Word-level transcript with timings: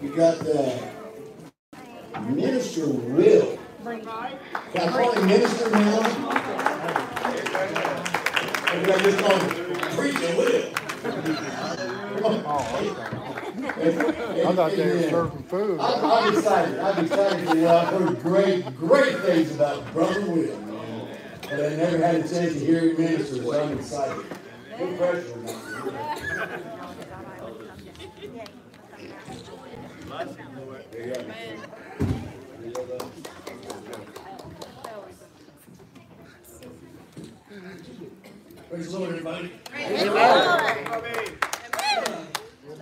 We 0.00 0.08
got 0.08 0.38
the 0.38 0.80
Minister 2.22 2.86
Will. 2.86 3.58
Can 3.82 4.00
I 4.08 4.88
call 4.88 5.12
him 5.12 5.26
Minister 5.26 5.70
now? 5.70 6.00
I 8.72 8.98
just 9.02 9.18
call 9.18 9.38
him 9.38 9.50
Preacher 9.96 10.36
Will? 10.36 10.72
Oh, 12.22 12.40
I 14.46 14.54
thought 14.54 14.70
they 14.72 14.86
were 14.86 15.02
serving 15.10 15.42
food. 15.44 15.80
I'm, 15.80 16.04
I'm 16.04 16.34
excited. 16.34 16.78
I'm 16.78 17.04
excited 17.04 17.48
for 17.48 17.56
you. 17.56 17.68
I've 17.68 17.88
heard 17.88 18.22
great, 18.22 18.76
great 18.76 19.18
things 19.18 19.54
about 19.54 19.92
Brother 19.92 20.22
Will, 20.22 20.58
man. 20.60 21.08
But 21.42 21.60
I 21.60 21.76
never 21.76 21.98
had 21.98 22.14
a 22.16 22.20
chance 22.20 22.54
to 22.54 22.58
hear 22.58 22.80
him 22.90 22.96
minister, 22.96 23.42
so 23.42 23.60
I'm 23.60 23.78
excited. 23.78 24.24
No 24.78 24.96
pressure. 24.96 25.36
man. 25.36 25.70
Praise 31.00 31.16
the 38.92 38.98
Lord, 38.98 39.08
everybody. 39.08 39.48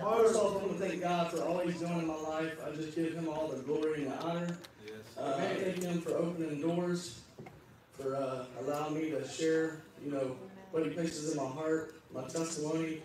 First 0.01 0.35
off, 0.35 0.51
I 0.51 0.65
want 0.65 0.77
to 0.77 0.85
thank 0.85 1.01
God 1.01 1.31
for 1.31 1.43
all 1.43 1.59
He's 1.59 1.79
done 1.79 1.99
in 2.01 2.07
my 2.07 2.15
life. 2.15 2.57
I 2.65 2.75
just 2.75 2.93
give 2.93 3.13
Him 3.13 3.29
all 3.29 3.47
the 3.47 3.61
glory 3.61 4.03
and 4.03 4.11
the 4.11 4.17
honor. 4.17 4.57
Uh, 5.17 5.35
I 5.37 5.55
thank 5.55 5.81
Him 5.81 6.01
for 6.01 6.11
opening 6.17 6.59
doors, 6.59 7.21
for 7.93 8.17
uh, 8.17 8.47
allowing 8.59 8.95
me 8.95 9.11
to 9.11 9.25
share, 9.29 9.81
you 10.03 10.11
know, 10.11 10.35
what 10.71 10.83
He 10.83 10.89
places 10.89 11.31
in 11.31 11.37
my 11.37 11.49
heart, 11.49 11.95
my 12.13 12.23
testimony, 12.23 13.01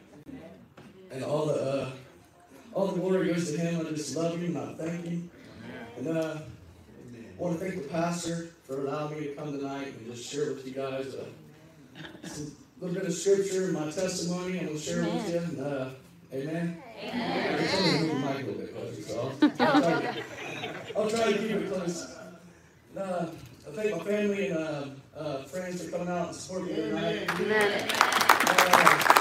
and 1.13 1.23
all 1.23 1.47
the 1.47 1.55
uh, 1.55 1.91
all 2.75 2.89
the 2.89 3.01
glory 3.01 3.29
goes 3.33 3.51
to 3.53 3.59
Him. 3.59 3.87
I 3.87 3.91
just 3.91 4.17
love 4.17 4.39
Him. 4.39 4.57
I 4.57 4.75
thank 4.75 5.05
Him, 5.05 5.31
and 5.97 6.09
uh, 6.09 6.39
I 6.39 7.43
want 7.43 7.59
to 7.59 7.65
thank 7.65 7.83
the 7.83 7.89
pastor 7.89 8.49
for 8.65 8.87
allowing 8.87 9.19
me 9.19 9.29
to 9.29 9.35
come 9.35 9.53
tonight 9.53 9.89
and 9.89 10.07
just 10.07 10.31
share 10.31 10.53
with 10.53 10.67
you 10.67 10.73
guys 10.73 11.15
a, 11.15 12.29
some 12.29 12.57
little 12.81 12.97
bit 12.97 13.07
of 13.07 13.15
scripture, 13.15 13.65
and 13.65 13.73
my 13.73 13.91
testimony. 13.91 14.59
I'm 14.59 14.67
gonna 14.67 14.79
share 14.79 15.03
it 15.03 15.15
with 15.15 15.33
you. 15.33 15.39
And, 15.39 15.61
uh, 15.61 15.91
amen. 16.33 16.83
Amen. 17.03 17.61
I'm 17.61 17.69
trying 17.69 17.93
to 17.93 18.01
move 18.01 18.09
the 18.09 18.15
mic 18.15 18.43
a 18.43 18.47
little 18.47 18.55
bit 18.55 18.75
closer, 18.75 19.03
so 19.03 19.33
I'll, 19.61 19.75
I'll, 19.75 19.83
try 19.83 20.01
to, 20.01 20.25
I'll 20.97 21.11
try 21.11 21.33
to 21.33 21.39
keep 21.39 21.51
it 21.51 21.73
close. 21.73 22.17
Uh, 22.97 23.27
I 23.67 23.71
thank 23.71 23.97
my 23.97 24.05
family 24.05 24.49
and 24.49 24.59
uh, 24.59 24.85
uh, 25.17 25.43
friends 25.45 25.83
for 25.83 25.91
coming 25.91 26.09
out 26.09 26.29
and 26.29 26.37
supporting 26.37 26.69
me 26.69 26.83
tonight. 26.83 27.93
Uh, 27.97 29.14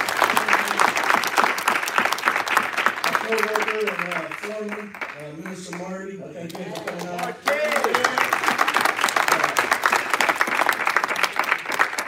my 3.23 3.29
co-worker 3.29 3.79
and 3.79 4.13
uh, 4.13 4.19
foreman, 4.29 4.95
uh, 4.95 5.37
Minister 5.37 5.77
Marty, 5.77 6.17
thank 6.17 6.55
him 6.55 6.73
for 6.73 6.83
coming 6.83 7.07
out. 7.07 7.35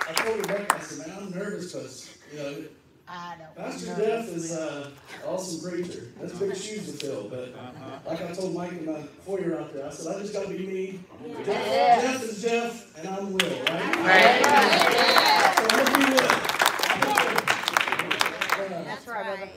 I 0.08 0.14
told 0.16 0.38
Rebecca, 0.40 0.76
I 0.76 0.80
said, 0.80 1.08
man, 1.08 1.18
I'm 1.18 1.32
nervous 1.32 1.72
because, 1.72 2.18
you 2.32 2.40
know. 2.40 2.56
Pastor. 3.56 3.96
Jeff 3.96 4.28
is 4.30 4.52
uh, 4.52 4.90
an 4.90 5.30
awesome 5.30 5.70
preacher. 5.70 6.08
That's 6.20 6.34
big 6.34 6.56
shoes 6.56 6.92
to 6.92 6.94
fill. 7.06 7.30
But 7.30 7.54
like 8.06 8.22
I 8.22 8.34
told 8.34 8.56
Mike 8.56 8.72
in 8.72 8.86
my 8.86 9.04
foyer 9.26 9.60
out 9.60 9.74
there, 9.74 9.86
I 9.86 9.90
said, 9.92 10.16
I 10.16 10.20
just 10.20 10.34
got 10.34 10.48
to 10.48 10.50
be 10.50 10.66
me. 10.66 11.00
Jeff, 11.46 12.02
Jeff 12.02 12.24
is 12.24 12.42
Jeff, 12.42 12.98
and 12.98 13.08
I'm 13.08 13.32
Will, 13.32 13.40
right? 13.40 14.44
So 15.56 15.64
I'm 15.70 15.86
be 15.94 16.06
Will. 16.14 16.30
Uh, 18.58 18.84
That's 18.84 19.08
right. 19.08 19.50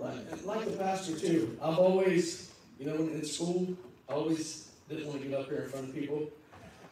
Like, 0.00 0.46
like 0.46 0.64
the 0.64 0.76
pastor 0.76 1.18
too, 1.18 1.56
I've 1.62 1.78
always, 1.78 2.52
you 2.78 2.86
know, 2.86 2.94
in 2.96 3.24
school, 3.24 3.76
I 4.08 4.12
always 4.14 4.68
didn't 4.88 5.06
want 5.06 5.22
to 5.22 5.28
get 5.28 5.38
up 5.38 5.48
here 5.48 5.62
in 5.62 5.70
front 5.70 5.88
of 5.88 5.94
people. 5.94 6.30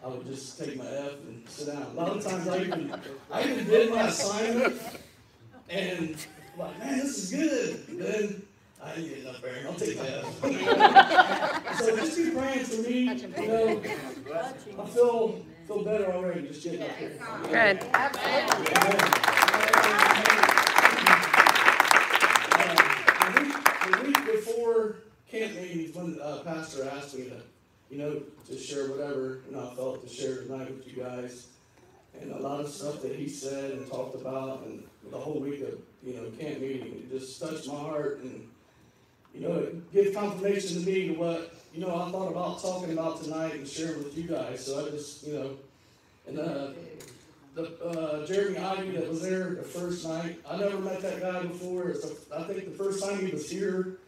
I 0.05 0.09
would 0.09 0.27
just 0.27 0.59
take 0.59 0.77
my 0.77 0.87
F 0.87 1.13
and 1.27 1.48
sit 1.48 1.67
down. 1.69 1.83
A 1.83 1.95
lot 1.95 2.17
of 2.17 2.25
times 2.25 2.47
I 2.47 2.61
even, 2.61 2.95
I 3.30 3.45
even 3.45 3.67
did 3.67 3.91
my 3.91 4.03
assignment 4.03 4.80
and 5.69 6.17
like, 6.57 6.79
man, 6.79 6.98
this 6.98 7.19
is 7.19 7.30
good. 7.30 7.98
Then 7.98 8.42
I 8.83 8.95
ain't 8.95 9.09
getting 9.09 9.27
up 9.27 9.42
there. 9.42 9.67
I'll 9.67 9.75
take 9.75 9.97
my 9.98 10.07
F. 10.07 11.79
so 11.79 11.97
just 11.97 12.17
be 12.17 12.30
praying 12.30 12.64
for 12.64 12.83
me. 12.83 13.01
You 13.01 13.48
know, 13.48 13.83
I 14.79 14.86
feel 14.86 15.45
feel 15.67 15.83
better 15.85 16.13
already 16.13 16.47
just 16.47 16.63
getting 16.63 16.83
up 16.83 16.97
here. 16.97 17.19
Good. 17.45 17.85
Uh, 17.92 18.09
the, 23.33 23.42
week, 23.42 23.57
the 23.91 24.05
week 24.07 24.27
before 24.27 24.97
camp 25.29 25.55
meetings, 25.57 25.95
when 25.97 26.20
uh, 26.23 26.42
Pastor 26.45 26.89
asked 26.89 27.19
me 27.19 27.24
to, 27.24 27.36
you 27.91 27.98
know, 27.98 28.23
to 28.47 28.57
share 28.57 28.89
whatever, 28.91 29.41
you 29.48 29.57
know, 29.57 29.70
I 29.70 29.74
felt 29.74 29.95
to 30.06 30.14
share 30.14 30.36
tonight 30.42 30.70
with 30.74 30.86
you 30.86 31.02
guys, 31.02 31.48
and 32.20 32.33
a 32.33 32.39
lot 32.39 32.61
of 32.61 32.68
stuff 32.68 33.02
that 33.02 33.14
he 33.17 33.28
said 33.28 33.72
and 33.72 33.90
talked 33.90 34.14
about, 34.14 34.62
and 34.64 34.84
the 35.11 35.18
whole 35.18 35.40
week 35.40 35.61
of, 35.62 35.78
you 36.02 36.14
know, 36.14 36.30
camp 36.39 36.61
meeting, 36.61 36.86
it 36.86 37.11
just 37.11 37.40
touched 37.40 37.67
my 37.68 37.74
heart, 37.74 38.20
and 38.22 38.48
you 39.34 39.46
know, 39.46 39.55
it 39.55 39.92
gave 39.92 40.14
confirmation 40.14 40.80
to 40.80 40.86
me 40.86 41.08
to 41.08 41.14
what, 41.14 41.55
you 41.74 41.80
know, 41.80 41.94
I 41.94 42.11
thought 42.11 42.30
about 42.30 42.62
talking 42.62 42.92
about 42.92 43.22
tonight 43.22 43.55
and 43.55 43.68
sharing 43.68 44.02
with 44.02 44.17
you 44.17 44.24
guys. 44.28 44.64
So 44.64 44.86
I 44.86 44.90
just, 44.90 45.27
you 45.27 45.34
know, 45.34 45.50
and 46.27 46.38
uh, 46.38 46.68
the 47.55 47.84
uh, 47.84 48.27
Jeremy 48.27 48.56
Ivy 48.56 48.92
that 48.92 49.08
was 49.08 49.20
there 49.20 49.50
the 49.50 49.62
first 49.62 50.06
night, 50.08 50.40
I 50.48 50.56
never 50.56 50.78
met 50.78 51.02
that 51.02 51.20
guy 51.20 51.42
before. 51.42 51.88
It's 51.90 52.08
the- 52.08 52.36
I 52.38 52.44
think 52.44 52.64
the 52.64 52.83
first 52.83 53.05
time 53.05 53.27
he 53.27 53.33
was 53.33 53.50
here, 53.50 53.98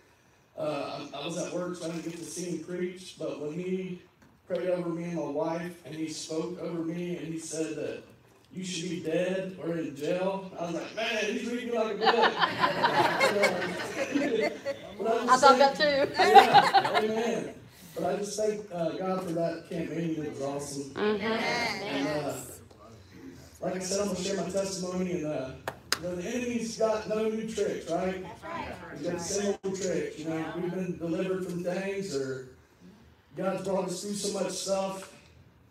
uh, 0.56 1.06
I, 1.12 1.18
I 1.20 1.26
was 1.26 1.36
at 1.36 1.52
work, 1.52 1.76
so 1.76 1.84
I 1.84 1.88
didn't 1.90 2.04
get 2.04 2.16
to 2.16 2.24
see 2.24 2.56
him 2.56 2.64
preach. 2.64 3.16
But 3.18 3.38
when 3.40 3.52
he 3.52 4.00
prayed 4.48 4.70
over 4.70 4.88
me 4.88 5.04
and 5.04 5.16
my 5.16 5.28
wife, 5.28 5.74
and 5.84 5.94
he 5.94 6.08
spoke 6.08 6.58
over 6.60 6.82
me, 6.82 7.16
and 7.18 7.32
he 7.32 7.38
said 7.38 7.76
that 7.76 8.02
you 8.52 8.64
should 8.64 8.88
be 8.88 9.00
dead 9.00 9.56
or 9.62 9.76
in 9.76 9.94
jail, 9.94 10.50
I 10.58 10.64
was 10.64 10.74
like, 10.74 10.96
man, 10.96 11.24
he's 11.24 11.46
reading 11.50 11.70
me 11.70 11.76
like 11.78 11.94
a 11.94 11.98
book. 11.98 12.32
But 14.98 15.06
I 15.06 15.26
just 15.26 15.40
thought 15.44 15.56
think- 15.76 15.76
that 15.76 15.76
too. 15.76 16.22
yeah, 16.22 16.98
amen. 16.98 17.54
But 17.94 18.04
I 18.04 18.16
just 18.16 18.36
thank 18.38 18.60
uh, 18.72 18.90
God 18.90 19.22
for 19.24 19.32
that 19.32 19.68
camp 19.70 19.90
meeting. 19.90 20.24
It 20.24 20.30
was 20.32 20.42
awesome. 20.42 20.92
And 20.96 22.08
uh, 22.08 22.32
like 23.60 23.76
I 23.76 23.78
said, 23.78 24.00
I'm 24.00 24.06
gonna 24.08 24.18
share 24.20 24.36
my 24.38 24.48
testimony. 24.50 25.12
And 25.12 25.26
uh, 25.26 25.50
you 26.00 26.02
know, 26.08 26.16
the 26.16 26.28
enemy's 26.28 26.76
got 26.78 27.08
no 27.08 27.28
new 27.28 27.48
tricks, 27.48 27.88
right? 27.90 28.24
He's 28.96 29.06
got 29.06 29.18
the 29.18 29.24
same 29.24 29.56
old 29.64 29.80
tricks. 29.80 30.18
You 30.18 30.30
know, 30.30 30.52
we've 30.56 30.70
been 30.74 30.98
delivered 30.98 31.44
from 31.46 31.62
things, 31.62 32.14
or 32.16 32.48
God's 33.38 33.62
brought 33.64 33.84
us 33.84 34.02
through 34.02 34.14
so 34.14 34.40
much 34.40 34.50
stuff. 34.50 35.14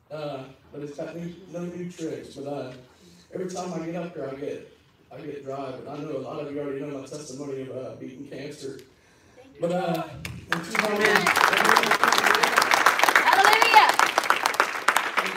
Uh, 0.09 0.43
but 0.71 0.81
it's 0.83 0.95
got 0.95 1.13
new, 1.17 1.35
no 1.51 1.65
new 1.65 1.91
tricks. 1.91 2.35
But 2.35 2.47
uh, 2.47 2.71
every 3.33 3.49
time 3.49 3.73
I 3.73 3.85
get 3.85 3.95
up 3.95 4.13
here, 4.13 4.29
I 4.31 4.35
get 4.35 4.73
I 5.11 5.19
get 5.19 5.43
dry. 5.43 5.71
But 5.71 5.91
I 5.91 5.97
know 6.01 6.15
a 6.15 6.19
lot 6.19 6.39
of 6.39 6.53
you 6.53 6.61
already 6.61 6.79
know 6.79 6.97
my 6.97 7.05
testimony 7.05 7.63
of 7.63 7.71
uh, 7.71 7.95
beating 7.99 8.25
cancer. 8.29 8.79
But 9.59 9.73
uh, 9.73 10.03
in 10.25 10.59
2000, 10.59 10.77
Hallelujah. 13.27 13.89
In 15.25 15.31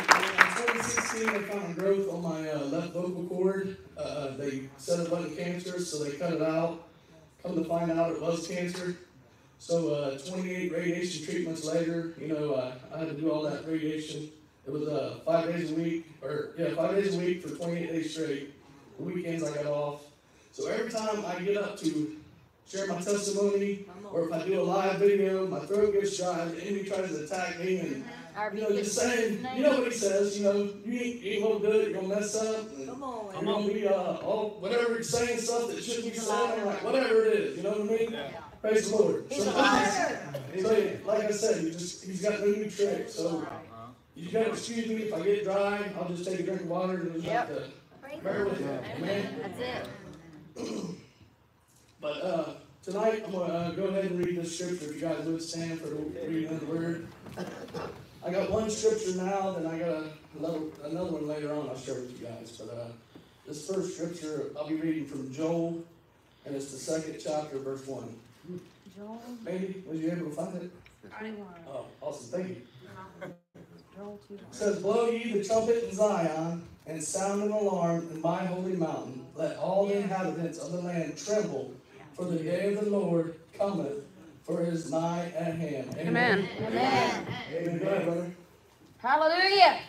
2016, 0.78 1.26
they 1.32 1.42
found 1.48 1.76
growth 1.76 2.08
on 2.14 2.22
my 2.22 2.48
uh, 2.48 2.60
left 2.66 2.92
vocal 2.92 3.24
cord. 3.24 3.76
Uh, 3.98 4.36
they 4.36 4.68
said 4.76 5.00
it 5.00 5.10
wasn't 5.10 5.36
cancerous, 5.36 5.90
so 5.90 6.04
they 6.04 6.12
cut 6.12 6.34
it 6.34 6.42
out. 6.42 6.86
Come 7.42 7.56
to 7.56 7.64
find 7.64 7.90
out 7.90 8.12
it 8.12 8.22
was 8.22 8.46
cancer. 8.46 8.96
So 9.60 9.92
uh, 9.92 10.18
28 10.18 10.72
radiation 10.72 11.22
treatments 11.24 11.66
later, 11.66 12.14
you 12.18 12.28
know, 12.28 12.54
uh, 12.54 12.72
I 12.94 12.98
had 13.00 13.08
to 13.08 13.14
do 13.14 13.30
all 13.30 13.42
that 13.42 13.68
radiation. 13.68 14.30
It 14.66 14.72
was 14.72 14.88
uh, 14.88 15.18
five 15.26 15.48
days 15.52 15.70
a 15.70 15.74
week, 15.74 16.06
or 16.22 16.52
yeah, 16.58 16.74
five 16.74 16.94
days 16.94 17.14
a 17.14 17.18
week 17.18 17.42
for 17.42 17.50
28 17.54 17.88
days 17.92 18.14
straight. 18.14 18.54
The 18.96 19.04
weekends 19.04 19.44
I 19.44 19.54
got 19.54 19.66
off. 19.66 20.02
So 20.52 20.66
every 20.66 20.90
time 20.90 21.24
I 21.26 21.40
get 21.40 21.58
up 21.58 21.78
to 21.80 22.16
share 22.66 22.86
my 22.86 23.02
testimony, 23.02 23.84
or 24.10 24.28
if 24.28 24.32
I 24.32 24.46
do 24.46 24.60
a 24.60 24.62
live 24.62 24.98
video, 24.98 25.46
my 25.46 25.60
throat 25.60 25.92
gets 25.92 26.16
dry, 26.16 26.42
the 26.46 26.62
enemy 26.64 26.84
tries 26.84 27.10
to 27.10 27.24
attack 27.24 27.60
me, 27.60 27.80
and 27.80 28.04
Our 28.34 28.54
you 28.54 28.62
know, 28.62 28.70
just 28.70 28.94
saying, 28.96 29.46
you 29.56 29.62
know 29.62 29.80
what 29.80 29.92
he 29.92 29.98
says, 29.98 30.38
you 30.38 30.44
know, 30.44 30.70
you 30.86 30.98
ain't, 31.00 31.20
you 31.20 31.32
ain't 31.32 31.42
gonna 31.44 31.60
do 31.60 31.80
it, 31.80 31.90
you're 31.90 32.00
gonna 32.00 32.14
mess 32.14 32.34
up. 32.34 32.72
and 32.78 32.88
Come 32.88 33.02
on. 33.02 33.34
You're 33.34 33.54
gonna 33.54 33.72
be, 33.72 33.86
uh, 33.86 33.92
all, 33.92 34.56
whatever 34.60 34.96
he's 34.96 35.10
saying, 35.10 35.38
stuff 35.38 35.68
that 35.68 35.84
shouldn't 35.84 36.14
be 36.14 36.18
said, 36.18 36.34
I'm 36.34 36.64
like, 36.64 36.82
whatever 36.82 37.26
it 37.26 37.34
is, 37.34 37.56
you 37.58 37.62
know 37.62 37.72
what 37.72 37.80
I 37.80 37.84
mean? 37.84 38.16
Praise 38.60 38.90
the 38.90 38.96
Lord. 38.96 39.24
He's 39.30 39.44
So, 39.44 39.50
a 39.50 39.52
liar. 39.52 40.34
so, 40.60 40.90
like 41.06 41.24
I 41.24 41.30
said, 41.30 41.64
you 41.64 41.70
just, 41.70 42.04
he's 42.04 42.20
got 42.22 42.40
no 42.40 42.46
new 42.46 42.68
tricks, 42.70 43.14
so 43.14 43.46
you 44.14 44.30
gotta 44.30 44.50
excuse 44.50 44.86
me 44.88 44.96
if 44.96 45.14
I 45.14 45.20
get 45.22 45.44
dry, 45.44 45.90
I'll 45.98 46.08
just 46.08 46.28
take 46.28 46.40
a 46.40 46.42
drink 46.42 46.60
of 46.62 46.66
water 46.68 46.98
and 46.98 47.14
just 47.14 47.26
have 47.26 47.48
to 47.48 47.64
bear 48.22 48.44
with 48.44 48.60
me, 48.60 48.66
amen? 48.98 49.36
That's 49.42 49.58
it. 50.58 50.74
But, 52.02 52.22
uh, 52.22 52.52
tonight, 52.82 53.22
I'm 53.26 53.32
gonna, 53.32 53.52
uh, 53.52 53.70
go 53.72 53.84
ahead 53.84 54.06
and 54.06 54.24
read 54.24 54.36
this 54.36 54.58
scripture, 54.58 54.86
if 54.90 54.94
you 54.96 55.00
guys 55.00 55.24
would 55.24 55.42
stand 55.42 55.80
for 55.80 55.88
the 55.88 55.96
reading 56.28 56.48
of 56.50 56.60
the 56.60 56.66
word. 56.66 57.06
I 58.24 58.30
got 58.30 58.50
one 58.50 58.68
scripture 58.70 59.16
now, 59.16 59.52
then 59.52 59.66
I 59.66 59.78
got 59.78 59.88
a- 59.88 60.12
another, 60.38 60.60
another 60.84 61.12
one 61.12 61.26
later 61.28 61.54
on 61.54 61.68
I'll 61.70 61.76
share 61.78 61.94
with 61.94 62.18
you 62.20 62.26
guys, 62.26 62.58
but, 62.58 62.74
uh, 62.74 62.86
this 63.46 63.66
first 63.66 63.96
scripture, 63.96 64.50
I'll 64.56 64.68
be 64.68 64.74
reading 64.74 65.06
from 65.06 65.32
Joel, 65.32 65.82
and 66.44 66.54
it's 66.54 66.70
the 66.72 66.78
second 66.78 67.18
chapter, 67.22 67.58
verse 67.58 67.86
one. 67.86 68.14
Joel, 68.96 69.20
Maybe, 69.44 69.82
was 69.86 70.00
you 70.00 70.10
able 70.12 70.30
to 70.30 70.36
find 70.36 70.56
it? 70.56 70.70
Joel, 71.20 71.46
Oh, 71.68 71.86
awesome, 72.00 72.40
thank 72.40 72.48
you. 72.50 72.62
Joel 73.96 74.20
two. 74.26 74.34
It 74.34 74.40
says, 74.50 74.78
Blow 74.80 75.10
ye 75.10 75.32
the 75.32 75.44
trumpet 75.44 75.84
in 75.84 75.94
Zion, 75.94 76.62
and 76.86 77.02
sound 77.02 77.42
an 77.42 77.50
alarm 77.52 78.08
in 78.12 78.20
my 78.20 78.44
holy 78.46 78.76
mountain. 78.76 79.24
Let 79.34 79.56
all 79.58 79.86
the 79.86 79.96
inhabitants 79.98 80.58
of 80.58 80.72
the 80.72 80.80
land 80.82 81.16
tremble, 81.18 81.72
for 82.14 82.24
the 82.26 82.38
day 82.38 82.74
of 82.74 82.84
the 82.84 82.90
Lord 82.90 83.34
cometh, 83.56 84.04
for 84.44 84.62
it 84.62 84.68
is 84.74 84.90
nigh 84.90 85.32
at 85.36 85.54
hand. 85.54 85.94
Amen. 85.98 86.48
Amen. 86.60 87.26
Amen. 87.52 87.78
Go 87.78 87.86
ahead, 87.88 88.04
brother. 88.04 88.32
Hallelujah. 88.98 89.80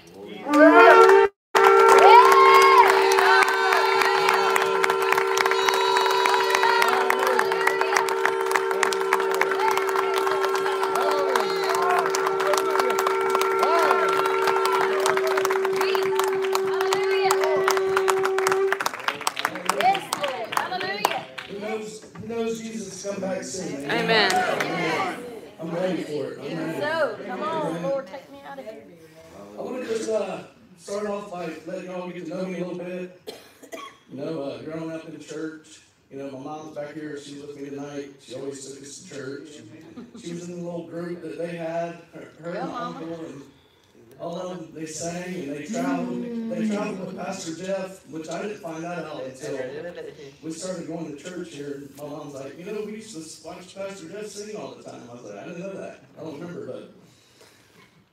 Group 41.02 41.22
that 41.22 41.38
they 41.38 41.56
had. 41.56 42.00
Her, 42.14 42.28
her 42.42 42.52
and 42.52 42.72
uncle 42.72 43.14
and 43.14 43.44
all 44.20 44.38
of 44.38 44.58
them. 44.58 44.72
They 44.74 44.86
sang 44.86 45.34
and 45.34 45.52
they 45.52 45.66
traveled. 45.66 46.24
They 46.52 46.68
traveled 46.68 47.00
with 47.00 47.18
Pastor 47.18 47.56
Jeff, 47.56 48.08
which 48.10 48.30
I 48.30 48.42
didn't 48.42 48.60
find 48.60 48.84
that 48.84 49.06
out 49.06 49.24
until 49.24 49.60
we 50.44 50.52
started 50.52 50.88
going 50.88 51.16
to 51.16 51.22
church 51.22 51.54
here. 51.54 51.74
and 51.74 51.98
My 51.98 52.06
mom's 52.06 52.34
like, 52.36 52.58
you 52.58 52.66
know, 52.66 52.84
we 52.86 52.94
used 52.94 53.16
to 53.16 53.48
watch 53.48 53.76
Pastor 53.76 54.10
Jeff 54.10 54.28
sing 54.28 54.56
all 54.56 54.76
the 54.76 54.84
time. 54.84 55.02
I 55.10 55.14
was 55.14 55.24
like, 55.24 55.38
I 55.38 55.46
didn't 55.46 55.60
know 55.62 55.74
that. 55.74 56.04
I 56.18 56.22
don't 56.22 56.40
remember, 56.40 56.68
but 56.68 56.92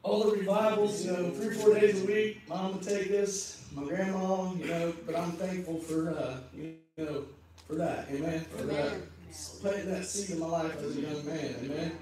all 0.02 0.24
the 0.24 0.36
revivals, 0.36 1.04
you 1.04 1.12
know, 1.12 1.30
three, 1.30 1.54
four 1.54 1.74
days 1.74 2.02
a 2.02 2.06
week, 2.06 2.48
mom 2.48 2.74
would 2.74 2.82
take 2.82 3.08
this, 3.08 3.66
my 3.74 3.84
grandma, 3.84 4.52
you 4.54 4.66
know, 4.66 4.94
but 5.04 5.16
I'm 5.16 5.32
thankful 5.32 5.78
for, 5.78 6.10
uh, 6.10 6.36
you 6.56 6.76
know, 6.96 7.24
for 7.66 7.74
that, 7.74 8.08
amen, 8.10 8.40
for 8.56 8.62
that, 8.62 8.94
planting 9.60 9.90
that 9.90 10.04
seed 10.06 10.30
in 10.30 10.40
my 10.40 10.46
life 10.46 10.82
as 10.82 10.96
a 10.96 11.00
young 11.00 11.26
man, 11.26 11.54
amen. 11.64 11.98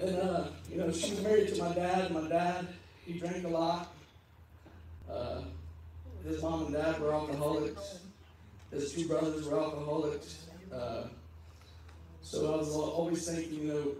And, 0.00 0.16
uh, 0.16 0.44
you 0.70 0.78
know, 0.78 0.90
she 0.90 1.10
was 1.12 1.22
married 1.22 1.48
to 1.54 1.62
my 1.62 1.74
dad, 1.74 2.10
my 2.12 2.28
dad, 2.28 2.68
he 3.04 3.18
drank 3.18 3.44
a 3.44 3.48
lot. 3.48 3.92
Uh, 5.10 5.42
his 6.24 6.42
mom 6.42 6.66
and 6.66 6.74
dad 6.74 7.00
were 7.00 7.12
alcoholics, 7.12 8.00
his 8.70 8.92
two 8.92 9.06
brothers 9.06 9.46
were 9.46 9.60
alcoholics, 9.60 10.46
uh, 10.72 11.04
so 12.22 12.54
I 12.54 12.56
was 12.56 12.74
always 12.74 13.28
thinking, 13.28 13.60
you 13.60 13.68
know, 13.68 13.92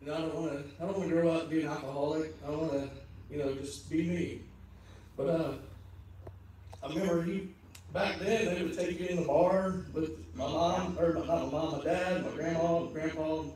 you 0.00 0.06
know, 0.06 0.14
I 0.14 0.20
don't 0.20 0.34
wanna, 0.34 0.62
I 0.80 0.84
don't 0.84 0.98
wanna 0.98 1.10
grow 1.10 1.30
up 1.30 1.50
being 1.50 1.66
an 1.66 1.72
alcoholic, 1.72 2.34
I 2.46 2.50
don't 2.50 2.68
wanna, 2.68 2.88
you 3.30 3.38
know, 3.38 3.54
just 3.54 3.90
be 3.90 4.08
me. 4.08 4.40
But, 5.16 5.28
uh, 5.28 5.52
I 6.82 6.88
remember 6.88 7.22
he, 7.22 7.48
back 7.92 8.18
then, 8.18 8.54
they 8.54 8.62
would 8.62 8.76
take 8.76 9.00
you 9.00 9.06
in 9.06 9.16
the 9.16 9.22
bar 9.26 9.84
with 9.92 10.10
my 10.34 10.44
mom, 10.46 10.98
or 10.98 11.14
not 11.14 11.26
my 11.26 11.46
mom, 11.46 11.78
my 11.78 11.84
dad, 11.84 12.24
my 12.24 12.30
grandma, 12.32 12.84
and 12.84 12.92
grandpa, 12.92 13.40
and 13.40 13.52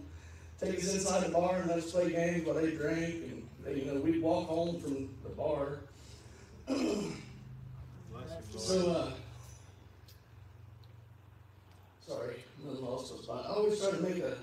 take 0.60 0.78
us 0.78 0.94
inside 0.94 1.24
the 1.26 1.32
bar 1.32 1.56
and 1.56 1.68
let 1.68 1.78
us 1.78 1.90
play 1.92 2.10
games 2.10 2.44
while 2.46 2.54
they 2.56 2.72
drank, 2.72 3.14
and, 3.14 3.48
they, 3.64 3.80
you 3.80 3.92
know, 3.92 4.00
we'd 4.00 4.22
walk 4.22 4.48
home 4.48 4.80
from 4.80 5.08
the 5.22 5.30
bar. 5.30 5.78
So, 8.56 8.90
uh, 8.90 9.10
sorry, 12.06 12.36
I'm 12.60 12.68
a 12.68 12.72
little 12.72 12.90
lost 12.90 13.14
my 13.14 13.22
spot. 13.22 13.44
I 13.46 13.50
always 13.50 13.80
try 13.80 13.90
to 13.92 14.02
make 14.02 14.18
a 14.18 14.36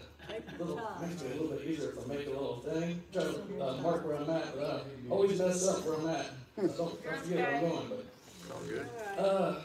little, 0.57 0.81
makes 1.01 1.21
it 1.21 1.31
a 1.35 1.41
little 1.41 1.57
bit 1.57 1.67
easier 1.67 1.89
if 1.89 2.05
I 2.05 2.13
make 2.13 2.27
a 2.27 2.29
little 2.29 2.57
thing, 2.61 3.03
try 3.11 3.23
to, 3.23 3.61
uh, 3.61 3.77
mark 3.81 4.05
where 4.07 4.15
I'm 4.15 4.29
at, 4.29 4.55
but 4.55 4.63
I 4.63 5.09
always 5.09 5.37
mess 5.37 5.67
up 5.67 5.85
where 5.85 5.95
I'm 5.99 6.07
at. 6.07 6.27
I 6.57 6.61
don't, 6.77 6.99
I 7.11 7.17
forget 7.17 7.37
where 7.37 7.55
I'm 7.55 7.61
going, 7.69 7.89
but. 7.89 9.19
Uh, 9.23 9.55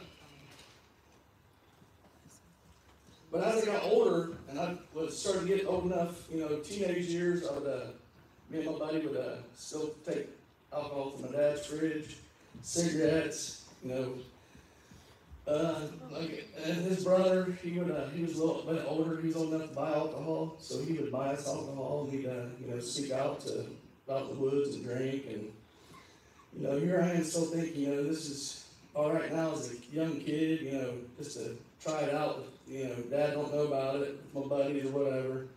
but 3.31 3.43
as 3.43 3.63
I 3.63 3.65
got 3.65 3.83
older 3.83 4.31
and 4.49 4.59
I 4.59 4.75
was 4.93 5.17
starting 5.17 5.47
to 5.47 5.55
get 5.55 5.65
old 5.65 5.85
enough, 5.85 6.29
you 6.29 6.41
know, 6.41 6.57
teenage 6.57 7.05
years, 7.05 7.47
I 7.47 7.53
would, 7.53 7.67
uh, 7.67 7.85
me 8.49 8.59
and 8.59 8.71
my 8.71 8.77
buddy 8.77 8.99
would, 8.99 9.15
uh, 9.15 9.37
still 9.55 9.95
take 10.05 10.27
alcohol 10.73 11.11
from 11.11 11.31
my 11.31 11.37
dad's 11.37 11.65
fridge, 11.65 12.17
cigarettes, 12.61 13.65
you 13.83 13.93
know. 13.93 14.13
Uh, 15.47 15.81
like, 16.11 16.49
and 16.63 16.75
his 16.83 17.03
brother, 17.03 17.57
he 17.63 17.79
would, 17.79 17.89
uh, 17.89 18.07
he 18.09 18.23
was 18.23 18.37
a 18.37 18.45
little 18.45 18.61
bit 18.63 18.83
older, 18.85 19.19
he 19.21 19.27
was 19.27 19.37
old 19.37 19.53
enough 19.53 19.69
to 19.69 19.75
buy 19.75 19.93
alcohol, 19.93 20.55
so 20.59 20.83
he 20.83 20.93
would 20.93 21.11
buy 21.11 21.29
us 21.29 21.47
alcohol 21.47 22.07
and 22.09 22.19
he'd, 22.19 22.27
uh, 22.27 22.45
you 22.59 22.67
know, 22.67 22.79
sneak 22.79 23.11
out 23.11 23.39
to, 23.41 23.65
out 24.11 24.29
the 24.29 24.35
woods 24.35 24.75
and 24.75 24.83
drink 24.83 25.25
and, 25.29 25.51
you 26.57 26.67
know, 26.67 26.77
here 26.77 27.01
I 27.01 27.11
am 27.11 27.23
still 27.23 27.45
thinking, 27.45 27.81
you 27.81 27.95
know, 27.95 28.03
this 28.03 28.29
is 28.29 28.65
all 28.93 29.13
right 29.13 29.31
now 29.33 29.53
as 29.53 29.71
a 29.71 29.95
young 29.95 30.19
kid, 30.19 30.61
you 30.61 30.73
know, 30.73 30.93
just 31.17 31.37
to 31.37 31.57
try 31.81 32.01
it 32.01 32.13
out. 32.13 32.45
You 32.71 32.85
know, 32.85 32.95
dad 33.09 33.33
don't 33.33 33.53
know 33.53 33.67
about 33.67 33.97
it, 33.97 34.17
my 34.33 34.41
buddies 34.43 34.85
or 34.85 34.91
whatever. 34.91 35.47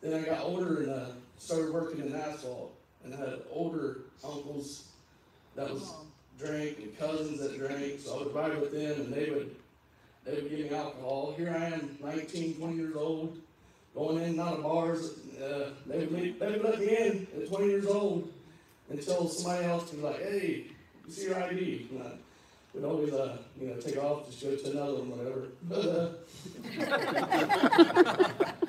Then 0.00 0.22
I 0.22 0.24
got 0.24 0.44
older 0.44 0.82
and 0.82 0.90
uh, 0.90 1.06
started 1.38 1.74
working 1.74 2.06
in 2.06 2.14
asphalt, 2.14 2.72
and 3.02 3.12
I 3.12 3.16
had 3.16 3.40
older 3.50 4.02
uncles 4.22 4.84
that 5.56 5.68
was 5.68 5.92
drank 6.38 6.78
and 6.78 6.96
cousins 6.96 7.40
that 7.40 7.58
drank, 7.58 7.98
so 7.98 8.14
I 8.14 8.18
would 8.22 8.34
ride 8.34 8.60
with 8.60 8.70
them, 8.70 9.00
and 9.00 9.12
they 9.12 9.28
would 9.28 9.56
they 10.24 10.34
would 10.34 10.48
give 10.48 10.70
me 10.70 10.76
alcohol. 10.76 11.34
Here 11.36 11.50
I 11.50 11.64
am, 11.66 11.98
19, 12.00 12.54
20 12.54 12.76
years 12.76 12.94
old, 12.94 13.36
going 13.92 14.18
in 14.18 14.30
and 14.30 14.40
out 14.40 14.58
of 14.58 14.62
bars. 14.62 15.18
Uh, 15.36 15.70
they 15.86 15.98
would 15.98 16.12
leave, 16.12 16.38
they 16.38 16.50
would 16.52 16.62
let 16.62 16.78
me 16.78 16.96
in 16.96 17.26
at 17.36 17.48
20 17.48 17.66
years 17.66 17.86
old 17.86 18.32
until 18.88 19.28
somebody 19.28 19.64
else 19.64 19.90
was 19.92 20.00
like, 20.00 20.22
"Hey, 20.22 20.66
you 21.04 21.12
see 21.12 21.24
your 21.24 21.42
ID?" 21.42 21.88
And 21.90 22.02
I 22.04 22.12
would 22.76 22.84
always, 22.84 23.12
uh, 23.12 23.38
you 23.58 23.68
know, 23.68 23.76
take 23.76 23.96
off, 23.96 24.26
just 24.26 24.42
go 24.42 24.54
to 24.54 24.70
another 24.70 24.94
one, 24.96 25.10
whatever. 25.10 25.48
But, 25.62 25.84
uh, 25.86 26.08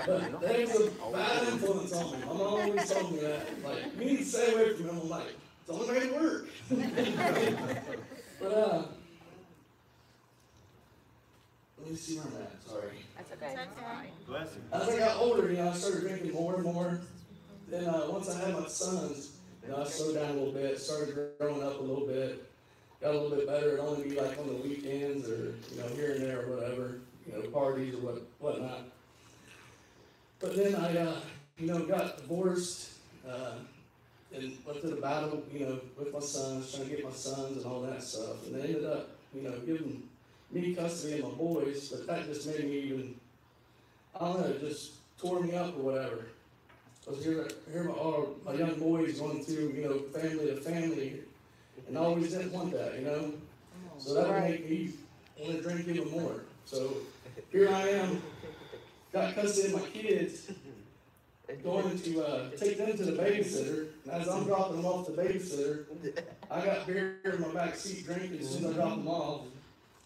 but 0.05 0.41
that 0.41 0.55
a 1.03 1.11
bad 1.11 1.47
influence 1.49 1.93
on 1.93 2.11
me. 2.11 2.17
My 2.25 2.33
mom 2.33 2.39
always 2.39 2.89
told 2.89 3.11
me 3.11 3.19
that, 3.19 3.63
like, 3.65 3.83
you 3.99 4.05
need 4.05 4.17
to 4.19 4.25
stay 4.25 4.53
away 4.53 4.73
from 4.75 4.89
him. 4.89 4.99
I'm 5.01 5.09
like, 5.09 5.27
it's 5.27 5.67
the 5.67 5.73
only 5.73 5.87
way 5.91 5.97
it 6.05 6.13
work. 6.21 6.47
but, 8.39 8.53
uh, 8.53 8.83
let 11.79 11.91
me 11.91 11.95
see 11.95 12.17
where 12.17 12.27
I'm 12.27 12.41
at, 12.43 12.63
sorry. 12.65 13.05
That's 13.17 13.31
okay. 13.33 13.55
Bless 14.25 14.55
you. 14.55 14.61
As 14.71 14.89
I 14.89 14.99
got 14.99 15.17
older, 15.17 15.49
you 15.49 15.57
know, 15.57 15.69
I 15.69 15.73
started 15.73 16.01
drinking 16.01 16.33
more 16.33 16.55
and 16.55 16.63
more. 16.63 17.01
Then 17.67 17.85
uh, 17.85 18.07
once 18.09 18.29
I 18.29 18.39
had 18.39 18.57
my 18.57 18.67
sons, 18.67 19.31
you 19.63 19.69
know, 19.71 19.81
I 19.81 19.83
slowed 19.85 20.15
down 20.15 20.29
a 20.31 20.33
little 20.33 20.53
bit, 20.53 20.79
started 20.79 21.13
growing 21.37 21.61
up 21.61 21.79
a 21.79 21.83
little 21.83 22.07
bit, 22.07 22.47
got 23.01 23.13
a 23.13 23.19
little 23.19 23.37
bit 23.37 23.47
better. 23.47 23.69
It'd 23.69 23.79
only 23.79 24.09
be 24.09 24.19
like 24.19 24.37
on 24.39 24.47
the 24.47 24.53
weekends 24.53 25.29
or 25.29 25.53
you 25.71 25.81
know 25.81 25.87
here 25.95 26.13
and 26.13 26.23
there 26.23 26.41
or 26.43 26.55
whatever, 26.55 26.99
you 27.25 27.33
know, 27.33 27.47
parties 27.49 27.95
or 27.95 27.99
what 27.99 28.21
whatnot. 28.39 28.81
But 30.39 30.55
then 30.55 30.75
I, 30.75 30.97
uh, 30.97 31.19
you 31.57 31.67
know, 31.67 31.85
got 31.85 32.17
divorced 32.17 32.91
uh, 33.27 33.53
and 34.35 34.55
went 34.65 34.81
to 34.81 34.87
the 34.87 35.01
battle, 35.01 35.43
you 35.51 35.65
know, 35.65 35.79
with 35.97 36.13
my 36.13 36.19
sons, 36.19 36.73
trying 36.73 36.89
to 36.89 36.95
get 36.95 37.03
my 37.03 37.11
sons 37.11 37.57
and 37.57 37.65
all 37.65 37.81
that 37.81 38.03
stuff. 38.03 38.45
And 38.45 38.55
they 38.55 38.67
ended 38.67 38.85
up, 38.85 39.09
you 39.33 39.41
know, 39.41 39.57
giving 39.65 40.03
me 40.51 40.75
custody 40.75 41.19
of 41.19 41.25
my 41.25 41.31
boys, 41.31 41.89
but 41.89 42.07
that 42.07 42.25
just 42.27 42.47
made 42.47 42.65
me 42.65 42.79
even 42.79 43.15
I 44.19 44.25
don't 44.25 44.41
know, 44.41 44.57
just 44.57 44.93
tore 45.19 45.41
me 45.41 45.53
up 45.55 45.75
or 45.77 45.81
whatever. 45.81 46.25
Cause 47.05 47.23
here, 47.23 47.47
here 47.71 47.83
my, 47.83 47.93
all 47.93 48.35
my 48.45 48.53
young 48.53 48.79
boys 48.79 49.19
going 49.19 49.43
through, 49.43 49.73
you 49.75 49.83
know, 49.83 49.99
family 50.19 50.47
to 50.47 50.55
family, 50.57 51.21
and 51.87 51.97
I 51.97 52.01
always 52.01 52.31
didn't 52.33 52.51
want 52.51 52.71
that, 52.73 52.99
you 52.99 53.05
know? 53.05 53.33
So 53.97 54.13
that 54.13 54.27
would 54.27 54.43
make 54.43 54.69
me 54.69 54.93
wanna 55.39 55.61
drink 55.61 55.87
even 55.87 56.11
more. 56.11 56.41
So 56.65 56.93
here 57.51 57.69
I 57.69 57.89
am, 57.89 58.21
got 59.13 59.35
custody 59.35 59.73
of 59.73 59.81
my 59.81 59.87
kids, 59.89 60.51
going 61.63 61.97
to, 61.99 62.21
uh, 62.25 62.49
take 62.57 62.77
them 62.77 62.95
to 62.97 63.05
the 63.05 63.11
babysitter, 63.13 63.87
and 64.03 64.11
as 64.11 64.27
I'm 64.27 64.43
dropping 64.43 64.77
them 64.77 64.85
off 64.85 65.05
to 65.05 65.13
the 65.13 65.21
babysitter, 65.21 65.85
I 66.51 66.65
got 66.65 66.85
beer 66.85 67.19
in 67.23 67.41
my 67.41 67.53
back 67.53 67.75
seat 67.75 68.05
drinking 68.05 68.39
as 68.39 68.49
soon 68.49 68.65
as 68.65 68.71
I 68.71 68.73
drop 68.73 68.97
them 68.97 69.07
off. 69.07 69.41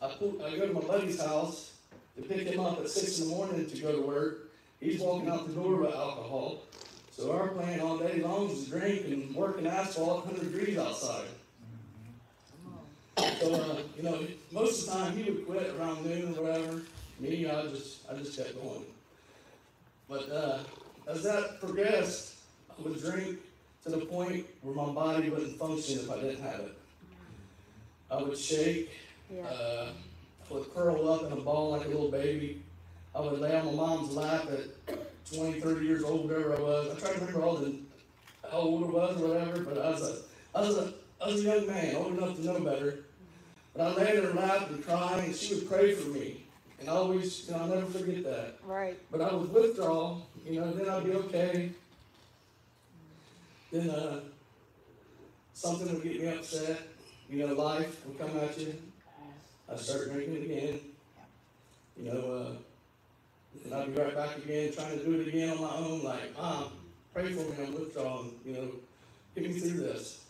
I 0.02 0.10
pull, 0.10 0.42
I 0.44 0.56
go 0.58 0.68
to 0.68 0.74
my 0.74 0.82
buddy's 0.82 1.20
house 1.20 1.74
to 2.16 2.22
pick 2.22 2.48
him 2.48 2.60
up 2.60 2.80
at 2.80 2.90
six 2.90 3.20
in 3.20 3.30
the 3.30 3.36
morning 3.36 3.70
to 3.70 3.82
go 3.82 3.92
to 3.92 4.02
work. 4.02 4.52
He's 4.80 5.00
walking 5.00 5.30
out 5.30 5.48
the 5.48 5.54
door 5.54 5.76
with 5.76 5.94
alcohol. 5.94 6.64
So 7.12 7.32
our 7.32 7.50
plan 7.50 7.80
all 7.82 7.98
day 7.98 8.22
long 8.22 8.50
is 8.50 8.66
to 8.66 8.72
drink 8.72 9.06
and 9.06 9.36
work 9.36 9.60
in 9.60 9.68
asphalt, 9.68 10.26
hundred 10.26 10.52
degrees 10.52 10.78
outside. 10.78 11.28
So, 13.42 13.54
uh, 13.56 13.78
you 13.98 14.04
know, 14.04 14.20
most 14.52 14.88
of 14.88 14.94
the 14.94 15.00
time 15.00 15.18
he 15.18 15.32
would 15.32 15.48
quit 15.48 15.74
around 15.76 16.06
noon 16.06 16.38
or 16.38 16.44
whatever. 16.44 16.82
me, 17.20 17.50
I 17.50 17.68
just, 17.68 18.08
I 18.10 18.14
just 18.16 18.38
kept 18.38 18.54
going. 18.62 18.86
But, 20.08 20.30
uh, 20.30 20.60
as 21.08 21.24
that 21.24 21.60
progressed, 21.60 22.36
I 22.70 22.82
would 22.84 23.02
drink 23.02 23.40
to 23.84 23.90
the 23.90 24.06
point 24.06 24.46
where 24.62 24.76
my 24.76 24.92
body 24.94 25.30
wouldn't 25.32 25.58
function 25.58 26.00
if 26.00 26.12
I 26.12 26.16
didn't 26.22 26.42
have 26.44 26.60
it. 26.60 26.78
I 28.12 28.22
would 28.22 28.38
shake, 28.38 28.92
Yeah. 29.34 29.44
uh, 29.48 29.88
I 30.50 30.54
would 30.54 30.72
curl 30.74 31.10
up 31.10 31.24
in 31.24 31.32
a 31.32 31.38
ball 31.42 31.72
like 31.72 31.86
a 31.86 31.88
little 31.90 32.12
baby. 32.12 32.62
I 33.16 33.22
would 33.22 33.40
lay 33.40 33.56
on 33.56 33.66
my 33.66 33.72
mom's 33.72 34.16
lap 34.16 34.46
at 34.52 34.96
20, 35.34 35.60
30 35.62 35.86
years 35.86 36.04
old, 36.04 36.30
whatever 36.30 36.56
I 36.56 36.60
was. 36.62 36.92
I 36.96 37.00
try 37.00 37.14
to 37.14 37.20
remember 37.22 37.42
all 37.44 37.56
the, 37.56 37.76
how 38.52 38.58
old 38.58 38.84
I 38.84 38.88
was 38.88 39.22
or 39.22 39.28
whatever, 39.30 39.62
but 39.62 39.78
I 39.80 39.90
was 39.90 40.02
a, 40.04 40.16
I 40.58 40.62
was 40.62 40.78
a, 40.78 40.94
I 41.22 41.28
was 41.28 41.40
a 41.42 41.44
young 41.44 41.68
man, 41.68 41.96
old 41.96 42.18
enough 42.18 42.36
to 42.36 42.46
know 42.46 42.60
better. 42.60 43.00
But 43.75 43.98
I 44.00 44.12
in 44.12 44.24
her 44.24 44.34
lap 44.34 44.70
and 44.70 44.86
cry, 44.86 45.24
and 45.25 45.36
she 45.36 45.56
would 45.56 45.70
pray 45.70 45.94
for 45.94 46.10
me. 46.10 46.44
And 46.80 46.90
I 46.90 46.94
always, 46.94 47.50
know, 47.50 47.58
I'll 47.58 47.68
never 47.68 47.86
forget 47.86 48.24
that. 48.24 48.58
Right. 48.66 48.98
But 49.12 49.22
I 49.22 49.34
would 49.34 49.54
withdraw, 49.54 50.18
you 50.46 50.60
know, 50.60 50.72
then 50.72 50.90
I'd 50.90 51.04
be 51.06 51.13
okay. 51.13 51.72
Then, 53.72 53.90
uh, 53.90 54.20
something 55.54 55.94
would 55.94 56.04
get 56.04 56.20
me 56.20 56.28
upset, 56.28 56.80
you 57.30 57.46
know, 57.46 57.54
life 57.54 58.06
would 58.06 58.20
come 58.20 58.38
at 58.40 58.58
you. 58.60 58.75
I'd 59.72 59.80
start 59.80 60.12
drinking 60.12 60.44
again. 60.44 60.80
You 61.98 62.12
know, 62.12 62.34
uh, 62.34 62.56
and 63.63 63.74
I'd 63.74 63.96
be 63.96 64.01
right 64.01 64.16
back 64.16 64.38
again, 64.38 64.74
trying 64.74 64.98
to 64.98 65.06
do 65.06 65.22
it 65.22 65.28
again 65.28 65.50
on 65.51 65.62
my 65.62 65.75
own, 65.75 66.04
like, 66.04 66.36
Mom, 66.36 66.72
pray 67.13 67.32
for 67.32 67.42
me, 67.42 67.66
I'm 67.66 67.74
withdrawing, 67.74 68.34
you 68.44 68.54
know, 68.54 68.72
get 69.36 69.44
me 69.44 69.60
through 69.60 69.82
this. 69.82 70.25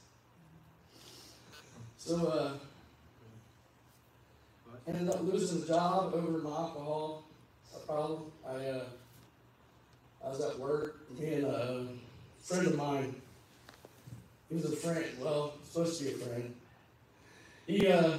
So, 1.98 2.28
uh, 2.28 2.54
ended 4.94 5.14
up 5.14 5.22
losing 5.24 5.62
the 5.62 5.68
job 5.68 6.14
over 6.14 6.38
my 6.40 6.50
alcohol 6.50 7.24
problem. 7.92 8.32
I, 8.48 8.56
uh, 8.68 8.84
I 10.24 10.30
was 10.30 10.42
at 10.42 10.60
work, 10.60 11.00
and 11.20 11.44
a 11.44 11.88
friend 12.40 12.68
of 12.68 12.76
mine, 12.78 13.16
he 14.50 14.56
was 14.56 14.66
a 14.66 14.76
friend, 14.76 15.06
well, 15.20 15.54
supposed 15.64 16.00
to 16.00 16.06
be 16.06 16.12
a 16.12 16.18
friend. 16.18 16.56
He, 17.68 17.88
uh, 17.88 18.18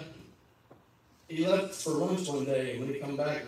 he 1.29 1.47
left 1.47 1.75
for 1.75 1.91
lunch 1.91 2.29
one 2.29 2.45
day, 2.45 2.73
and 2.73 2.81
when 2.81 2.95
he 2.95 3.01
come 3.01 3.17
back, 3.17 3.43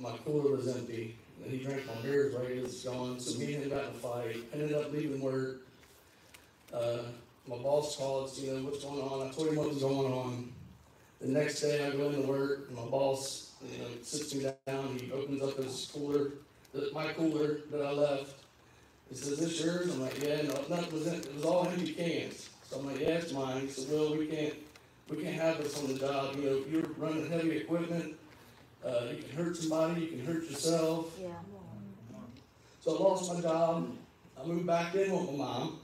my, 0.00 0.10
my 0.10 0.16
cooler 0.18 0.56
was 0.56 0.68
empty. 0.68 1.16
And 1.42 1.52
he 1.52 1.64
drank 1.64 1.86
my 1.86 1.94
beer, 2.02 2.32
right, 2.36 2.50
it 2.50 2.62
was 2.62 2.82
gone, 2.82 3.20
so 3.20 3.38
me 3.38 3.54
and 3.54 3.64
him 3.64 3.70
got 3.70 3.84
in 3.84 3.90
a 3.90 3.92
fight, 3.92 4.36
ended 4.52 4.72
up 4.74 4.92
leaving 4.92 5.20
work. 5.20 5.58
Uh, 6.74 6.98
my 7.46 7.56
boss 7.56 7.96
called, 7.96 8.36
you 8.36 8.52
know, 8.52 8.64
what's 8.64 8.84
going 8.84 9.00
on, 9.00 9.28
I 9.28 9.30
told 9.30 9.48
him 9.48 9.56
what 9.56 9.68
was 9.68 9.78
going 9.78 10.12
on. 10.12 10.52
The 11.20 11.28
next 11.28 11.60
day, 11.60 11.84
I 11.84 11.90
go 11.90 12.10
into 12.10 12.28
work, 12.28 12.68
and 12.68 12.76
my 12.76 12.84
boss, 12.84 13.50
you 13.72 13.78
know, 13.78 13.88
sits 14.02 14.34
me 14.34 14.46
down, 14.66 14.98
he 14.98 15.10
opens 15.10 15.42
up 15.42 15.56
his 15.56 15.90
cooler, 15.92 16.30
the, 16.72 16.90
my 16.94 17.12
cooler 17.12 17.60
that 17.72 17.84
I 17.84 17.90
left. 17.90 18.34
He 19.10 19.16
says, 19.16 19.38
this 19.38 19.60
yours? 19.64 19.92
I'm 19.92 20.00
like, 20.00 20.22
yeah, 20.22 20.42
no, 20.42 20.54
nothing 20.68 20.92
was 20.92 21.06
in, 21.08 21.14
it 21.14 21.34
was 21.34 21.44
all 21.44 21.66
empty 21.66 21.92
cans. 21.92 22.48
So 22.64 22.78
I'm 22.78 22.86
like, 22.86 23.00
yeah, 23.00 23.18
it's 23.18 23.32
mine. 23.32 23.62
He 23.62 23.68
said, 23.68 23.90
well, 23.90 24.16
we 24.16 24.26
can't, 24.26 24.54
we 25.08 25.16
can't 25.16 25.34
have 25.34 25.58
this 25.58 25.76
on 25.78 25.88
the 25.92 25.98
job, 25.98 26.36
you 26.36 26.42
know, 26.44 26.62
you're 26.70 26.88
running 26.98 27.28
heavy 27.28 27.56
equipment, 27.56 28.14
uh, 28.84 29.06
you 29.10 29.22
can 29.22 29.44
hurt 29.44 29.56
somebody, 29.56 30.02
you 30.02 30.06
can 30.08 30.24
hurt 30.24 30.44
yourself. 30.44 31.18
Yeah. 31.20 31.28
So 32.80 32.96
I 32.96 33.00
lost 33.00 33.34
my 33.34 33.40
job, 33.40 33.90
I 34.40 34.46
moved 34.46 34.66
back 34.66 34.94
in 34.94 35.10
with 35.12 35.30
my 35.32 35.36
mom. 35.36 35.80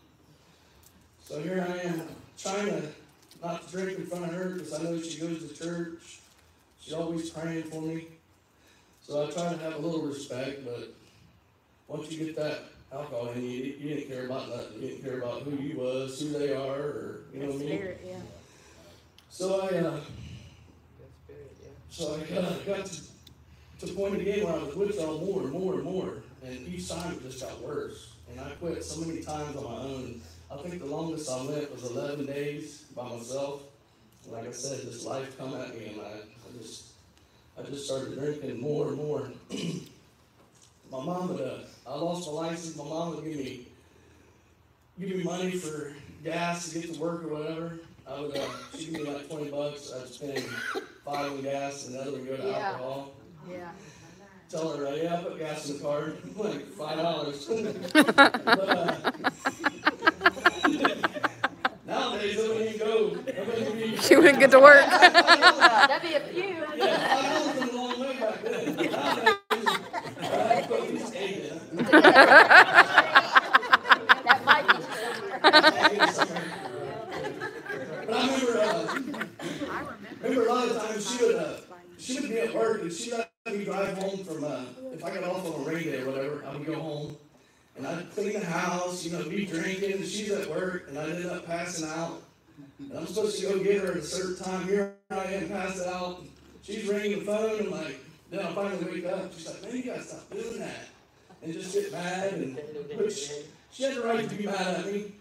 So 1.24 1.42
here 1.42 1.66
I 1.68 1.88
am, 1.88 2.02
trying 2.38 2.66
to 2.66 2.82
not 3.44 3.68
to 3.68 3.76
drink 3.76 3.98
in 3.98 4.06
front 4.06 4.24
of 4.24 4.32
her, 4.32 4.50
because 4.50 4.72
I 4.72 4.82
know 4.82 5.00
she 5.00 5.20
goes 5.20 5.46
to 5.46 5.54
church. 5.54 6.20
She's 6.80 6.94
always 6.94 7.30
praying 7.30 7.64
for 7.64 7.82
me. 7.82 8.06
So 9.02 9.26
I 9.26 9.30
try 9.30 9.52
to 9.52 9.58
have 9.58 9.74
a 9.74 9.78
little 9.78 10.02
respect, 10.02 10.64
but 10.64 10.94
once 11.88 12.10
you 12.10 12.24
get 12.24 12.36
that 12.36 12.60
alcohol 12.90 13.28
in 13.30 13.42
you, 13.42 13.48
you 13.50 13.94
didn't 13.94 14.08
care 14.08 14.24
about 14.26 14.48
nothing. 14.48 14.82
You 14.82 14.88
didn't 14.88 15.04
care 15.04 15.18
about 15.18 15.42
who 15.42 15.56
you 15.62 15.78
was, 15.78 16.20
who 16.20 16.30
they 16.30 16.54
are, 16.54 16.80
or, 16.80 17.20
you 17.34 17.40
know 17.40 17.46
what 17.46 17.56
I 17.56 17.58
mean? 17.58 17.68
Spirit, 17.68 18.00
yeah. 18.06 18.16
So 19.28 19.60
I, 19.60 19.66
uh, 19.66 20.00
spirit, 21.26 21.56
yeah. 21.62 21.68
so 21.90 22.14
I 22.14 22.34
got, 22.34 22.66
got 22.66 22.86
to, 22.86 23.00
to 23.80 23.86
the 23.86 23.92
point 23.92 24.20
again 24.20 24.44
where 24.44 24.54
I 24.54 24.62
was 24.62 24.74
with 24.74 24.94
y'all 24.96 25.18
more 25.18 25.42
and 25.42 25.52
more 25.52 25.74
and 25.74 25.82
more, 25.82 26.22
and 26.42 26.66
each 26.66 26.88
time 26.88 27.12
it 27.12 27.22
just 27.22 27.42
got 27.42 27.60
worse. 27.60 28.12
And 28.30 28.40
I 28.40 28.50
quit 28.52 28.82
so 28.82 29.00
many 29.02 29.22
times 29.22 29.54
on 29.56 29.64
my 29.64 29.78
own. 29.80 30.20
I 30.54 30.56
think 30.58 30.78
the 30.80 30.86
longest 30.86 31.28
I 31.30 31.44
went 31.44 31.72
was 31.72 31.84
eleven 31.90 32.26
days 32.26 32.84
by 32.94 33.08
myself. 33.08 33.62
Like 34.28 34.46
I 34.48 34.52
said, 34.52 34.78
this 34.86 35.04
life 35.04 35.36
come 35.36 35.52
at 35.54 35.76
me, 35.76 35.86
and 35.86 36.00
I, 36.00 36.12
I 36.14 36.58
just, 36.62 36.92
I 37.58 37.62
just 37.62 37.86
started 37.86 38.14
drinking 38.18 38.60
more 38.60 38.88
and 38.88 38.96
more. 38.96 39.28
my 40.90 41.04
mom 41.04 41.28
would, 41.28 41.40
uh, 41.40 41.58
I 41.86 41.94
lost 41.96 42.26
my 42.28 42.32
license. 42.34 42.76
My 42.76 42.84
mom 42.84 43.16
would 43.16 43.24
give 43.24 43.36
me, 43.36 43.66
give 44.98 45.16
me 45.16 45.24
money 45.24 45.50
for 45.50 45.92
gas 46.22 46.70
to 46.70 46.78
get 46.78 46.94
to 46.94 47.00
work 47.00 47.24
or 47.24 47.28
whatever. 47.28 47.78
I 48.06 48.20
would, 48.20 48.36
uh, 48.36 48.46
she'd 48.76 48.92
give 48.94 49.02
me 49.04 49.12
like 49.12 49.28
twenty 49.28 49.50
bucks. 49.50 49.92
I'd 49.92 50.08
spend 50.08 50.38
five 51.04 51.32
on 51.32 51.42
gas, 51.42 51.86
and 51.86 51.96
the 51.96 52.00
other 52.02 52.12
would 52.12 52.26
go 52.26 52.36
to 52.36 52.42
Yeah. 52.44 52.68
alcohol. 52.70 53.12
Yeah. 53.50 53.70
Tell 54.48 54.76
her, 54.76 54.86
uh, 54.86 54.94
yeah, 54.94 55.18
I 55.18 55.22
put 55.24 55.38
gas 55.38 55.68
in 55.68 55.78
the 55.78 55.82
car, 55.82 56.12
like 56.36 56.66
five 56.68 56.96
dollars. 56.98 57.50
But, 57.92 58.68
uh, 58.68 58.96
Nowadays, 62.24 62.36
they 62.36 62.48
wouldn't 62.48 62.78
go. 62.78 63.08
Nobody 63.14 63.62
would 63.64 63.80
even- 63.80 64.00
She 64.00 64.16
wouldn't 64.16 64.38
get 64.38 64.50
to 64.52 64.60
work. 64.60 64.86
That'd 64.90 66.02
be 66.08 66.14
a 66.14 66.20
few. 66.20 66.54
Yeah, 66.76 66.98
five 67.06 67.22
dollars 67.22 67.56
went 67.56 67.72
a 67.72 67.76
long 67.76 68.00
way 68.00 68.12
back 68.18 68.42
then. 68.42 68.76
Nowadays, 68.76 70.66
put 70.66 70.80
at 70.80 70.90
least 70.90 71.14
eight 71.14 71.38
in. 71.44 71.58
That 74.24 74.40
might 74.44 74.66
be. 74.66 74.74
But 78.06 78.14
I 78.14 78.18
remember, 78.26 78.58
uh, 78.58 78.96
remember 80.22 80.46
a 80.46 80.52
lot 80.52 80.68
of 80.68 80.76
times 80.82 81.02
she 81.10 81.24
would, 81.24 81.34
uh, 81.36 81.56
she 81.98 82.20
would 82.20 82.28
be 82.30 82.38
at 82.38 82.54
work 82.54 82.82
and 82.82 82.92
she 82.92 83.10
let 83.12 83.30
me 83.46 83.64
drive 83.64 83.96
home 83.98 84.24
from, 84.24 84.44
uh, 84.44 84.64
if 84.92 85.04
I 85.04 85.14
got 85.14 85.24
off 85.24 85.46
on 85.46 85.60
a 85.62 85.64
rain 85.70 85.84
day 85.84 86.00
or 86.02 86.06
whatever, 86.10 86.44
I 86.46 86.56
would 86.56 86.66
go 86.66 86.74
home 86.74 87.16
and 87.76 87.86
I'd 87.86 88.10
clean 88.12 88.34
the 88.34 88.44
house, 88.44 89.04
you 89.04 89.12
know, 89.12 89.28
be 89.28 89.46
drinking, 89.46 89.92
and 89.92 90.06
she's 90.06 90.30
at 90.30 90.48
work 90.48 90.86
and 90.88 90.98
I'd 90.98 91.10
end 91.10 91.26
up 91.26 91.46
passing 91.46 91.88
out. 91.88 92.22
And 92.78 92.98
I'm 92.98 93.06
supposed 93.06 93.40
to 93.40 93.48
go 93.48 93.62
get 93.62 93.82
her 93.82 93.92
at 93.92 93.96
a 93.96 94.02
certain 94.02 94.44
time. 94.44 94.66
Here 94.66 94.94
I 95.10 95.24
am 95.24 95.48
passed 95.48 95.84
out. 95.84 96.22
She's 96.62 96.86
ringing 96.86 97.18
the 97.18 97.24
phone 97.24 97.60
and 97.60 97.70
like, 97.70 97.98
then 98.30 98.40
I 98.40 98.52
finally 98.52 98.84
wake 98.84 99.06
up. 99.06 99.32
She's 99.34 99.48
like, 99.48 99.62
man, 99.62 99.76
you 99.76 99.82
gotta 99.84 100.02
stop 100.02 100.30
doing 100.30 100.58
that. 100.60 100.88
And 101.42 101.52
just 101.52 101.74
get 101.74 101.92
mad 101.92 102.32
and, 102.34 102.56
which 102.96 103.30
she 103.72 103.82
had 103.82 103.96
the 103.96 104.02
right 104.02 104.28
to 104.28 104.34
be 104.34 104.46
mad 104.46 104.78
at 104.78 104.92
me. 104.92 105.12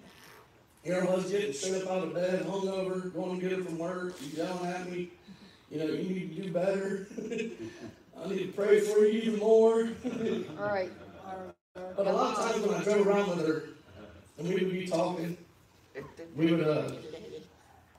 Here 0.84 1.02
I 1.02 1.16
was 1.16 1.32
getting 1.32 1.54
straight 1.54 1.84
up 1.84 1.90
out 1.90 2.04
of 2.04 2.14
bed, 2.14 2.46
hungover, 2.46 3.14
going 3.14 3.40
to 3.40 3.50
get 3.50 3.58
her 3.58 3.64
from 3.64 3.78
work. 3.78 4.18
She's 4.20 4.34
yelling 4.34 4.66
at 4.66 4.92
me, 4.92 5.10
you 5.72 5.80
know, 5.80 5.86
you 5.86 6.10
need 6.10 6.36
to 6.36 6.44
do 6.44 6.52
better. 6.52 7.08
I 8.22 8.28
need 8.28 8.40
to 8.40 8.52
pray 8.54 8.82
for 8.82 9.00
you 9.00 9.22
even 9.22 9.40
more. 9.40 9.90
All 10.60 10.68
right. 10.68 10.92
But 11.76 12.06
a 12.06 12.12
lot 12.12 12.38
of 12.38 12.52
times 12.52 12.68
when 12.68 12.76
I 12.80 12.84
drove 12.84 13.08
around 13.08 13.30
with 13.30 13.48
her 13.48 13.64
and 14.38 14.48
we 14.48 14.56
would 14.56 14.72
be 14.72 14.86
talking, 14.86 15.36
we 16.36 16.54
would, 16.54 16.68
uh, 16.68 16.92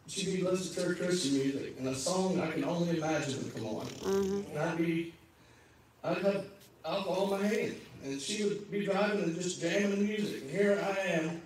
she'd 0.06 0.36
be 0.36 0.42
listening 0.42 0.84
to 0.84 0.88
her 0.90 0.94
Christian 0.94 1.38
music 1.38 1.74
and 1.78 1.88
a 1.88 1.94
song 1.94 2.40
I 2.40 2.52
can 2.52 2.64
only 2.64 2.96
imagine 2.96 3.42
would 3.42 3.54
come 3.56 3.66
on. 3.66 3.88
And 4.04 4.58
I'd 4.58 4.78
be, 4.78 5.12
I'd 6.04 6.18
have 6.18 6.44
alcohol 6.84 7.34
in 7.34 7.40
my 7.42 7.46
hand 7.48 7.74
and 8.04 8.20
she 8.20 8.44
would 8.44 8.70
be 8.70 8.84
driving 8.84 9.24
and 9.24 9.34
just 9.34 9.60
jamming 9.60 9.90
the 9.90 9.96
music. 9.96 10.42
And 10.42 10.50
here 10.52 10.80
I 10.80 11.08
am, 11.08 11.42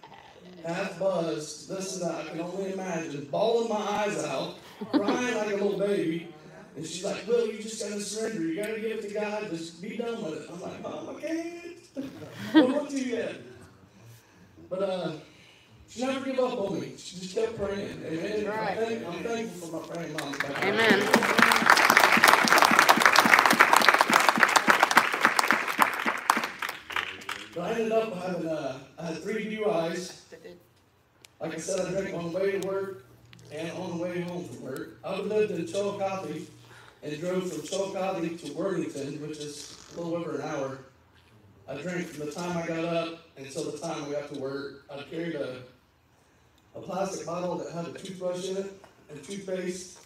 half 0.66 0.98
buzzed, 0.98 1.70
listening 1.70 2.08
to 2.10 2.14
that, 2.14 2.26
I 2.26 2.28
can 2.30 2.40
only 2.42 2.74
imagine, 2.74 3.24
bawling 3.30 3.70
my 3.70 3.76
eyes 3.76 4.22
out, 4.24 4.56
crying 4.92 5.34
like 5.34 5.54
a 5.54 5.64
little 5.64 5.78
baby. 5.78 6.28
And 6.76 6.84
she's 6.84 7.04
like, 7.04 7.26
Will, 7.26 7.46
you 7.46 7.62
just 7.62 7.82
gotta 7.82 8.00
surrender. 8.02 8.42
You 8.42 8.56
gotta 8.56 8.80
give 8.80 8.98
it 8.98 9.08
to 9.08 9.14
God. 9.14 9.48
Just 9.50 9.80
be 9.80 9.96
done 9.96 10.22
with 10.22 10.42
it. 10.42 10.50
I'm 10.52 10.60
like, 10.60 10.82
Mom, 10.82 11.16
I 11.16 11.20
can't. 11.20 11.77
Well, 12.54 12.86
do 12.86 12.98
you 12.98 13.16
yet? 13.16 13.34
But 14.70 14.82
uh, 14.82 15.12
she 15.88 16.04
never 16.04 16.24
gave 16.24 16.38
up 16.38 16.58
on 16.58 16.80
me. 16.80 16.92
She 16.96 17.18
just 17.20 17.34
kept 17.34 17.56
praying. 17.58 18.02
Amen. 18.06 18.46
Right. 18.46 18.78
I'm, 18.78 18.84
thank- 18.86 19.06
I'm 19.06 19.22
thankful 19.24 19.68
for 19.68 19.80
my 19.80 19.94
praying 19.94 20.12
mom. 20.14 20.34
Amen. 20.62 21.08
But 27.54 27.62
I 27.64 27.70
ended 27.72 27.92
up 27.92 28.14
having, 28.22 28.46
uh, 28.48 28.78
I 28.98 29.06
had 29.06 29.22
three 29.22 29.56
DUIs. 29.56 30.20
Like 31.40 31.54
I 31.54 31.58
said, 31.58 31.86
I 31.86 31.90
drank 32.00 32.14
on 32.16 32.32
the 32.32 32.38
way 32.38 32.58
to 32.58 32.66
work 32.68 33.04
and 33.52 33.70
on 33.72 33.96
the 33.98 34.04
way 34.04 34.20
home 34.20 34.44
from 34.44 34.62
work. 34.62 34.98
I 35.04 35.18
lived 35.20 35.52
in 35.52 35.66
Chillicothe 35.66 36.46
and 37.02 37.20
drove 37.20 37.50
from 37.52 37.62
Chillicothe 37.62 38.40
to 38.44 38.52
Worthington, 38.52 39.20
which 39.26 39.38
is 39.38 39.76
a 39.96 40.00
little 40.00 40.16
over 40.16 40.36
an 40.36 40.42
hour. 40.42 40.78
I 41.68 41.74
drank 41.76 42.06
from 42.06 42.26
the 42.26 42.32
time 42.32 42.56
I 42.56 42.66
got 42.66 42.84
up 42.84 43.18
until 43.36 43.70
the 43.70 43.76
time 43.78 44.04
I 44.04 44.10
got 44.12 44.32
to 44.32 44.40
work. 44.40 44.84
I 44.90 45.02
carried 45.02 45.34
a, 45.34 45.58
a 46.74 46.80
plastic 46.80 47.26
bottle 47.26 47.56
that 47.56 47.72
had 47.72 47.86
a 47.88 47.92
toothbrush 47.92 48.48
in 48.48 48.56
it 48.56 48.72
and 49.10 49.22
toothpaste. 49.22 49.98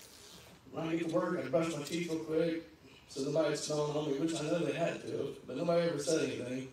When 0.73 0.88
I 0.88 0.97
get 0.97 1.09
to 1.09 1.14
work, 1.14 1.38
I 1.38 1.49
brush 1.49 1.75
my 1.76 1.83
teeth 1.83 2.11
real 2.11 2.21
quick, 2.21 2.62
so 3.09 3.23
nobody's 3.23 3.61
smelling 3.61 3.97
on 3.97 4.11
me, 4.11 4.19
which 4.19 4.35
I 4.35 4.42
know 4.42 4.59
they 4.59 4.73
had 4.73 5.02
to, 5.02 5.37
but 5.47 5.57
nobody 5.57 5.88
ever 5.88 5.99
said 5.99 6.25
anything. 6.25 6.69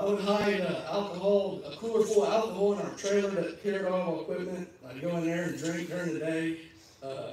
I 0.00 0.04
would 0.04 0.20
hide 0.20 0.60
uh, 0.60 0.82
alcohol, 0.90 1.60
a 1.66 1.76
cooler 1.76 2.04
full 2.06 2.24
of 2.24 2.32
alcohol 2.32 2.72
in 2.74 2.86
our 2.86 2.94
trailer 2.94 3.30
that 3.30 3.62
carried 3.62 3.86
all 3.86 4.16
our 4.16 4.22
equipment. 4.22 4.68
I'd 4.88 5.00
go 5.00 5.16
in 5.16 5.26
there 5.26 5.44
and 5.44 5.58
drink 5.58 5.88
during 5.88 6.14
the 6.14 6.20
day, 6.20 6.58
uh, 7.02 7.32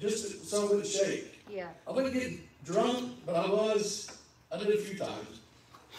just 0.00 0.48
so 0.48 0.62
I 0.62 0.64
wouldn't 0.64 0.86
shake. 0.86 1.44
Yeah. 1.50 1.68
I 1.86 1.90
wouldn't 1.92 2.14
get 2.14 2.32
drunk, 2.64 3.18
but 3.26 3.34
I 3.36 3.48
was, 3.48 4.17
I 4.50 4.58
did 4.58 4.68
it 4.68 4.78
a 4.78 4.82
few 4.82 4.98
times. 4.98 5.40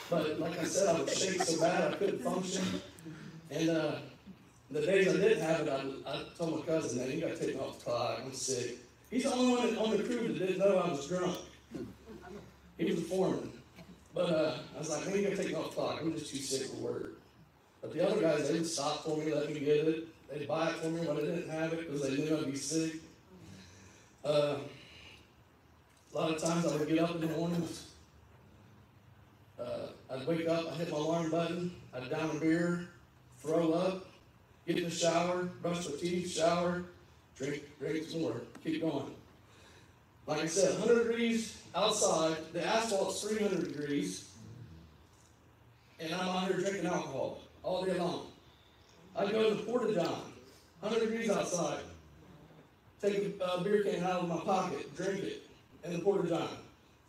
But 0.10 0.40
like 0.40 0.60
I 0.60 0.64
said, 0.64 0.96
I 0.96 1.00
would 1.00 1.10
shake 1.10 1.42
so 1.42 1.62
bad 1.62 1.94
I 1.94 1.96
couldn't 1.98 2.20
function. 2.20 2.64
And, 3.52 3.70
uh, 3.70 3.96
the 4.72 4.82
days 4.82 5.08
I 5.08 5.14
didn't 5.14 5.42
have 5.42 5.62
it, 5.62 5.70
I, 5.70 6.12
I 6.12 6.24
told 6.38 6.60
my 6.60 6.66
cousin, 6.66 7.00
man, 7.00 7.12
you 7.12 7.22
gotta 7.22 7.36
take 7.36 7.56
me 7.56 7.62
off 7.62 7.80
the 7.80 7.86
clock, 7.86 8.22
I'm 8.24 8.34
sick. 8.34 8.78
He's 9.10 9.24
the 9.24 9.34
only 9.34 9.56
one 9.56 9.78
on 9.78 9.98
the 9.98 10.04
crew 10.04 10.28
that 10.28 10.40
didn't 10.40 10.60
know 10.60 10.78
I 10.78 10.90
was 10.90 11.08
drunk. 11.08 11.38
He 12.78 12.86
was 12.86 13.00
a 13.00 13.04
foreman. 13.04 13.52
But, 14.14 14.30
uh, 14.30 14.58
I 14.76 14.80
was 14.80 14.90
like, 14.90 15.06
man, 15.08 15.16
you 15.16 15.24
gotta 15.24 15.38
take 15.38 15.48
me 15.50 15.56
off 15.56 15.70
the 15.70 15.76
clock, 15.76 16.00
I'm 16.02 16.14
just 16.14 16.32
too 16.32 16.38
sick 16.38 16.68
for 16.68 16.78
work. 16.78 17.14
But 17.82 17.94
the 17.94 18.08
other 18.08 18.22
guys, 18.22 18.48
they 18.48 18.54
would 18.54 18.68
stop 18.68 19.04
for 19.04 19.18
me, 19.18 19.34
let 19.34 19.48
me 19.48 19.60
get 19.60 19.88
it. 19.88 20.08
They'd 20.32 20.48
buy 20.48 20.70
it 20.70 20.76
for 20.76 20.90
me 20.90 21.02
when 21.02 21.18
I 21.18 21.22
didn't 21.22 21.50
have 21.50 21.74
it, 21.74 21.80
because 21.80 22.02
they 22.04 22.18
knew 22.18 22.38
I'd 22.38 22.52
be 22.52 22.56
sick. 22.58 22.94
Uh, 24.24 24.58
a 26.14 26.18
lot 26.18 26.32
of 26.32 26.42
times 26.42 26.66
I 26.66 26.76
would 26.76 26.88
get 26.88 27.00
up 27.00 27.16
in 27.16 27.22
the 27.22 27.28
mornings. 27.28 27.89
Uh, 29.60 29.88
I'd 30.10 30.26
wake 30.26 30.48
up, 30.48 30.72
I'd 30.72 30.78
hit 30.78 30.92
my 30.92 30.98
alarm 30.98 31.30
button, 31.30 31.76
I'd 31.94 32.10
down 32.10 32.30
a 32.30 32.40
beer, 32.40 32.88
throw 33.40 33.74
up, 33.74 34.08
get 34.66 34.78
in 34.78 34.86
the 34.86 34.90
shower, 34.90 35.44
brush 35.62 35.88
my 35.88 35.96
teeth, 35.98 36.32
shower, 36.32 36.84
drink, 37.36 37.64
drink 37.80 38.08
some 38.08 38.22
more, 38.22 38.42
keep 38.64 38.82
going. 38.82 39.14
Like 40.28 40.42
I 40.42 40.46
said, 40.46 40.80
100 40.80 41.08
degrees 41.08 41.62
outside, 41.76 42.38
the 42.54 42.66
asphalt's 42.66 43.22
300 43.22 43.74
degrees, 43.74 44.30
and 46.00 46.14
I'm 46.14 46.30
out 46.30 46.48
here 46.48 46.58
drinking 46.58 46.86
alcohol 46.86 47.40
all 47.64 47.84
day 47.84 47.98
long. 47.98 48.28
I'd 49.16 49.32
go 49.32 49.50
to 49.50 49.56
the 49.56 49.64
Porta 49.64 49.94
John, 49.94 50.32
100 50.80 51.10
degrees 51.10 51.30
outside, 51.30 51.82
take 53.02 53.36
a 53.42 53.62
beer 53.62 53.84
can 53.84 54.04
out 54.04 54.22
of 54.22 54.30
my 54.30 54.38
pocket, 54.38 54.96
drink 54.96 55.24
it, 55.24 55.44
and 55.84 55.96
the 55.96 56.00
Porta 56.00 56.30
John, 56.30 56.50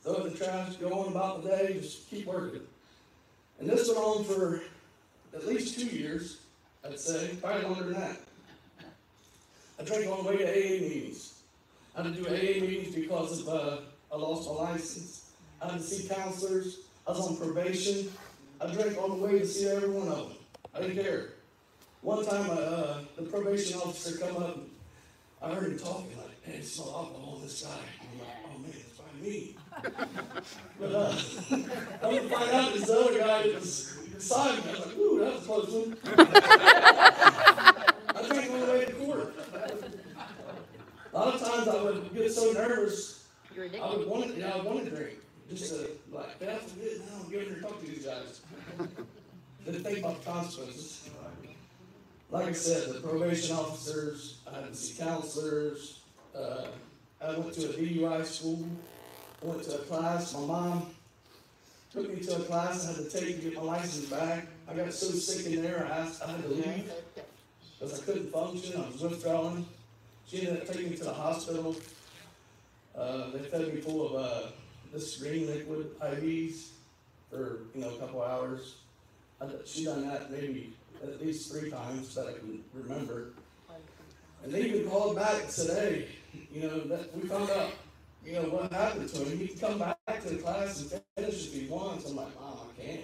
throw 0.02 0.28
the 0.28 0.36
trash, 0.36 0.76
go 0.76 0.92
on 0.92 1.12
about 1.12 1.42
the 1.42 1.50
day, 1.50 1.78
just 1.80 2.08
keep 2.08 2.26
working. 2.26 2.62
And 3.58 3.68
this 3.68 3.88
went 3.88 3.98
on 3.98 4.24
for 4.24 4.62
at 5.34 5.46
least 5.46 5.78
two 5.78 5.86
years. 5.86 6.38
I'd 6.84 6.98
say, 6.98 7.36
probably 7.40 7.62
longer 7.62 7.84
than 7.84 8.00
that. 8.00 8.16
I 9.78 9.84
drank 9.84 10.06
on 10.10 10.24
the 10.24 10.30
way 10.30 10.36
to 10.38 10.44
AA 10.44 10.80
meetings. 10.80 11.42
I 11.94 12.02
had 12.02 12.14
to 12.14 12.22
do 12.22 12.26
AA 12.26 12.60
meetings 12.60 12.94
because 12.94 13.40
of, 13.40 13.48
uh, 13.48 13.76
I 14.12 14.16
lost 14.16 14.48
my 14.48 14.72
license. 14.72 15.30
I 15.60 15.72
had 15.72 15.78
to 15.78 15.84
see 15.84 16.08
counselors. 16.08 16.80
I 17.06 17.10
was 17.10 17.20
on 17.20 17.36
probation. 17.36 18.10
I 18.60 18.72
drank 18.72 18.96
on 18.98 19.10
the 19.10 19.26
way 19.26 19.38
to 19.38 19.46
see 19.46 19.68
every 19.68 19.90
one 19.90 20.08
of 20.08 20.28
them. 20.28 20.36
I 20.74 20.80
didn't 20.80 21.02
care. 21.02 21.28
One 22.02 22.24
time, 22.24 22.48
uh, 22.50 23.00
the 23.16 23.22
probation 23.22 23.78
officer 23.78 24.18
come 24.18 24.42
up, 24.42 24.58
I 25.42 25.54
heard 25.54 25.72
him 25.72 25.78
talking 25.78 26.16
like, 26.16 26.46
man, 26.46 26.56
it 26.56 26.64
smell 26.64 26.88
alcohol 26.88 27.34
on 27.36 27.42
this 27.42 27.62
guy. 27.62 27.70
I'm 27.70 28.18
like, 28.18 28.28
oh 28.46 28.58
man, 28.58 28.70
it's 28.74 28.98
probably 28.98 29.30
me. 29.30 29.56
But, 30.80 30.92
uh, 30.92 31.14
I 32.02 32.06
would 32.08 32.30
find 32.30 32.50
out 32.50 32.72
this 32.72 32.90
other 32.90 33.18
guy 33.18 33.42
that 33.42 33.54
was 33.54 33.98
beside 34.14 34.64
me. 34.64 34.70
I 34.70 34.72
was 34.72 34.86
like, 34.86 34.96
ooh, 34.96 35.18
that 35.18 35.34
was 35.34 35.42
a 35.42 35.46
close 35.46 35.70
one. 35.70 35.96
I 38.14 38.26
drank 38.28 38.50
on 38.52 38.60
the 38.60 38.66
way 38.66 38.84
to 38.84 38.92
court. 38.92 39.34
A 41.12 41.18
lot 41.18 41.34
of 41.34 41.40
times 41.40 41.68
I 41.68 41.82
would 41.82 42.14
get 42.14 42.32
so 42.32 42.52
nervous, 42.52 43.26
I 43.58 43.96
would 43.96 44.06
want 44.06 44.30
it, 44.30 44.36
yeah, 44.38 44.52
I 44.52 44.56
would 44.58 44.66
want 44.66 44.84
to 44.84 44.90
drink. 44.90 45.18
Just 45.48 45.74
to, 45.74 45.90
like, 46.12 46.38
that's 46.38 46.72
forget 46.72 46.98
now, 47.00 47.24
I'm 47.24 47.30
getting 47.30 47.54
to 47.56 47.60
talk 47.60 47.80
to 47.80 47.86
these 47.86 48.06
guys. 48.06 48.40
Didn't 49.64 49.82
think 49.82 49.98
about 49.98 50.22
the 50.22 50.30
consequences. 50.30 51.10
Like 52.30 52.46
I 52.46 52.52
said, 52.52 52.94
the 52.94 53.00
probation 53.00 53.56
officers, 53.56 54.38
I 54.50 54.60
had 54.60 54.68
to 54.68 54.76
see 54.76 55.02
counselors, 55.02 56.00
uh, 56.36 56.66
I 57.20 57.36
went 57.36 57.52
to 57.54 57.70
a 57.70 57.72
DUI 57.72 58.24
school, 58.24 58.64
went 59.42 59.62
to 59.64 59.74
a 59.76 59.78
class, 59.78 60.34
my 60.34 60.40
mom 60.40 60.86
took 61.92 62.12
me 62.14 62.20
to 62.24 62.36
a 62.36 62.40
class 62.40 62.88
I 62.88 62.92
had 62.92 63.10
to 63.10 63.18
take 63.18 63.36
to 63.36 63.50
get 63.50 63.54
my 63.56 63.62
license 63.62 64.06
back. 64.06 64.46
I 64.68 64.74
got 64.74 64.92
so 64.92 65.06
sick 65.08 65.52
in 65.52 65.62
there, 65.62 65.86
I 65.90 65.98
I 65.98 66.30
had 66.30 66.42
to 66.42 66.48
leave 66.48 66.90
because 67.78 68.00
I 68.00 68.04
couldn't 68.04 68.30
function, 68.30 68.80
I 68.80 68.86
was 68.86 69.00
withdrawing. 69.00 69.66
She 70.26 70.46
ended 70.46 70.62
up 70.62 70.68
taking 70.68 70.90
me 70.90 70.96
to 70.96 71.04
the 71.04 71.14
hospital. 71.14 71.74
Uh, 72.96 73.30
they 73.30 73.38
fed 73.38 73.74
me 73.74 73.80
full 73.80 74.06
of, 74.08 74.22
uh, 74.22 74.46
this 74.92 75.16
green 75.16 75.46
liquid 75.46 75.98
IVs 76.00 76.68
for, 77.30 77.60
you 77.74 77.80
know, 77.80 77.90
a 77.90 77.98
couple 77.98 78.22
hours. 78.22 78.76
I, 79.40 79.46
she 79.64 79.84
done 79.84 80.06
that 80.08 80.30
maybe 80.30 80.74
at 81.02 81.24
least 81.24 81.50
three 81.52 81.70
times 81.70 82.14
that 82.14 82.26
I 82.26 82.32
can 82.32 82.62
remember. 82.74 83.28
And 84.42 84.52
they 84.52 84.62
even 84.62 84.88
called 84.90 85.16
back 85.16 85.42
and 85.42 85.70
hey, 85.70 86.08
you 86.52 86.62
know, 86.62 86.80
that, 86.80 87.16
we 87.16 87.28
found 87.28 87.50
out, 87.50 87.72
you 88.24 88.32
know, 88.34 88.42
what 88.42 88.72
happened 88.72 89.08
to 89.08 89.24
him. 89.24 89.38
He 89.38 89.48
can 89.48 89.58
come 89.58 89.78
back 89.78 90.22
to 90.22 90.28
the 90.28 90.42
class 90.42 90.80
and 90.80 91.02
finish 91.16 91.46
if 91.46 91.54
he 91.54 91.66
wants. 91.66 92.08
I'm 92.08 92.16
like, 92.16 92.34
Mom, 92.40 92.58
I 92.68 92.82
can't. 92.82 93.00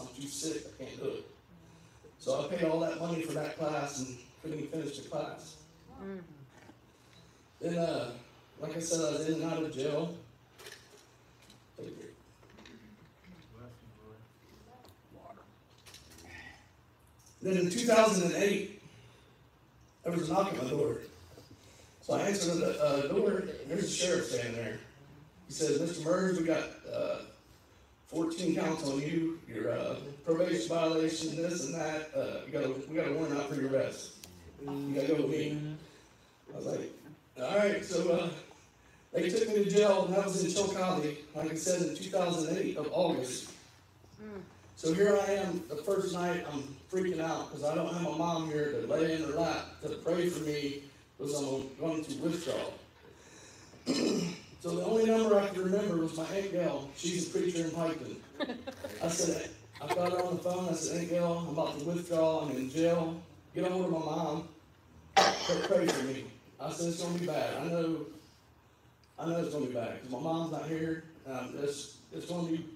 I'm 0.00 0.06
too 0.14 0.28
sick. 0.28 0.66
I 0.80 0.84
can't 0.84 1.02
do 1.02 1.08
it. 1.10 1.26
So 2.18 2.44
I 2.44 2.54
paid 2.54 2.68
all 2.68 2.80
that 2.80 2.98
money 2.98 3.22
for 3.22 3.32
that 3.32 3.58
class 3.58 3.98
and 4.00 4.16
couldn't 4.42 4.70
finish 4.70 4.98
the 4.98 5.08
class. 5.08 5.56
Mm. 6.02 6.20
Then, 7.60 7.78
uh, 7.78 8.12
like 8.60 8.76
I 8.76 8.80
said, 8.80 9.00
I 9.00 9.18
was 9.18 9.28
in 9.28 9.42
and 9.42 9.52
out 9.52 9.62
of 9.62 9.74
jail. 9.74 10.16
Then 17.42 17.58
in 17.58 17.68
2008, 17.68 18.82
there 20.02 20.12
was 20.12 20.30
a 20.30 20.32
knock 20.32 20.54
at 20.54 20.62
my 20.62 20.70
door. 20.70 20.96
So 22.04 22.12
I 22.12 22.20
answered 22.20 22.58
the 22.58 22.84
uh, 22.84 23.08
door, 23.08 23.30
and 23.38 23.50
there's 23.66 23.84
a 23.84 23.88
sheriff 23.88 24.26
standing 24.26 24.56
there. 24.56 24.78
He 25.48 25.54
says, 25.54 25.78
Mr. 25.80 26.04
Murs, 26.04 26.38
we 26.38 26.44
got 26.44 26.64
uh, 26.94 27.20
14 28.08 28.54
counts 28.54 28.86
on 28.86 29.00
you, 29.00 29.38
your 29.48 29.72
uh, 29.72 29.96
probation 30.22 30.68
violation, 30.68 31.34
this 31.34 31.64
and 31.64 31.74
that. 31.74 32.10
Uh, 32.14 32.44
you 32.46 32.52
got 32.52 32.64
a, 32.64 32.74
we 32.90 32.96
got 32.96 33.08
a 33.08 33.12
warrant 33.14 33.38
out 33.38 33.48
for 33.48 33.58
your 33.58 33.70
arrest. 33.70 34.26
You 34.60 34.92
gotta 34.94 35.08
go 35.08 35.14
with 35.14 35.30
me. 35.30 35.58
I 36.52 36.56
was 36.58 36.66
like, 36.66 36.92
all 37.40 37.56
right, 37.56 37.82
so 37.82 38.10
uh, 38.12 38.28
they 39.14 39.30
took 39.30 39.48
me 39.48 39.64
to 39.64 39.70
jail, 39.70 40.04
and 40.04 40.14
I 40.14 40.26
was 40.26 40.44
in 40.44 40.50
Chillicothe, 40.50 41.16
like 41.34 41.52
I 41.52 41.54
said, 41.54 41.88
in 41.88 41.96
2008 41.96 42.76
of 42.76 42.90
August. 42.92 43.50
So 44.76 44.92
here 44.92 45.18
I 45.26 45.32
am, 45.32 45.62
the 45.70 45.76
first 45.76 46.12
night, 46.12 46.44
I'm 46.52 46.64
freaking 46.92 47.20
out 47.22 47.50
because 47.50 47.64
I 47.64 47.74
don't 47.74 47.90
have 47.90 48.02
my 48.02 48.18
mom 48.18 48.48
here 48.50 48.72
to 48.72 48.86
lay 48.86 49.14
in 49.14 49.22
her 49.22 49.32
lap 49.40 49.80
to 49.80 49.88
pray 49.88 50.28
for 50.28 50.44
me 50.44 50.82
because 51.18 51.34
I'm 51.34 51.68
going 51.78 52.04
to 52.04 52.14
withdraw. 52.14 52.54
so 54.60 54.70
the 54.76 54.84
only 54.84 55.06
number 55.06 55.38
I 55.38 55.46
could 55.48 55.58
remember 55.58 55.96
was 55.98 56.16
my 56.16 56.24
Aunt 56.24 56.52
Gail. 56.52 56.88
She's 56.96 57.28
a 57.28 57.38
preacher 57.38 57.64
in 57.64 57.70
Piketon. 57.70 58.16
I 59.02 59.08
said, 59.08 59.50
I 59.80 59.94
got 59.94 60.12
her 60.12 60.22
on 60.24 60.36
the 60.36 60.42
phone. 60.42 60.68
I 60.68 60.72
said, 60.72 61.00
Aunt 61.00 61.10
Gail, 61.10 61.44
I'm 61.46 61.48
about 61.48 61.78
to 61.78 61.84
withdraw. 61.84 62.40
I'm 62.40 62.56
in 62.56 62.70
jail. 62.70 63.20
Get 63.54 63.64
a 63.64 63.70
hold 63.70 63.86
of 63.86 63.90
my 63.92 63.98
mom. 63.98 64.48
Pray 65.14 65.86
for 65.86 66.02
me. 66.04 66.24
I 66.60 66.70
said, 66.72 66.88
it's 66.88 67.02
going 67.02 67.14
to 67.14 67.20
be 67.20 67.26
bad. 67.26 67.62
I 67.62 67.68
know, 67.68 68.06
I 69.18 69.26
know 69.26 69.40
it's 69.40 69.54
going 69.54 69.66
to 69.66 69.70
be 69.70 69.76
bad 69.76 69.94
because 69.94 70.10
my 70.10 70.20
mom's 70.20 70.52
not 70.52 70.66
here. 70.66 71.04
Um, 71.26 71.54
it's, 71.62 71.98
it's 72.12 72.26
going 72.26 72.46
to 72.46 72.52
be 72.52 72.66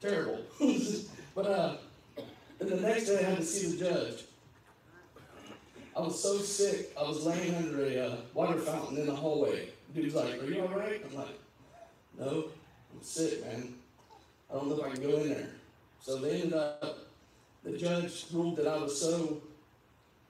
terrible. 0.00 0.40
but 1.34 1.46
uh, 1.46 1.76
then 2.58 2.70
the 2.70 2.76
next 2.76 3.06
day 3.06 3.24
I 3.24 3.30
had 3.30 3.38
to 3.38 3.44
see 3.44 3.76
the 3.76 3.84
judge. 3.84 4.24
I 5.98 6.00
was 6.00 6.22
so 6.22 6.38
sick, 6.38 6.92
I 6.96 7.02
was 7.02 7.26
laying 7.26 7.56
under 7.56 7.84
a 7.84 8.06
uh, 8.06 8.16
water 8.32 8.56
fountain 8.60 8.98
in 8.98 9.06
the 9.06 9.14
hallway. 9.16 9.70
Dude's 9.92 10.14
like, 10.14 10.40
Are 10.40 10.46
you 10.46 10.60
alright? 10.60 11.04
I'm 11.04 11.16
like, 11.16 11.40
No, 12.16 12.44
I'm 12.92 13.02
sick, 13.02 13.44
man. 13.44 13.74
I 14.48 14.54
don't 14.54 14.68
know 14.68 14.78
if 14.78 14.84
I 14.84 14.90
can 14.90 15.02
go 15.02 15.16
in 15.16 15.30
there. 15.30 15.48
So 16.00 16.18
they 16.18 16.42
ended 16.42 16.54
up, 16.54 16.98
the 17.64 17.76
judge 17.76 18.26
ruled 18.32 18.58
that 18.58 18.68
I 18.68 18.76
was 18.76 19.00
so 19.00 19.42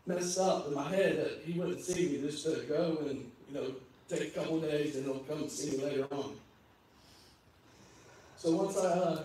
messed 0.06 0.38
up 0.38 0.68
in 0.68 0.74
my 0.74 0.88
head 0.88 1.18
that 1.18 1.42
he 1.44 1.58
wouldn't 1.58 1.84
see 1.84 2.12
me, 2.12 2.22
just 2.22 2.44
to 2.44 2.64
go 2.66 2.96
and, 3.06 3.30
you 3.50 3.54
know, 3.54 3.72
take 4.08 4.34
a 4.34 4.40
couple 4.40 4.60
days 4.60 4.96
and 4.96 5.04
he'll 5.04 5.18
come 5.18 5.40
and 5.40 5.50
see 5.50 5.76
me 5.76 5.84
later 5.84 6.06
on. 6.10 6.34
So 8.38 8.52
once 8.52 8.78
I 8.78 8.86
uh, 8.86 9.22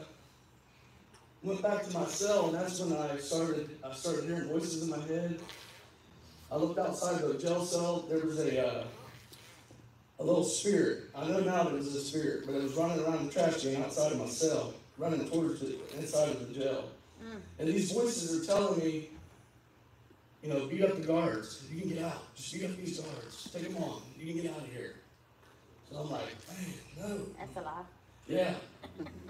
went 1.42 1.62
back 1.62 1.84
to 1.84 1.94
my 1.94 2.06
cell, 2.06 2.48
and 2.48 2.56
that's 2.56 2.82
when 2.82 3.00
I 3.00 3.16
started. 3.16 3.70
I 3.82 3.94
started 3.94 4.26
hearing 4.26 4.50
voices 4.50 4.84
in 4.84 4.90
my 4.90 5.00
head. 5.06 5.40
I 6.54 6.58
looked 6.58 6.78
outside 6.78 7.20
the 7.20 7.34
jail 7.34 7.66
cell. 7.66 8.06
There 8.08 8.20
was 8.20 8.38
a 8.38 8.68
uh, 8.68 8.84
a 10.20 10.24
little 10.24 10.44
spirit. 10.44 11.06
I 11.16 11.28
know 11.28 11.40
now 11.40 11.64
that 11.64 11.74
it 11.74 11.78
was 11.78 11.96
a 11.96 12.02
spirit, 12.02 12.46
but 12.46 12.54
it 12.54 12.62
was 12.62 12.74
running 12.74 13.04
around 13.04 13.26
the 13.26 13.34
trash 13.34 13.64
can 13.64 13.82
outside 13.82 14.12
of 14.12 14.20
my 14.20 14.28
cell, 14.28 14.76
running 15.00 15.28
towards 15.28 15.62
the 15.62 15.80
inside 15.98 16.30
of 16.30 16.48
the 16.48 16.54
jail. 16.54 16.90
Mm. 17.24 17.40
And 17.58 17.68
these 17.68 17.92
voices 17.92 18.40
are 18.40 18.46
telling 18.46 18.78
me, 18.78 19.10
you 20.44 20.50
know, 20.50 20.68
beat 20.68 20.84
up 20.84 20.96
the 20.96 21.08
guards. 21.08 21.64
You 21.74 21.82
can 21.82 21.90
get 21.90 22.04
out. 22.04 22.36
Just 22.36 22.54
beat 22.54 22.66
up 22.66 22.78
these 22.78 23.00
guards. 23.00 23.50
Take 23.52 23.74
them 23.74 23.84
on. 23.84 24.04
You 24.20 24.32
can 24.32 24.44
get 24.44 24.52
out 24.52 24.60
of 24.60 24.72
here. 24.72 24.94
And 25.90 26.00
I'm 26.00 26.12
like, 26.12 26.22
man, 26.50 26.74
no. 27.00 27.26
That's 27.40 27.58
a 27.58 27.62
lie. 27.62 27.84
Yeah. 28.28 28.54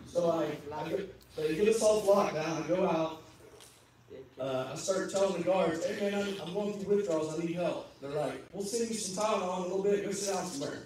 So 0.08 0.30
I, 0.30 0.76
I 0.76 0.90
go, 0.90 1.00
they 1.38 1.56
get 1.56 1.70
us 1.70 1.82
off 1.82 2.06
lockdown, 2.06 2.66
I 2.66 2.68
go 2.68 2.86
out, 2.86 3.23
uh, 4.40 4.70
I 4.72 4.76
start 4.76 5.12
telling 5.12 5.42
the 5.42 5.44
guards, 5.44 5.86
hey 5.86 6.12
man, 6.12 6.22
I'm, 6.22 6.48
I'm 6.48 6.54
going 6.54 6.74
through 6.74 6.98
withdrawals, 6.98 7.40
I 7.40 7.44
need 7.44 7.56
help. 7.56 7.94
They're 8.02 8.12
like, 8.12 8.44
we'll 8.52 8.64
send 8.64 8.90
you 8.90 8.96
some 8.96 9.24
Tylenol 9.24 9.66
in 9.66 9.72
a 9.72 9.76
little 9.76 9.84
bit, 9.84 10.06
go 10.06 10.12
sit 10.12 10.34
down 10.34 10.46
somewhere. 10.46 10.80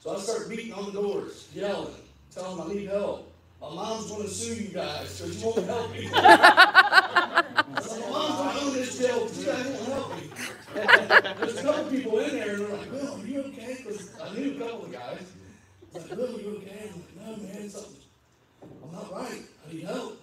So 0.00 0.14
I 0.14 0.18
start 0.20 0.48
beating 0.48 0.72
on 0.72 0.86
the 0.86 0.92
doors, 0.92 1.48
yelling, 1.54 1.94
telling 2.34 2.58
them 2.58 2.70
I 2.70 2.74
need 2.74 2.88
help. 2.88 3.32
My 3.60 3.72
mom's 3.72 4.10
gonna 4.10 4.28
sue 4.28 4.54
you 4.54 4.68
guys, 4.70 5.20
because 5.20 5.40
you 5.40 5.46
won't 5.46 5.64
help 5.66 5.92
me. 5.92 6.10
I 6.14 7.44
said, 7.80 8.00
my 8.00 8.08
mom's 8.10 8.36
gonna 8.36 8.60
own 8.60 8.72
this 8.74 8.98
jail, 8.98 9.20
because 9.20 9.38
you 9.38 9.46
guys 9.46 9.66
won't 9.66 9.92
help 9.92 10.16
me. 10.16 10.30
There's 10.74 11.58
a 11.58 11.62
couple 11.62 11.84
people 11.90 12.18
in 12.18 12.30
there, 12.30 12.54
and 12.54 12.60
they're 12.60 12.76
like, 12.76 12.92
Will, 12.92 13.20
are 13.20 13.26
you 13.26 13.40
okay? 13.42 13.76
Because 13.84 14.20
I 14.20 14.34
knew 14.34 14.56
a 14.56 14.58
couple 14.58 14.84
of 14.86 14.92
guys. 14.92 15.22
I 15.94 15.98
was 15.98 16.10
like, 16.10 16.18
Will, 16.18 16.40
you 16.40 16.56
okay? 16.56 16.90
I'm 16.92 17.26
like, 17.28 17.40
no, 17.40 17.46
man, 17.46 17.70
something. 17.70 17.92
I'm 18.62 18.92
not 18.92 19.12
right. 19.12 19.42
I 19.68 19.72
need 19.72 19.84
help. 19.84 20.20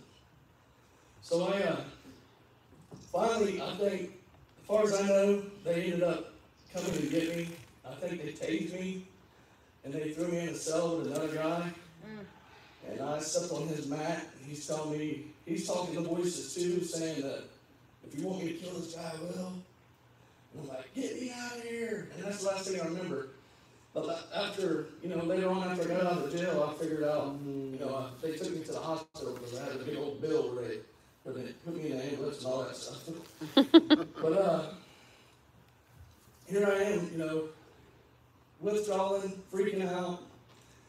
So 1.21 1.47
I, 1.47 1.61
uh, 1.63 1.81
finally, 3.39 3.61
I 3.61 3.75
think, 3.75 4.01
as 4.59 4.67
far 4.67 4.83
as 4.83 4.93
I 4.93 5.07
know, 5.07 5.43
they 5.63 5.83
ended 5.85 6.03
up 6.03 6.33
coming 6.73 6.91
to 6.93 7.07
get 7.07 7.35
me. 7.35 7.49
I 7.87 7.93
think 7.95 8.21
they 8.21 8.31
tased 8.31 8.73
me, 8.73 9.03
and 9.83 9.93
they 9.93 10.11
threw 10.11 10.27
me 10.27 10.39
in 10.39 10.49
a 10.49 10.55
cell 10.55 10.97
with 10.97 11.07
another 11.07 11.33
guy. 11.33 11.71
And 12.89 13.01
I 13.01 13.19
stepped 13.19 13.51
on 13.51 13.67
his 13.67 13.87
mat, 13.87 14.27
and 14.39 14.49
he's 14.49 14.65
telling 14.65 14.97
me, 14.97 15.25
he's 15.45 15.67
talking 15.67 15.95
to 15.95 16.01
voices 16.01 16.53
too, 16.53 16.83
saying 16.83 17.21
that 17.21 17.43
if 18.07 18.17
you 18.17 18.25
want 18.25 18.43
me 18.43 18.53
to 18.53 18.59
kill 18.59 18.79
this 18.79 18.93
guy, 18.93 19.11
I 19.13 19.21
will. 19.21 19.53
And 20.53 20.63
I'm 20.63 20.67
like, 20.67 20.93
get 20.95 21.21
me 21.21 21.31
out 21.35 21.57
of 21.57 21.63
here. 21.63 22.09
And 22.15 22.23
that's 22.23 22.41
the 22.41 22.47
last 22.49 22.67
thing 22.67 22.81
I 22.81 22.85
remember. 22.85 23.29
But 23.93 24.29
after, 24.33 24.87
you 25.03 25.09
know, 25.09 25.23
later 25.23 25.49
on 25.49 25.67
after 25.67 25.83
I 25.91 25.97
got 25.97 26.05
out 26.05 26.25
of 26.25 26.31
jail, 26.31 26.71
I 26.71 26.79
figured 26.81 27.03
out, 27.03 27.35
you 27.45 27.77
know, 27.79 28.07
they 28.21 28.35
took 28.35 28.51
me 28.51 28.63
to 28.63 28.71
the 28.71 28.79
hospital 28.79 29.33
because 29.33 29.59
I 29.59 29.63
had 29.65 29.73
a 29.75 29.83
big 29.83 29.97
old 29.97 30.21
bill 30.21 30.55
they, 30.55 30.77
where 31.33 31.43
they 31.43 31.51
put 31.51 31.75
me 31.75 31.91
in 31.91 31.97
the 31.97 32.03
ambulance 32.03 32.37
and 32.39 32.47
all 32.47 32.63
that 32.63 32.75
stuff. 32.75 33.09
but, 34.21 34.33
uh, 34.33 34.65
here 36.47 36.67
I 36.67 36.83
am, 36.83 37.09
you 37.11 37.17
know, 37.17 37.43
withdrawing, 38.59 39.39
freaking 39.53 39.87
out. 39.87 40.21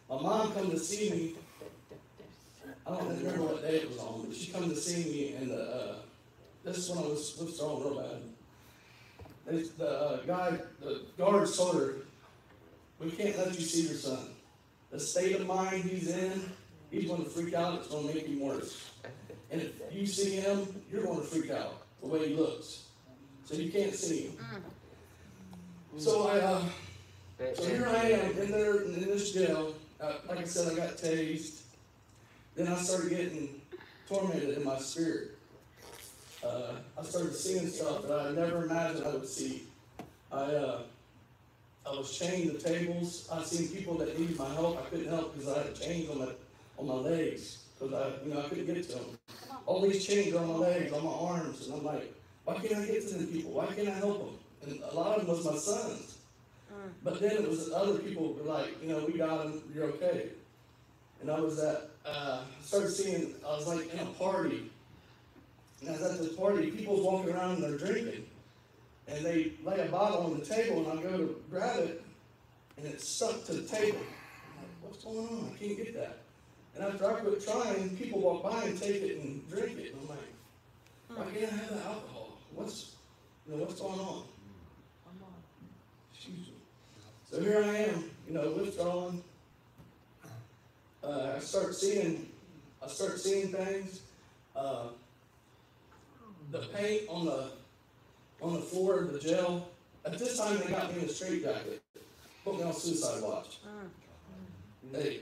My 0.09 0.20
mom 0.20 0.53
come 0.53 0.70
to 0.70 0.79
see 0.79 1.11
me. 1.11 1.35
I 2.87 2.96
don't 2.96 3.09
remember 3.09 3.42
what 3.42 3.62
day 3.62 3.76
it 3.76 3.88
was 3.88 3.98
on, 3.98 4.24
but 4.26 4.37
she 4.37 4.50
come 4.50 4.68
to 4.68 4.76
see 4.76 5.05
me 5.05 5.35
and, 5.35 5.53
uh, 5.53 5.94
this 6.64 6.76
is 6.76 6.90
when 6.90 6.98
I 6.98 7.09
was 7.09 7.37
withdrawing 7.38 7.83
real 7.83 8.00
bad. 8.03 8.22
They, 9.46 9.62
the 9.62 9.90
uh, 9.90 10.16
guy, 10.22 10.59
the 10.81 11.03
guards 11.16 11.57
told 11.57 11.76
her, 11.76 11.94
we 12.98 13.11
can't 13.11 13.37
let 13.38 13.59
you 13.59 13.64
see 13.64 13.83
your 13.83 13.96
son. 13.96 14.29
The 14.90 15.00
state 15.00 15.37
of 15.37 15.46
mind 15.46 15.85
he's 15.85 16.09
in, 16.09 16.53
he's 16.90 17.09
going 17.09 17.24
to 17.24 17.31
freak 17.31 17.55
out. 17.55 17.79
It's 17.79 17.88
going 17.88 18.09
to 18.09 18.14
make 18.14 18.26
him 18.26 18.40
worse. 18.40 18.89
And 19.50 19.60
if 19.60 19.80
you 19.92 20.06
see 20.06 20.36
him, 20.36 20.66
you're 20.92 21.02
going 21.02 21.20
to 21.20 21.26
freak 21.26 21.50
out 21.50 21.82
the 22.00 22.06
way 22.06 22.28
he 22.28 22.34
looks. 22.34 22.84
So 23.44 23.54
you 23.54 23.70
can't 23.70 23.94
see 23.94 24.28
him. 24.28 24.38
So 25.98 26.28
I, 26.28 26.38
uh, 26.38 26.62
so 27.54 27.64
here 27.64 27.86
I 27.88 28.10
am 28.12 28.38
in 28.38 28.50
there 28.52 28.82
in 28.82 29.00
this 29.00 29.32
jail. 29.32 29.74
Uh, 30.00 30.14
like 30.28 30.38
I 30.38 30.44
said, 30.44 30.72
I 30.72 30.76
got 30.76 30.96
tased. 30.96 31.62
Then 32.54 32.68
I 32.68 32.76
started 32.76 33.10
getting 33.10 33.60
tormented 34.08 34.56
in 34.56 34.64
my 34.64 34.78
spirit. 34.78 35.32
Uh, 36.44 36.74
I 36.98 37.02
started 37.02 37.34
seeing 37.34 37.66
stuff 37.68 38.02
that 38.02 38.20
I 38.20 38.30
never 38.30 38.64
imagined 38.64 39.04
I 39.04 39.14
would 39.14 39.28
see. 39.28 39.64
I, 40.30 40.36
uh, 40.36 40.82
I 41.84 41.90
was 41.90 42.16
chained 42.16 42.52
to 42.52 42.58
tables. 42.58 43.28
I 43.32 43.42
seen 43.42 43.68
people 43.68 43.98
that 43.98 44.18
needed 44.18 44.38
my 44.38 44.48
help. 44.54 44.78
I 44.78 44.88
couldn't 44.88 45.08
help 45.08 45.34
because 45.34 45.48
I 45.48 45.62
had 45.64 45.74
chains 45.74 46.08
on 46.08 46.20
my 46.20 46.28
on 46.78 46.86
my 46.86 46.94
legs 46.94 47.64
because 47.80 47.94
I, 47.94 48.24
you 48.26 48.34
know, 48.34 48.40
I 48.40 48.48
couldn't 48.48 48.66
get 48.66 48.82
to 48.90 48.92
them. 48.92 49.18
All 49.66 49.80
these 49.80 50.04
chains 50.04 50.34
on 50.34 50.46
my 50.46 50.54
legs, 50.54 50.92
on 50.92 51.04
my 51.04 51.10
arms, 51.10 51.66
and 51.66 51.76
I'm 51.76 51.84
like, 51.84 52.14
why 52.44 52.58
can't 52.58 52.76
I 52.76 52.86
get 52.86 53.08
to 53.08 53.14
them 53.14 53.26
people? 53.26 53.52
Why 53.52 53.66
can't 53.66 53.88
I 53.88 53.92
help 53.92 54.18
them? 54.18 54.38
And 54.68 54.82
a 54.82 54.94
lot 54.94 55.18
of 55.18 55.26
them 55.26 55.36
was 55.36 55.44
my 55.44 55.56
sons. 55.56 56.18
But 57.02 57.20
then 57.20 57.32
it 57.32 57.48
was 57.48 57.72
other 57.72 57.98
people 57.98 58.34
were 58.34 58.42
like, 58.42 58.82
you 58.82 58.88
know, 58.88 59.04
we 59.04 59.14
got 59.18 59.44
him. 59.44 59.62
You're 59.74 59.86
okay. 59.86 60.28
And 61.20 61.30
I 61.30 61.40
was 61.40 61.58
at, 61.58 61.90
uh, 62.06 62.42
started 62.62 62.90
seeing. 62.90 63.34
I 63.46 63.56
was 63.56 63.66
like 63.66 63.92
in 63.92 64.00
a 64.00 64.06
party, 64.06 64.70
and 65.80 65.88
I 65.90 65.92
was 65.92 66.02
at 66.02 66.18
this 66.18 66.34
party. 66.34 66.70
People 66.70 66.96
was 66.96 67.04
walking 67.04 67.34
around 67.34 67.56
and 67.56 67.64
they're 67.64 67.78
drinking 67.78 68.24
and 69.12 69.24
they 69.24 69.52
lay 69.64 69.80
a 69.80 69.86
bottle 69.86 70.24
on 70.24 70.38
the 70.38 70.44
table, 70.44 70.88
and 70.88 70.98
I 70.98 71.02
go 71.02 71.16
to 71.16 71.42
grab 71.50 71.80
it, 71.80 72.02
and 72.76 72.86
it's 72.86 73.08
stuck 73.08 73.44
to 73.46 73.52
the 73.54 73.62
table. 73.62 73.98
I'm 73.98 74.62
like, 74.62 74.70
what's 74.82 75.04
going 75.04 75.18
on? 75.18 75.52
I 75.54 75.58
can't 75.58 75.76
get 75.76 75.94
that. 75.94 76.19
And 76.80 76.94
after 76.94 77.10
I 77.10 77.14
quit 77.20 77.44
trying, 77.44 77.94
people 77.98 78.20
walk 78.20 78.42
by 78.42 78.64
and 78.64 78.80
take 78.80 79.02
it 79.02 79.20
and 79.20 79.46
drink 79.50 79.78
it. 79.78 79.92
And 79.92 80.00
I'm 80.00 80.08
like, 80.08 80.18
why 81.08 81.38
can't 81.38 81.52
I 81.52 81.56
have 81.56 81.68
the 81.68 81.84
alcohol? 81.84 82.38
What's, 82.54 82.92
you 83.46 83.54
know, 83.54 83.64
what's 83.64 83.78
going 83.78 84.00
on? 84.00 84.22
Excuse 86.14 86.38
me. 86.38 86.54
So 87.30 87.42
here 87.42 87.62
I 87.62 87.76
am, 87.76 88.10
you 88.26 88.32
know, 88.32 88.50
withdrawing. 88.52 89.22
Uh, 91.04 91.32
I 91.36 91.38
start 91.40 91.74
seeing, 91.74 92.30
I 92.82 92.88
start 92.88 93.20
seeing 93.20 93.48
things. 93.48 94.00
Uh, 94.56 94.84
the 96.50 96.60
paint 96.60 97.02
on 97.10 97.26
the 97.26 97.50
on 98.40 98.54
the 98.54 98.60
floor 98.60 99.00
of 99.00 99.12
the 99.12 99.18
jail. 99.18 99.68
At 100.06 100.18
this 100.18 100.38
time, 100.38 100.58
they 100.58 100.70
got 100.70 100.94
me 100.94 101.02
in 101.02 101.08
a 101.08 101.12
straitjacket, 101.12 101.82
put 102.42 102.56
me 102.56 102.62
on 102.62 102.72
suicide 102.72 103.22
watch. 103.22 103.58
They, 104.90 105.20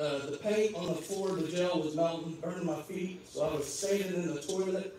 uh, 0.00 0.30
the 0.30 0.38
paint 0.38 0.74
on 0.76 0.86
the 0.86 0.94
floor 0.94 1.30
of 1.30 1.42
the 1.42 1.48
jail 1.48 1.80
was 1.82 1.94
melting, 1.94 2.34
burning 2.40 2.66
my 2.66 2.80
feet, 2.82 3.26
so 3.28 3.48
I 3.48 3.54
was 3.56 3.72
standing 3.72 4.14
in 4.14 4.34
the 4.34 4.40
toilet 4.40 4.96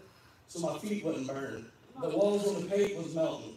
so 0.48 0.60
my 0.60 0.78
feet 0.80 1.06
wouldn't 1.06 1.28
burn. 1.28 1.66
The 2.02 2.10
walls 2.10 2.48
on 2.48 2.62
the 2.62 2.68
paint 2.68 2.98
was 2.98 3.14
melting. 3.14 3.56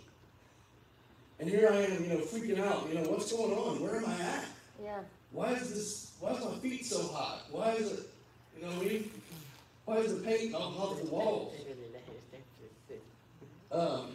And 1.41 1.49
here 1.49 1.69
I 1.73 1.77
am, 1.77 2.05
you 2.05 2.11
know, 2.11 2.19
freaking 2.19 2.61
out. 2.61 2.89
You 2.89 3.01
know, 3.01 3.11
what's 3.11 3.33
going 3.33 3.53
on? 3.53 3.83
Where 3.83 3.97
am 3.97 4.07
I 4.07 4.15
at? 4.21 4.45
Yeah. 4.83 5.01
Why 5.33 5.53
is 5.55 5.71
this? 5.71 6.13
Why 6.21 6.33
is 6.33 6.45
my 6.45 6.55
feet 6.59 6.85
so 6.87 7.03
hot? 7.09 7.43
Why 7.51 7.73
is 7.73 7.93
it? 7.93 8.09
You 8.57 8.67
know, 8.67 8.73
what 8.75 8.87
I 8.87 8.89
mean? 8.89 9.11
why 9.85 9.97
is 9.97 10.15
the 10.15 10.21
paint 10.23 10.53
melting 10.53 10.81
off 10.81 11.01
the 11.01 11.07
walls? 11.07 11.55
Um, 13.71 14.09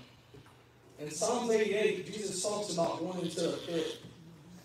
in 1.00 1.10
Psalms 1.10 1.52
88, 1.52 2.06
Jesus 2.06 2.42
talks 2.44 2.74
about 2.74 3.00
going 3.00 3.22
into 3.22 3.54
a 3.54 3.58
pit, 3.58 3.98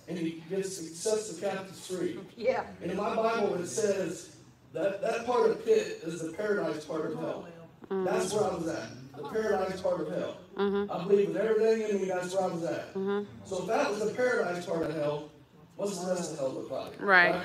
and 0.08 0.18
he 0.18 0.42
gives 0.48 0.76
success 0.76 1.30
the 1.30 1.40
captives 1.46 1.86
free. 1.86 2.18
Yeah. 2.36 2.64
And 2.82 2.90
in 2.90 2.96
my 2.96 3.14
Bible, 3.14 3.54
it 3.54 3.66
says 3.66 4.36
that 4.72 5.00
that 5.02 5.26
part 5.26 5.50
of 5.50 5.64
pit 5.64 6.00
is 6.02 6.20
the 6.20 6.32
paradise 6.32 6.84
part 6.84 7.10
of 7.10 7.18
hell. 7.18 7.46
Mm-hmm. 7.88 8.04
That's 8.04 8.32
where 8.32 8.44
I 8.44 8.54
was 8.54 8.68
at, 8.68 8.88
the 9.16 9.28
paradise 9.28 9.80
part 9.80 10.00
of 10.00 10.08
hell. 10.08 10.36
Mm-hmm. 10.56 10.92
I 10.92 11.04
believe 11.04 11.28
with 11.28 11.36
everything 11.36 11.88
in 11.88 12.02
me, 12.02 12.08
that's 12.08 12.34
where 12.34 12.44
I 12.44 12.46
was 12.48 12.64
at. 12.64 12.94
Mm-hmm. 12.94 13.24
So 13.44 13.60
if 13.60 13.66
that 13.68 13.90
was 13.90 14.04
the 14.04 14.14
paradise 14.14 14.66
part 14.66 14.82
of 14.82 14.94
hell, 14.94 15.30
what's 15.76 15.98
the 15.98 16.14
rest 16.14 16.32
of 16.32 16.38
hell 16.38 16.50
look 16.50 16.70
like? 16.70 17.00
Right. 17.00 17.40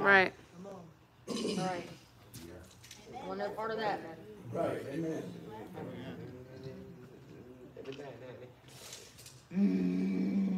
Right. 0.00 0.32
Right. 1.28 1.88
Want 3.26 3.38
no 3.38 3.48
part 3.50 3.70
of 3.70 3.78
that. 3.78 4.00
Right. 4.52 4.82
Amen. 4.92 5.22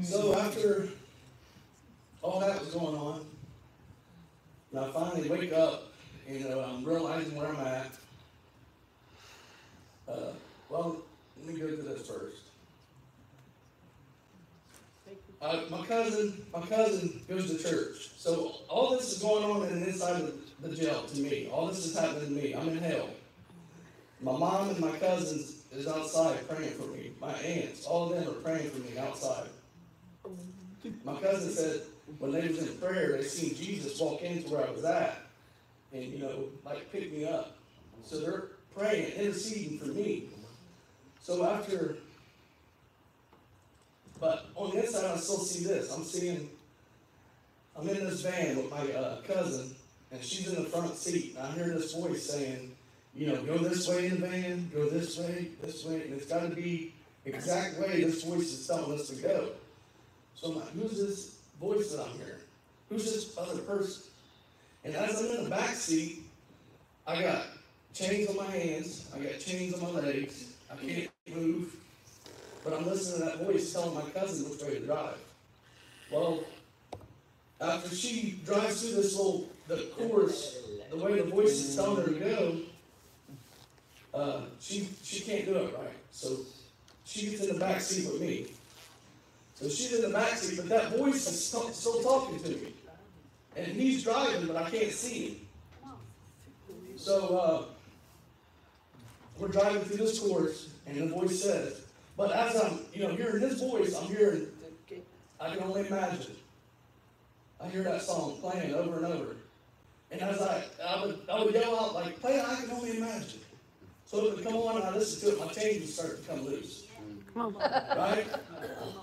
So 0.03 0.35
after 0.39 0.89
all 2.25 2.41
that 2.41 2.59
was 2.59 2.71
going 2.71 2.97
on, 2.97 3.27
and 4.73 4.81
I 4.81 4.91
finally 4.91 5.29
wake 5.29 5.53
up, 5.53 5.93
you 6.27 6.41
know, 6.41 6.61
I'm 6.61 6.83
realizing 6.83 7.37
where 7.37 7.49
I'm 7.49 7.67
at. 7.67 7.93
Uh, 10.09 10.33
well, 10.71 10.97
let 11.37 11.55
me 11.55 11.61
go 11.61 11.69
to 11.69 11.77
this 11.77 12.09
first. 12.09 12.37
Uh, 15.43 15.61
my 15.71 15.85
cousin, 15.85 16.43
my 16.55 16.63
cousin 16.63 17.21
goes 17.29 17.55
to 17.55 17.63
church. 17.63 18.09
So 18.17 18.55
all 18.69 18.93
this 18.93 19.13
is 19.13 19.23
going 19.23 19.45
on 19.45 19.69
in 19.69 19.81
the 19.81 19.89
inside 19.89 20.23
of 20.23 20.35
the 20.63 20.75
jail 20.75 21.03
to 21.03 21.21
me. 21.21 21.51
All 21.53 21.67
this 21.67 21.85
is 21.85 21.99
happening 21.99 22.35
to 22.35 22.43
me. 22.43 22.55
I'm 22.55 22.69
in 22.69 22.79
hell. 22.79 23.11
My 24.23 24.33
mom 24.33 24.71
and 24.71 24.81
my 24.81 24.93
cousins 24.93 25.65
is 25.71 25.87
outside 25.87 26.49
praying 26.49 26.73
for 26.73 26.87
me. 26.87 27.13
My 27.21 27.35
aunts, 27.35 27.85
all 27.85 28.11
of 28.11 28.19
them 28.19 28.27
are 28.27 28.41
praying 28.41 28.71
for 28.71 28.79
me 28.79 28.97
outside. 28.97 29.49
My 31.05 31.21
cousin 31.21 31.51
said 31.51 31.83
when 32.19 32.33
they 32.33 32.47
was 32.49 32.59
in 32.59 32.77
prayer, 32.79 33.17
they 33.17 33.23
seen 33.25 33.55
Jesus 33.55 34.01
walk 34.01 34.23
into 34.23 34.49
where 34.51 34.67
I 34.67 34.71
was 34.71 34.85
at, 34.85 35.19
and 35.93 36.05
you 36.05 36.19
know, 36.19 36.45
like 36.65 36.91
pick 36.93 37.13
me 37.13 37.25
up. 37.25 37.57
So 38.05 38.19
they're 38.19 38.49
praying, 38.77 39.13
interceding 39.13 39.79
for 39.79 39.87
me. 39.87 40.25
So 41.21 41.45
after, 41.45 41.97
but 44.21 44.47
on 44.55 44.71
the 44.71 44.85
inside, 44.85 45.11
I 45.11 45.17
still 45.17 45.39
see 45.39 45.65
this. 45.65 45.93
I'm 45.93 46.05
seeing, 46.05 46.51
I'm 47.79 47.89
in 47.89 48.05
this 48.05 48.21
van 48.21 48.57
with 48.57 48.71
my 48.71 48.93
uh, 48.93 49.23
cousin, 49.23 49.75
and 50.13 50.23
she's 50.23 50.53
in 50.53 50.63
the 50.63 50.69
front 50.69 50.95
seat. 50.97 51.35
And 51.39 51.47
I 51.47 51.53
hear 51.53 51.75
this 51.75 51.95
voice 51.95 52.29
saying, 52.31 52.75
you 53.15 53.29
know, 53.29 53.43
go 53.43 53.59
this 53.59 53.89
way 53.89 54.07
in 54.07 54.21
the 54.21 54.27
van, 54.27 54.71
go 54.75 54.89
this 54.89 55.19
way, 55.19 55.51
this 55.63 55.85
way, 55.85 56.03
and 56.03 56.15
it's 56.15 56.27
got 56.27 56.49
to 56.49 56.55
be 56.55 56.93
exact 57.25 57.79
way 57.79 58.05
this 58.05 58.23
voice 58.23 58.53
is 58.53 58.67
telling 58.67 58.99
us 58.99 59.09
to 59.09 59.17
go. 59.17 59.49
So 60.35 60.49
I'm 60.49 60.57
like, 60.57 60.71
who's 60.71 60.99
this? 60.99 61.34
Voice 61.61 61.93
that 61.93 62.07
I'm 62.07 62.17
hearing? 62.17 62.41
Who's 62.89 63.05
this 63.05 63.37
other 63.39 63.61
person? 63.63 64.05
And 64.85 64.95
as 64.95 65.21
I'm 65.21 65.37
in 65.37 65.45
the 65.45 65.51
back 65.51 65.75
seat, 65.75 66.23
I 67.07 67.23
got 67.23 67.47
chains 67.95 68.29
on 68.29 68.37
my 68.37 68.47
hands, 68.47 69.11
I 69.15 69.19
got 69.19 69.39
chains 69.39 69.75
on 69.75 69.95
my 69.95 70.01
legs, 70.01 70.47
I 70.71 70.77
can't 70.77 71.11
move, 71.29 71.75
but 72.63 72.73
I'm 72.73 72.87
listening 72.87 73.21
to 73.21 73.37
that 73.37 73.45
voice 73.45 73.73
telling 73.73 73.95
my 73.95 74.09
cousin 74.11 74.51
which 74.51 74.63
way 74.63 74.79
to 74.79 74.87
drive. 74.87 75.19
Well, 76.11 76.45
after 77.61 77.95
she 77.95 78.41
drives 78.45 78.83
through 78.83 79.03
this 79.03 79.17
little 79.17 79.49
the 79.69 79.77
course, 79.97 80.59
the 80.91 80.97
way 80.97 81.21
the 81.21 81.25
voice 81.25 81.53
is 81.53 81.77
telling 81.77 82.05
her 82.05 82.13
to 82.13 82.21
go, 82.21 82.57
uh, 84.13 84.41
she 84.61 84.89
she 85.03 85.21
can't 85.21 85.47
do 85.47 85.57
it 85.57 85.75
right. 85.79 85.89
So 86.11 86.39
she 87.05 87.31
gets 87.31 87.45
in 87.45 87.55
the 87.55 87.61
back 87.61 87.81
seat 87.81 88.11
with 88.11 88.21
me. 88.21 88.47
So 89.55 89.69
she's 89.69 89.93
in 89.95 90.03
the 90.03 90.09
back 90.09 90.37
seat, 90.37 90.57
but 90.57 90.69
that 90.69 90.97
voice 90.97 91.29
is 91.29 91.45
still, 91.47 91.71
still 91.71 92.03
talking 92.03 92.41
to 92.43 92.49
me, 92.51 92.75
and 93.57 93.69
he's 93.69 94.03
driving, 94.03 94.49
but 94.49 94.57
I 94.57 94.69
can't 94.69 94.93
see 94.93 95.29
him. 95.29 95.37
So 96.97 97.39
uh, 97.39 97.65
we're 99.39 99.49
driving 99.49 99.83
through 99.83 99.99
this 99.99 100.19
course, 100.19 100.71
and 100.87 100.97
the 100.97 101.07
voice 101.07 101.43
says, 101.43 101.83
but 102.17 102.33
as 102.33 102.61
I'm, 102.61 102.81
you 102.93 103.07
know, 103.07 103.15
hearing 103.15 103.41
his 103.41 103.61
voice, 103.61 103.95
I'm 103.97 104.07
hearing, 104.07 104.47
I 105.41 105.55
can 105.55 105.65
only 105.65 105.87
imagine. 105.87 106.37
I 107.61 107.69
hear 107.69 107.83
that 107.85 108.03
song 108.03 108.39
playing 108.41 108.75
over 108.75 108.99
and 108.99 109.07
over. 109.07 109.37
And 110.11 110.21
as 110.21 110.41
I, 110.41 110.65
I 110.87 111.07
would, 111.07 111.21
I 111.29 111.43
would 111.43 111.55
yell 111.55 111.79
out 111.79 111.95
like, 111.95 112.21
play 112.21 112.41
I 112.41 112.57
can 112.57 112.71
only 112.71 112.97
imagine. 112.97 113.41
So 114.05 114.27
it 114.27 114.37
would 114.37 114.45
come 114.45 114.55
on 114.57 114.77
and 114.77 114.85
I 114.85 114.95
listen 114.95 115.29
to 115.29 115.37
it, 115.37 115.41
my 115.45 115.53
chains 115.53 115.81
would 115.81 115.89
start 115.89 116.23
to 116.23 116.29
come 116.29 116.45
loose. 116.45 116.85
Right? 117.35 118.27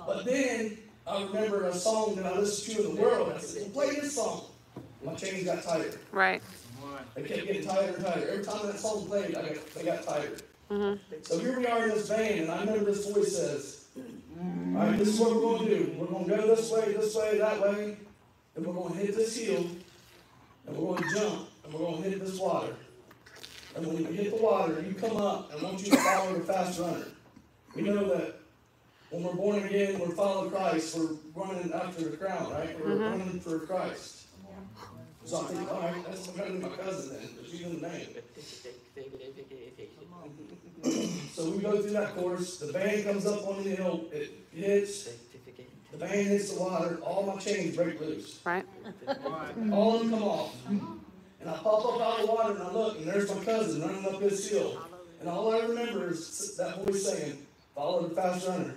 But 0.06 0.26
then 0.26 0.78
I 1.08 1.24
remember 1.24 1.66
a 1.68 1.74
song 1.74 2.16
that 2.16 2.26
I 2.26 2.38
listened 2.38 2.76
to 2.78 2.90
in 2.90 2.96
the 2.96 3.02
world. 3.02 3.34
I 3.36 3.40
said, 3.40 3.74
well, 3.74 3.86
play 3.86 4.00
this 4.00 4.16
song. 4.16 4.46
My 5.04 5.14
chains 5.16 5.46
got 5.46 5.64
tighter. 5.64 6.00
Right. 6.12 6.42
They 7.16 7.24
kept 7.24 7.48
getting 7.48 7.66
tighter 7.66 7.94
and 7.94 8.06
tighter. 8.06 8.30
Every 8.30 8.44
time 8.44 8.68
that 8.68 8.80
song 8.80 9.06
played, 9.08 9.36
I 9.36 9.42
got, 9.42 9.74
they 9.74 9.84
got 9.84 10.04
tighter. 10.04 10.38
Mm-hmm. 10.70 11.16
So 11.24 11.40
here 11.40 11.60
we 11.60 11.66
are 11.66 11.84
in 11.84 11.90
this 11.90 12.08
van, 12.08 12.40
and 12.40 12.52
I 12.52 12.62
remember 12.62 12.86
this 12.86 13.06
voice 13.10 13.36
says, 13.36 13.86
All 13.98 14.44
right, 14.74 14.98
this 14.98 15.10
is 15.10 15.20
what 15.20 15.36
we're 15.36 15.42
going 15.42 15.68
to 15.68 15.78
do. 15.78 15.96
We're 15.98 16.08
going 16.08 16.30
to 16.30 16.38
go 16.38 16.56
this 16.56 16.72
way, 16.72 16.94
this 16.94 17.16
way, 17.16 17.38
that 17.40 17.62
way, 17.62 17.98
and 18.56 18.66
we're 18.66 18.74
going 18.74 18.94
to 18.94 19.00
hit 19.00 19.16
this 19.16 19.38
hill, 19.38 19.66
and 20.68 20.78
we're 20.78 20.96
going 20.96 21.10
to 21.10 21.16
jump, 21.16 21.50
and 21.66 21.74
we're 21.74 21.80
going 21.80 22.04
to 22.04 22.10
hit 22.10 22.20
this 22.22 22.40
water. 22.40 22.74
And 23.76 23.86
when 23.86 23.98
you 23.98 24.06
hit 24.06 24.32
the 24.32 24.42
water, 24.42 24.82
you 24.88 24.94
come 24.94 25.18
up, 25.18 25.52
and 25.52 25.60
I 25.60 25.64
want 25.64 25.86
you 25.86 25.92
to 25.92 25.98
follow 25.98 26.34
the 26.34 26.46
fast 26.46 26.80
runner. 26.80 27.08
We 27.76 27.82
know 27.82 28.08
that 28.16 28.41
when 29.12 29.24
we're 29.24 29.34
born 29.34 29.64
again, 29.64 30.00
we're 30.00 30.16
following 30.16 30.52
Christ, 30.52 30.98
we're 30.98 31.18
running 31.36 31.72
after 31.74 32.04
the 32.06 32.16
crown, 32.16 32.50
right? 32.50 32.80
We're 32.80 32.92
mm-hmm. 32.92 33.04
running 33.04 33.40
for 33.42 33.60
Christ. 33.60 34.28
So 35.26 35.40
I'm 35.40 35.46
thinking, 35.46 35.70
all 35.70 35.82
right, 35.82 36.06
that's 36.06 36.28
gonna 36.28 36.50
my 36.54 36.70
cousin 36.70 37.18
then, 37.18 37.30
but 37.38 37.50
she's 37.50 37.62
in 37.62 37.82
the 37.82 37.88
name. 37.88 38.08
So 41.34 41.50
we 41.50 41.60
go 41.60 41.82
through 41.82 41.92
that 41.92 42.16
course, 42.16 42.58
the 42.58 42.74
band 42.74 43.06
comes 43.06 43.26
up 43.26 43.48
on 43.48 43.64
the 43.64 43.70
hill, 43.70 44.06
it 44.12 44.32
hits, 44.52 45.10
the 45.92 45.98
band 45.98 46.28
hits 46.28 46.54
the 46.54 46.60
water, 46.60 46.98
all 47.02 47.24
my 47.24 47.38
chains 47.38 47.76
break 47.76 48.02
loose. 48.02 48.40
Right. 48.44 48.66
All 49.72 49.96
of 49.96 50.02
them 50.02 50.10
come 50.10 50.24
off. 50.24 50.56
And 50.68 51.50
I 51.50 51.54
pop 51.54 51.86
up 51.86 52.02
out 52.02 52.20
of 52.20 52.26
the 52.26 52.32
water 52.32 52.54
and 52.54 52.64
I 52.64 52.72
look, 52.72 52.98
and 52.98 53.08
there's 53.08 53.34
my 53.34 53.44
cousin 53.44 53.82
running 53.82 54.06
up 54.06 54.20
this 54.20 54.50
hill. 54.50 54.82
And 55.20 55.30
all 55.30 55.54
I 55.54 55.60
remember 55.60 56.10
is 56.10 56.58
that 56.58 56.84
voice 56.84 57.06
saying, 57.06 57.38
follow 57.76 58.08
the 58.08 58.16
fast 58.16 58.48
runner. 58.48 58.76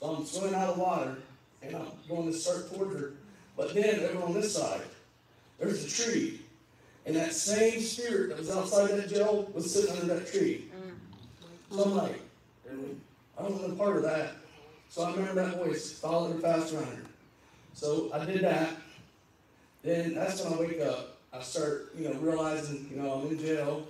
So 0.00 0.06
I'm 0.06 0.24
swimming 0.24 0.54
out 0.54 0.70
of 0.70 0.78
water, 0.78 1.16
and 1.62 1.76
I'm 1.76 1.86
going 2.08 2.30
to 2.30 2.38
start 2.38 2.72
toward 2.72 2.92
her. 2.98 3.12
But 3.56 3.74
then 3.74 4.00
over 4.00 4.26
on 4.26 4.34
this 4.34 4.54
side, 4.54 4.82
there's 5.58 5.84
a 5.84 5.88
tree. 5.88 6.40
And 7.06 7.16
that 7.16 7.32
same 7.32 7.80
spirit 7.80 8.30
that 8.30 8.38
was 8.38 8.50
outside 8.50 8.90
that 8.90 9.08
jail 9.08 9.48
was 9.54 9.72
sitting 9.72 9.96
under 9.96 10.14
that 10.14 10.30
tree. 10.30 10.66
Mm. 10.76 11.76
So 11.76 11.84
I'm 11.84 11.96
like, 11.96 12.20
I 13.38 13.42
don't 13.42 13.60
want 13.60 13.72
a 13.72 13.76
part 13.76 13.96
of 13.96 14.02
that. 14.02 14.32
So 14.88 15.02
I 15.02 15.10
remember 15.12 15.34
that 15.34 15.56
voice, 15.56 15.92
follow 15.92 16.32
the 16.32 16.40
fast 16.40 16.74
runner. 16.74 17.02
So 17.74 18.10
I 18.12 18.24
did 18.24 18.42
that. 18.42 18.70
Then 19.82 20.14
that's 20.14 20.42
when 20.42 20.54
I 20.54 20.56
wake 20.56 20.80
up. 20.80 21.18
I 21.32 21.42
start, 21.42 21.92
you 21.96 22.08
know, 22.08 22.14
realizing, 22.14 22.88
you 22.90 23.00
know, 23.00 23.12
I'm 23.12 23.28
in 23.28 23.38
jail. 23.38 23.86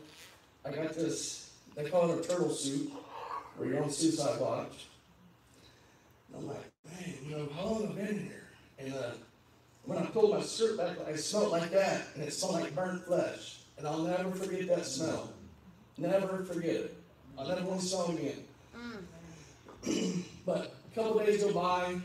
I 0.65 0.71
got 0.71 0.95
this, 0.95 1.53
they 1.75 1.89
call 1.89 2.11
it 2.11 2.25
a 2.25 2.29
turtle 2.29 2.51
suit, 2.51 2.93
where 3.57 3.69
you're 3.69 3.83
on 3.83 3.91
suicide 3.91 4.41
watch. 4.41 4.87
I'm 6.37 6.47
like, 6.47 6.73
man, 6.85 7.15
you 7.25 7.37
know, 7.37 7.49
how 7.55 7.67
long 7.67 7.87
have 7.87 7.93
I 7.93 8.03
been 8.03 8.25
here? 8.25 8.49
And 8.79 8.95
uh, 8.95 9.13
when 9.85 9.99
I 9.99 10.07
pulled 10.07 10.33
my 10.33 10.43
shirt 10.43 10.77
back, 10.77 10.97
I 11.07 11.15
smelled 11.17 11.53
like 11.53 11.71
that, 11.71 12.09
and 12.15 12.25
it 12.25 12.33
smelled 12.33 12.55
like 12.55 12.75
burnt 12.75 13.07
flesh. 13.07 13.61
And 13.79 13.87
I'll 13.87 14.03
never 14.03 14.31
forget 14.33 14.67
that 14.69 14.87
smell. 14.87 15.33
Never 15.99 16.45
forget 16.45 16.75
it. 16.75 16.97
I'll 17.39 17.49
never 17.49 17.65
want 17.65 17.81
to 17.81 17.87
smell 17.87 18.11
it 18.11 18.21
again. 18.21 18.45
but 20.47 20.75
a 20.91 20.95
couple 20.95 21.19
days 21.19 21.43
go 21.43 21.53
by, 21.53 21.97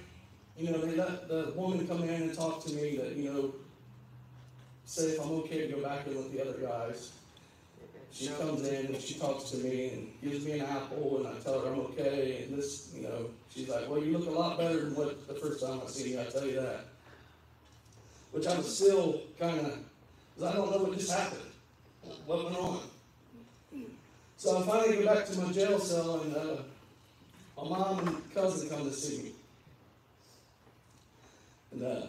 you 0.58 0.72
know, 0.72 0.80
they 0.80 0.96
let 0.96 1.28
the 1.28 1.54
woman 1.56 1.88
come 1.88 2.04
in 2.04 2.24
and 2.24 2.34
talk 2.34 2.64
to 2.66 2.74
me 2.74 2.98
that, 2.98 3.16
you 3.16 3.32
know, 3.32 3.54
say 4.86 5.04
if 5.04 5.22
I'm 5.22 5.32
okay 5.32 5.68
to 5.68 5.74
go 5.74 5.82
back 5.82 6.08
in 6.08 6.16
with 6.16 6.32
the 6.32 6.42
other 6.42 6.60
guys. 6.60 7.12
She 8.14 8.28
comes 8.28 8.68
in 8.68 8.88
and 8.88 9.02
she 9.02 9.18
talks 9.18 9.52
to 9.52 9.58
me 9.58 9.90
and 9.90 10.12
gives 10.22 10.46
me 10.46 10.60
an 10.60 10.66
apple 10.66 11.18
and 11.20 11.28
I 11.28 11.40
tell 11.40 11.62
her 11.62 11.72
I'm 11.72 11.80
okay 11.80 12.44
and 12.44 12.58
this, 12.58 12.92
you 12.94 13.04
know, 13.04 13.30
she's 13.50 13.70
like, 13.70 13.90
well, 13.90 14.04
you 14.04 14.18
look 14.18 14.28
a 14.28 14.32
lot 14.32 14.58
better 14.58 14.82
than 14.82 14.96
what 14.96 15.28
the 15.28 15.34
first 15.34 15.64
time 15.64 15.80
I 15.84 15.88
seen 15.90 16.14
you, 16.14 16.22
I 16.22 16.26
tell 16.26 16.46
you 16.46 16.60
that. 16.60 16.86
Which 18.32 18.48
I 18.48 18.58
was 18.58 18.78
still 18.78 19.22
kind 19.40 19.60
of, 19.60 19.80
because 20.36 20.54
I 20.54 20.56
don't 20.56 20.72
know 20.72 20.78
what 20.84 20.98
just 20.98 21.12
happened, 21.12 21.42
what 22.26 22.46
went 22.46 22.58
on. 22.58 22.82
So 24.38 24.58
I 24.58 24.66
finally 24.66 25.04
go 25.04 25.14
back 25.14 25.26
to 25.26 25.40
my 25.40 25.52
jail 25.52 25.80
cell 25.80 26.22
and 26.22 26.36
uh, 26.36 26.56
my 27.58 27.70
mom 27.70 28.08
and 28.08 28.34
cousin 28.34 28.70
come 28.70 28.90
to 28.90 28.94
see 28.94 29.24
me. 29.24 29.32
And 31.72 31.84
uh, 31.84 32.08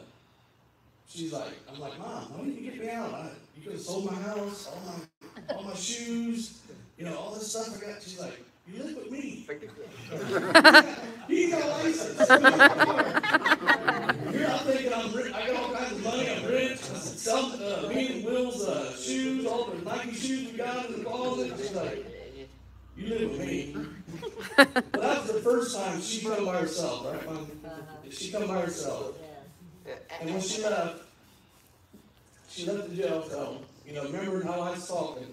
she's 1.09 1.33
like, 1.33 1.53
I'm 1.73 1.79
like, 1.79 1.99
Mom, 1.99 2.25
why 2.33 2.45
didn't 2.45 2.62
you 2.62 2.71
get 2.71 2.81
me 2.81 2.91
out? 2.91 3.12
I, 3.12 3.31
you 3.57 3.62
could 3.62 3.73
have 3.73 3.81
sold 3.81 4.11
my 4.11 4.17
house, 4.17 4.67
all 4.67 4.81
my, 4.87 5.05
all 5.57 5.62
my 5.62 5.74
shoes, 5.74 6.61
you 6.98 7.05
know, 7.05 7.16
all 7.16 7.35
this 7.35 7.50
stuff 7.50 7.76
I 7.76 7.92
got. 7.92 8.02
She's 8.02 8.20
like, 8.20 8.40
you 8.66 8.83
live 8.83 8.96
with 8.96 9.11
me. 9.11 9.46
you 11.28 11.50
got 11.50 11.62
a 11.62 11.66
license. 11.83 12.28
Here 14.33 14.46
I'm 14.46 14.59
thinking 14.61 14.92
I'm 14.92 15.12
rich. 15.12 15.33
I 15.35 15.46
got 15.48 15.57
all 15.57 15.74
kinds 15.74 15.92
of 15.92 16.05
money. 16.05 16.28
I'm 16.31 16.44
rich. 16.44 16.72
I 16.72 16.76
said, 16.76 17.18
Some, 17.18 17.52
uh, 17.61 17.88
me 17.88 18.12
and 18.12 18.24
Will's 18.24 18.62
uh, 18.66 18.94
shoes, 18.96 19.46
all 19.46 19.66
the 19.66 19.83
Nike 19.85 20.12
shoes 20.12 20.52
we 20.52 20.59
got 20.59 20.87
in 20.87 20.98
the 20.98 21.05
closet. 21.05 21.52
She's 21.59 21.72
like, 21.72 22.07
you 22.96 23.09
live 23.09 23.31
with 23.31 23.40
me. 23.40 23.76
but 24.57 24.92
that 24.92 25.22
was 25.22 25.33
the 25.33 25.40
first 25.40 25.76
time 25.76 26.00
she 26.00 26.24
come 26.24 26.44
by 26.44 26.59
herself, 26.61 27.05
right, 27.07 27.26
Mom? 27.26 27.50
She 28.11 28.31
come 28.31 28.46
by 28.46 28.61
herself. 28.61 29.16
And 30.20 30.31
when 30.31 30.40
she 30.40 30.62
left, 30.62 31.02
she 32.48 32.66
left 32.66 32.90
the 32.90 32.96
jail 32.96 33.24
cell, 33.28 33.62
you 33.87 33.95
know, 33.95 34.05
remembering 34.05 34.47
how 34.47 34.61
I 34.61 34.71
was 34.71 34.87
talking. 34.87 35.27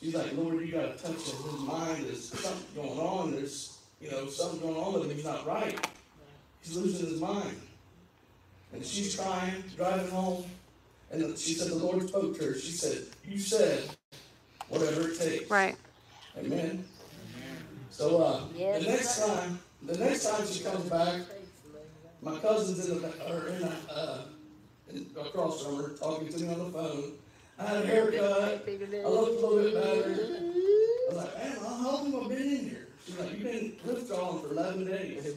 She's 0.00 0.14
like, 0.14 0.36
Lord, 0.36 0.60
you 0.60 0.72
gotta 0.72 0.92
touch 0.92 1.30
him. 1.30 1.50
His 1.50 1.60
mind 1.60 2.06
is 2.06 2.28
something 2.28 2.66
going 2.74 2.98
on. 2.98 3.32
There's, 3.32 3.78
you 4.00 4.10
know, 4.10 4.26
something 4.28 4.60
going 4.60 4.76
on 4.76 4.92
with 4.92 5.04
him. 5.04 5.16
He's 5.16 5.24
not 5.24 5.46
right. 5.46 5.88
He's 6.60 6.76
losing 6.76 7.08
his 7.08 7.20
mind. 7.20 7.60
And 8.72 8.84
she's 8.84 9.16
crying, 9.18 9.64
driving 9.76 10.10
home. 10.10 10.44
And 11.10 11.38
she 11.38 11.54
said, 11.54 11.70
the 11.70 11.76
Lord 11.76 12.08
spoke 12.08 12.36
to 12.38 12.44
her. 12.44 12.58
She 12.58 12.72
said, 12.72 13.04
you 13.24 13.38
said 13.38 13.88
whatever 14.68 15.08
it 15.08 15.18
takes. 15.18 15.50
Right. 15.50 15.76
Amen. 16.36 16.84
So, 17.90 18.22
uh, 18.22 18.40
the 18.52 18.84
next 18.84 19.26
time, 19.26 19.58
the 19.82 19.96
next 19.96 20.28
time 20.28 20.46
she 20.46 20.62
comes 20.62 20.90
back, 20.90 21.22
my 22.20 22.38
cousin's 22.40 22.88
in 22.88 23.00
the, 23.00 23.08
or 23.32 23.48
in, 23.48 23.62
a, 23.62 23.72
uh, 23.88 24.18
in, 24.90 25.06
across 25.18 25.64
from 25.64 25.76
her, 25.76 25.90
talking 25.96 26.28
to 26.28 26.38
me 26.38 26.52
on 26.52 26.58
the 26.58 26.70
phone. 26.70 27.12
I 27.58 27.64
had 27.64 27.84
a 27.84 27.86
haircut. 27.86 28.66
I 28.68 29.08
looked 29.08 29.42
a 29.42 29.46
little 29.46 29.58
bit 29.62 29.74
better. 29.74 30.40
I 30.40 31.14
was 31.14 31.16
like, 31.16 31.38
man, 31.38 31.56
how 31.58 31.90
long 31.90 32.12
have 32.12 32.22
I 32.22 32.28
been 32.28 32.42
in 32.42 32.68
here? 32.68 32.88
She's 33.04 33.18
like, 33.18 33.32
you've 33.32 33.42
been 33.42 33.76
withdrawing 33.84 34.42
for 34.42 34.52
11 34.52 34.86
days. 34.86 35.34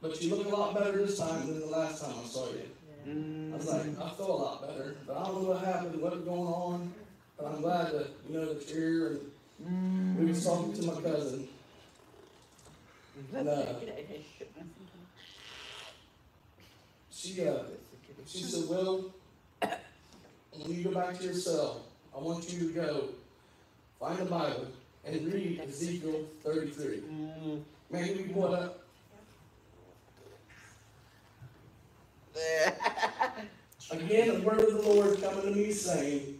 But 0.00 0.20
you 0.22 0.34
look 0.34 0.46
a 0.46 0.56
lot 0.56 0.74
better 0.74 1.04
this 1.04 1.18
time 1.18 1.46
than 1.46 1.60
the 1.60 1.66
last 1.66 2.02
time 2.02 2.14
I 2.24 2.26
saw 2.26 2.46
you. 2.50 3.52
I 3.52 3.56
was 3.56 3.66
like, 3.66 3.82
I 4.00 4.10
feel 4.10 4.30
a 4.30 4.40
lot 4.42 4.66
better. 4.66 4.96
But 5.06 5.16
I 5.16 5.24
don't 5.24 5.42
know 5.42 5.48
what 5.50 5.64
happened, 5.64 6.00
what's 6.00 6.16
going 6.16 6.40
on. 6.40 6.92
But 7.36 7.46
I'm 7.46 7.60
glad 7.60 7.92
that, 7.92 8.08
you 8.28 8.34
know, 8.36 8.54
that 8.54 8.68
you're 8.68 8.80
here 8.80 9.20
and 9.66 10.18
we 10.18 10.26
was 10.26 10.44
talking 10.44 10.72
to 10.74 10.82
my 10.82 11.00
cousin. 11.00 11.48
And, 13.34 13.48
uh, 13.48 13.64
she, 17.10 17.46
uh, 17.46 17.58
she 18.26 18.42
said, 18.42 18.68
Will, 18.68 19.12
when 20.58 20.76
you 20.76 20.84
go 20.84 20.90
back 20.90 21.18
to 21.18 21.24
your 21.24 21.34
cell, 21.34 21.82
I 22.14 22.20
want 22.20 22.52
you 22.52 22.68
to 22.68 22.74
go 22.74 23.08
find 23.98 24.18
the 24.18 24.26
Bible 24.26 24.66
and 25.04 25.32
read 25.32 25.60
Ezekiel 25.60 26.26
33. 26.42 27.02
Man, 27.90 28.04
can 28.04 28.16
we 28.16 28.24
pull 28.32 28.54
up? 28.54 28.78
Again, 33.90 34.40
the 34.40 34.46
word 34.46 34.60
of 34.60 34.72
the 34.72 34.88
Lord 34.88 35.20
coming 35.22 35.42
to 35.42 35.50
me 35.50 35.70
saying, 35.72 36.38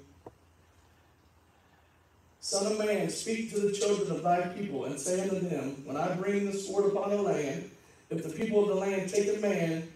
Son 2.41 2.73
of 2.73 2.79
man, 2.79 3.09
speak 3.09 3.53
to 3.53 3.61
the 3.61 3.73
children 3.73 4.11
of 4.11 4.23
thy 4.23 4.41
people, 4.49 4.87
and 4.87 4.99
say 4.99 5.21
unto 5.21 5.41
them, 5.41 5.83
When 5.85 5.97
I 5.97 6.15
bring 6.15 6.47
the 6.47 6.53
sword 6.57 6.93
upon 6.93 7.11
the 7.11 7.23
land, 7.23 7.71
if 8.11 8.23
the 8.23 8.31
people 8.31 8.63
of 8.63 8.69
the 8.69 8.75
land 8.75 9.11
take 9.11 9.37
a 9.37 9.41
man 9.41 9.91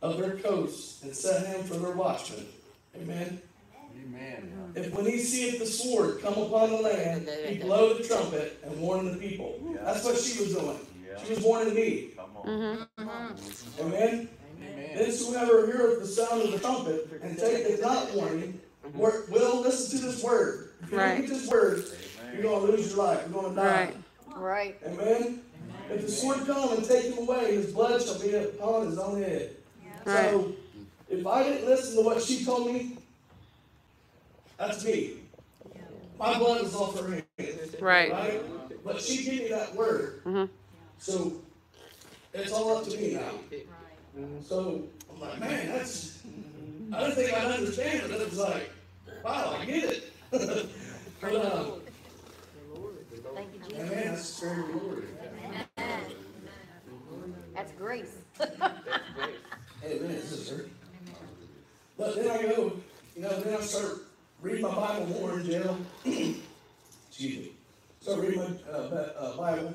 of 0.00 0.18
their 0.18 0.36
coasts 0.36 1.02
and 1.02 1.14
set 1.14 1.46
him 1.46 1.64
for 1.64 1.74
their 1.74 1.92
watchman. 1.92 2.46
Amen. 2.96 3.40
Amen. 3.96 4.72
If 4.74 4.94
when 4.94 5.06
he 5.06 5.18
seeth 5.18 5.58
the 5.58 5.66
sword 5.66 6.20
come 6.22 6.34
upon 6.34 6.70
the 6.70 6.76
land, 6.76 7.28
he 7.46 7.58
blow 7.58 7.94
the 7.94 8.04
trumpet 8.04 8.58
and 8.64 8.80
warn 8.80 9.06
the 9.06 9.16
people. 9.16 9.58
That's 9.82 10.04
what 10.04 10.16
she 10.18 10.40
was 10.42 10.54
doing. 10.54 10.78
She 11.24 11.34
was 11.34 11.42
warning 11.42 11.74
me. 11.74 12.10
Come 12.16 12.30
on. 12.36 12.46
Mm-hmm. 12.46 13.80
Amen. 13.80 14.28
Amen. 14.62 14.90
Then 14.96 15.10
whoever 15.10 15.66
heareth 15.66 16.00
the 16.00 16.06
sound 16.06 16.42
of 16.42 16.52
the 16.52 16.58
trumpet 16.58 17.08
and 17.22 17.36
taketh 17.38 17.80
not 17.80 18.12
warning, 18.14 18.60
wor- 18.94 19.24
will 19.28 19.60
listen 19.60 19.98
to 19.98 20.06
this 20.06 20.22
word. 20.22 20.70
If 20.82 20.92
you 20.92 20.98
Right. 20.98 21.20
get 21.20 21.28
this 21.28 21.48
word, 21.48 21.84
you're 22.32 22.42
gonna 22.42 22.64
lose 22.66 22.88
your 22.94 22.98
life. 23.04 23.22
You're 23.28 23.42
gonna 23.42 23.54
die. 23.54 23.92
Right. 24.36 24.36
Right. 24.36 24.78
Amen. 24.86 25.42
If 25.90 26.02
the 26.02 26.10
sword 26.10 26.46
come 26.46 26.76
and 26.76 26.84
take 26.84 27.06
him 27.06 27.18
away, 27.18 27.54
his 27.54 27.72
blood 27.72 28.00
shall 28.02 28.18
be 28.20 28.34
upon 28.34 28.86
his 28.86 28.98
own 28.98 29.22
head. 29.22 29.56
Right. 30.04 30.30
So, 30.30 30.52
if 31.08 31.26
I 31.26 31.42
didn't 31.42 31.66
listen 31.66 31.96
to 31.96 32.02
what 32.02 32.22
she 32.22 32.44
told 32.44 32.72
me, 32.72 32.97
that's 34.58 34.84
me. 34.84 35.12
My 36.18 36.36
blood 36.38 36.64
is 36.64 36.74
off 36.74 36.98
her 36.98 37.10
hands. 37.38 37.76
Right. 37.80 38.12
Right? 38.12 38.84
But 38.84 39.00
she 39.00 39.24
gave 39.24 39.42
me 39.42 39.48
that 39.50 39.74
word. 39.74 40.22
Mm-hmm. 40.24 40.52
So, 40.98 41.32
it's 42.34 42.52
all 42.52 42.76
up 42.76 42.84
to 42.84 42.96
me 42.96 43.14
now. 43.14 44.28
So, 44.42 44.82
I'm 45.10 45.20
like, 45.20 45.38
man, 45.38 45.68
that's, 45.68 46.18
I 46.92 47.00
didn't 47.00 47.14
think 47.14 47.32
I'd 47.32 47.52
understand 47.52 48.02
it, 48.02 48.10
but 48.10 48.20
it 48.20 48.30
was 48.30 48.38
like, 48.38 48.70
wow, 49.24 49.56
I 49.60 49.64
get 49.64 49.84
it. 49.84 50.12
But, 51.20 51.34
uh, 51.34 51.64
Thank 53.34 53.54
you, 53.54 53.60
Jesus. 53.68 53.90
man, 53.90 54.14
that's 54.14 54.40
very 54.40 54.62
rewarding. 54.62 55.08
That's 57.54 57.72
grace. 57.72 58.14
Amen, 59.84 60.22
sister. 60.22 60.68
But 61.96 62.14
then 62.14 62.30
I 62.30 62.42
go, 62.42 62.72
you 63.16 63.22
know, 63.22 63.40
then 63.40 63.56
I 63.56 63.60
start 63.62 64.07
reading 64.40 64.62
my 64.62 64.74
Bible 64.74 65.06
more 65.06 65.40
in 65.40 65.46
jail. 65.46 65.78
Excuse 66.04 66.38
me. 67.38 67.52
Start 68.00 68.20
read 68.20 68.36
my 68.36 68.46
uh, 68.70 69.12
uh, 69.18 69.36
Bible. 69.36 69.74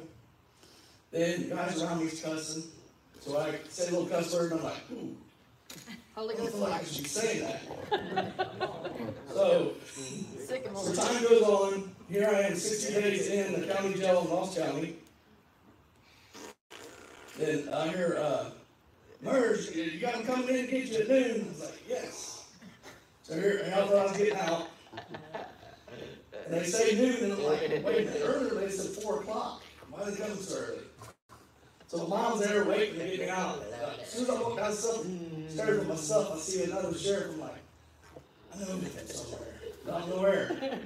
Then 1.12 1.50
guys 1.50 1.82
around 1.82 2.00
me's 2.00 2.22
cussing. 2.22 2.64
So 3.22 3.38
I 3.38 3.60
say 3.70 3.88
a 3.88 3.92
little 3.92 4.08
cuss 4.08 4.34
word 4.34 4.52
and 4.52 4.60
I'm 4.62 4.66
like, 4.66 4.92
ooh, 4.92 5.16
Holy 6.16 6.36
I 6.36 6.38
don't 6.38 6.52
feel 6.52 6.60
like 6.60 6.82
I 6.82 6.84
should 6.84 7.08
saying 7.08 7.42
that. 7.42 8.50
So, 9.34 9.74
as 10.38 10.98
time 10.98 11.24
goes 11.24 11.42
on, 11.42 11.92
here 12.08 12.30
I 12.30 12.42
am, 12.42 12.56
sixty 12.56 12.94
days 12.94 13.28
in 13.30 13.60
the 13.60 13.74
county 13.74 13.96
jail 13.96 14.22
in 14.22 14.30
Ross 14.30 14.56
County. 14.56 14.98
Then 17.40 17.68
I 17.74 17.88
hear, 17.88 18.18
uh, 18.20 18.52
Merge, 19.24 19.72
you 19.72 20.00
got 20.00 20.14
them 20.14 20.26
coming 20.26 20.50
in 20.50 20.66
to 20.68 20.72
get 20.72 20.86
you 20.86 21.00
at 21.00 21.10
noon. 21.10 21.46
I 21.48 21.50
was 21.50 21.62
like, 21.62 21.90
yes. 21.90 22.33
So 23.24 23.36
here, 23.36 23.62
and 23.64 23.74
I 23.74 23.86
thought 23.86 23.96
I 23.96 24.04
was 24.04 24.18
getting 24.18 24.36
out. 24.36 24.68
And 26.46 26.54
they 26.54 26.64
say 26.66 26.96
noon, 26.98 27.24
and 27.24 27.34
I'm 27.34 27.44
like, 27.44 27.62
wait 27.62 27.72
a 27.72 27.80
minute, 27.82 28.22
earlier 28.22 28.54
they 28.56 28.70
said 28.70 29.02
four 29.02 29.22
o'clock. 29.22 29.64
Why 29.90 30.10
they 30.10 30.18
coming 30.18 30.36
so 30.36 30.58
early? 30.58 30.80
So 31.88 32.06
mom's 32.08 32.42
there 32.46 32.66
waiting 32.66 33.00
to 33.00 33.06
get 33.06 33.20
me 33.20 33.30
out. 33.30 33.64
As 34.02 34.10
soon 34.10 34.24
as 34.24 34.30
I 34.30 34.42
walk 34.42 34.58
the 34.58 34.72
stairs 34.74 35.80
with 35.80 35.88
myself, 35.88 36.34
I 36.34 36.38
see 36.38 36.64
another 36.64 36.94
sheriff. 36.98 37.36
I'm 37.36 37.40
like, 37.40 37.62
I 38.54 38.60
know 38.60 38.66
him 38.66 39.08
somewhere. 39.08 39.54
I 39.86 40.00
don't 40.00 40.10
know 40.10 40.22
where. 40.22 40.80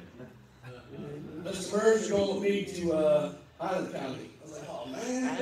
Mr. 1.43 1.71
Burns, 1.71 2.07
going 2.09 2.35
with 2.35 2.43
me 2.43 2.65
to, 2.65 2.93
uh, 2.93 3.33
Highland 3.59 3.93
County. 3.93 4.29
I 4.41 4.43
was 4.43 4.51
like, 4.59 4.69
oh, 4.69 4.85
man. 4.91 5.37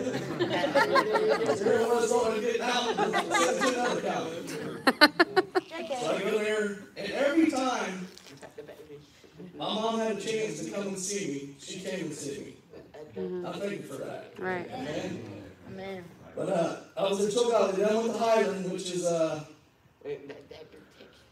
Here 1.58 1.82
I 1.82 1.88
was 1.88 2.10
going 2.10 2.36
to 2.36 2.42
get 2.42 2.62
out, 2.62 2.92
another 2.92 4.02
county. 4.02 5.42
So 6.66 6.72
I 6.72 6.78
go 6.78 6.84
there, 6.96 7.04
and 7.06 7.12
every 7.14 7.52
time 7.52 8.08
my 9.58 9.66
mom 9.66 10.00
had 10.00 10.18
a 10.18 10.22
chance 10.22 10.64
to 10.66 10.72
come 10.72 10.88
and 10.88 11.00
see 11.00 11.28
me, 11.28 11.56
she 11.60 11.80
came 11.80 12.06
and 12.06 12.14
see 12.14 12.40
me. 12.40 13.46
I 13.46 13.52
thank 13.54 13.72
you 13.72 13.84
for 13.84 13.98
that. 14.04 14.34
Right. 14.38 14.70
Amen. 14.74 15.24
Amen. 15.70 16.04
But, 16.36 16.50
uh, 16.50 16.78
I 16.98 17.04
was 17.04 17.24
in 17.24 17.32
Chillicothe, 17.32 17.78
then 17.78 17.90
I 17.90 17.96
went 17.96 18.14
to 18.14 18.20
Highland, 18.20 18.72
which 18.72 18.92
is, 18.92 19.06
uh, 19.06 19.44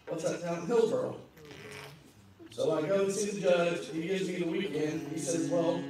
what's 0.07 0.23
that 0.23 0.41
town, 0.41 0.65
Hillsboro. 0.65 1.17
So 2.51 2.77
I 2.77 2.87
go 2.87 3.03
and 3.05 3.11
see 3.11 3.31
the 3.31 3.41
judge, 3.41 3.89
he 3.89 4.03
gives 4.03 4.27
me 4.27 4.35
the 4.37 4.47
weekend, 4.47 5.07
he 5.11 5.19
says, 5.19 5.49
well, 5.49 5.83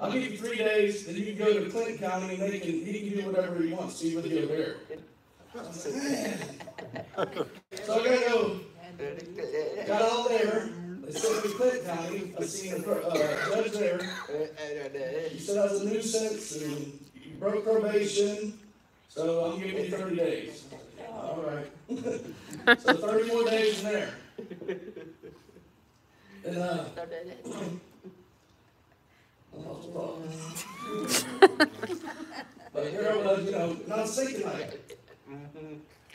I'll 0.00 0.12
give 0.12 0.30
you 0.30 0.38
three 0.38 0.58
days, 0.58 1.06
then 1.06 1.16
you 1.16 1.34
can 1.34 1.38
go 1.38 1.64
to 1.64 1.70
Clinton 1.70 1.98
County 1.98 2.34
and 2.34 2.42
they 2.42 2.60
can, 2.60 2.70
he 2.70 3.10
can 3.10 3.20
do 3.20 3.26
whatever 3.30 3.60
he 3.62 3.72
wants, 3.72 3.96
see 3.96 4.14
what 4.14 4.24
he'll 4.24 4.46
do. 4.46 4.74
I 5.52 5.62
was 5.62 5.86
like, 5.86 5.94
man. 5.96 6.38
So 7.82 8.00
I 8.00 8.04
gotta 8.04 8.30
go, 8.30 8.60
got 9.86 10.02
all 10.02 10.28
there, 10.28 10.70
they 11.02 11.12
me 11.12 11.42
to 11.42 11.48
Clinton 11.56 11.84
County, 11.84 12.34
I 12.38 12.42
seen 12.44 12.82
the, 12.82 12.92
uh, 12.92 13.48
judge 13.48 13.72
there, 13.72 14.00
he 15.30 15.38
said 15.38 15.58
I 15.58 15.72
was 15.72 15.80
a 15.82 15.84
nuisance 15.86 16.56
and 16.62 16.98
you 17.14 17.32
broke 17.38 17.64
probation, 17.64 18.58
so 19.08 19.52
I'm 19.52 19.60
giving 19.60 19.84
you 19.84 19.90
thirty 19.90 20.16
days. 20.16 20.64
All 21.08 21.44
right. 21.46 21.70
So 22.78 22.94
thirty 22.94 23.28
more 23.28 23.44
days 23.44 23.78
in 23.82 23.84
there. 23.86 24.10
And, 26.44 26.58
uh. 26.58 26.84
But 32.72 32.86
here 32.90 33.10
I 33.12 33.16
was, 33.16 33.44
you 33.44 33.50
know, 33.50 33.76
and 33.84 33.92
I 33.92 34.00
was 34.02 34.16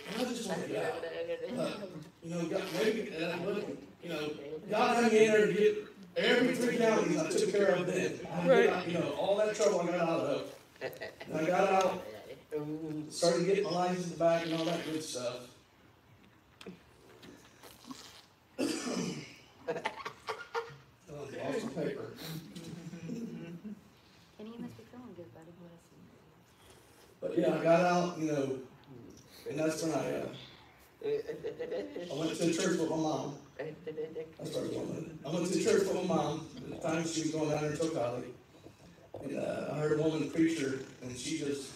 thinking 0.06 0.18
like, 0.18 0.28
I 0.28 0.34
just 0.36 0.50
want 0.50 0.62
to 0.64 0.68
get 0.68 0.86
out. 0.86 1.04
Uh, 1.56 1.62
uh, 1.62 1.70
but, 1.80 1.90
You 2.24 2.30
know, 2.36 2.46
God, 2.46 2.64
maybe, 2.82 3.12
and 3.16 3.26
I 3.26 3.38
wasn't, 3.38 3.80
you 4.04 4.10
know, 4.10 4.32
God 4.70 5.04
had 5.04 5.12
me 5.12 5.26
in 5.26 5.32
there 5.32 5.46
to 5.48 5.54
get 5.54 5.78
every 6.18 6.56
three 6.56 6.78
counties 6.78 7.18
I 7.18 7.30
took 7.30 7.52
care 7.52 7.68
of 7.76 7.86
then. 7.86 8.20
I 8.34 8.48
get 8.48 8.70
out, 8.74 8.88
You 8.88 8.94
know, 8.96 9.10
all 9.12 9.38
that 9.38 9.56
trouble 9.56 9.82
I 9.82 9.86
got 9.86 10.00
out 10.00 10.20
of. 10.22 10.44
And 10.82 11.38
I 11.38 11.46
got 11.46 11.72
out, 11.72 12.04
started 13.10 13.46
getting 13.46 13.64
my 13.66 13.70
license 13.70 14.08
back 14.14 14.46
and 14.46 14.54
all 14.56 14.66
that 14.66 14.84
good 14.86 15.04
stuff. 15.04 15.48
Oh, 21.08 21.28
lost 21.46 21.76
my 21.76 21.84
paper. 21.84 22.12
Kenny, 24.38 24.50
you 24.52 24.60
must 24.60 24.78
be 24.78 24.84
feeling 24.92 25.14
good, 25.16 25.34
buddy. 25.34 25.52
But 27.22 27.38
yeah, 27.38 27.56
I 27.60 27.64
got 27.64 27.82
out, 27.82 28.18
you 28.20 28.32
know, 28.32 28.58
and 29.50 29.60
that's 29.60 29.84
when 29.84 29.94
I, 29.94 30.24
I 31.06 32.16
went 32.16 32.36
to 32.36 32.54
church 32.54 32.78
with 32.78 32.90
my 32.90 32.96
mom. 32.96 33.36
I 33.60 34.46
started 34.46 34.72
going, 34.72 35.20
I 35.26 35.30
went 35.30 35.48
to 35.48 35.64
church 35.64 35.84
with 35.84 35.96
my 35.96 36.16
mom, 36.16 36.48
at 36.58 36.82
the 36.82 36.88
time 36.88 37.08
she 37.08 37.22
was 37.22 37.32
going 37.32 37.50
down 37.52 37.66
in 37.66 37.72
Tocali. 37.74 38.24
And, 39.24 39.38
uh, 39.40 39.74
I 39.74 39.78
heard 39.78 40.00
a 40.00 40.04
woman 40.04 40.30
preacher, 40.30 40.80
and 41.02 41.18
she 41.18 41.38
just, 41.38 41.72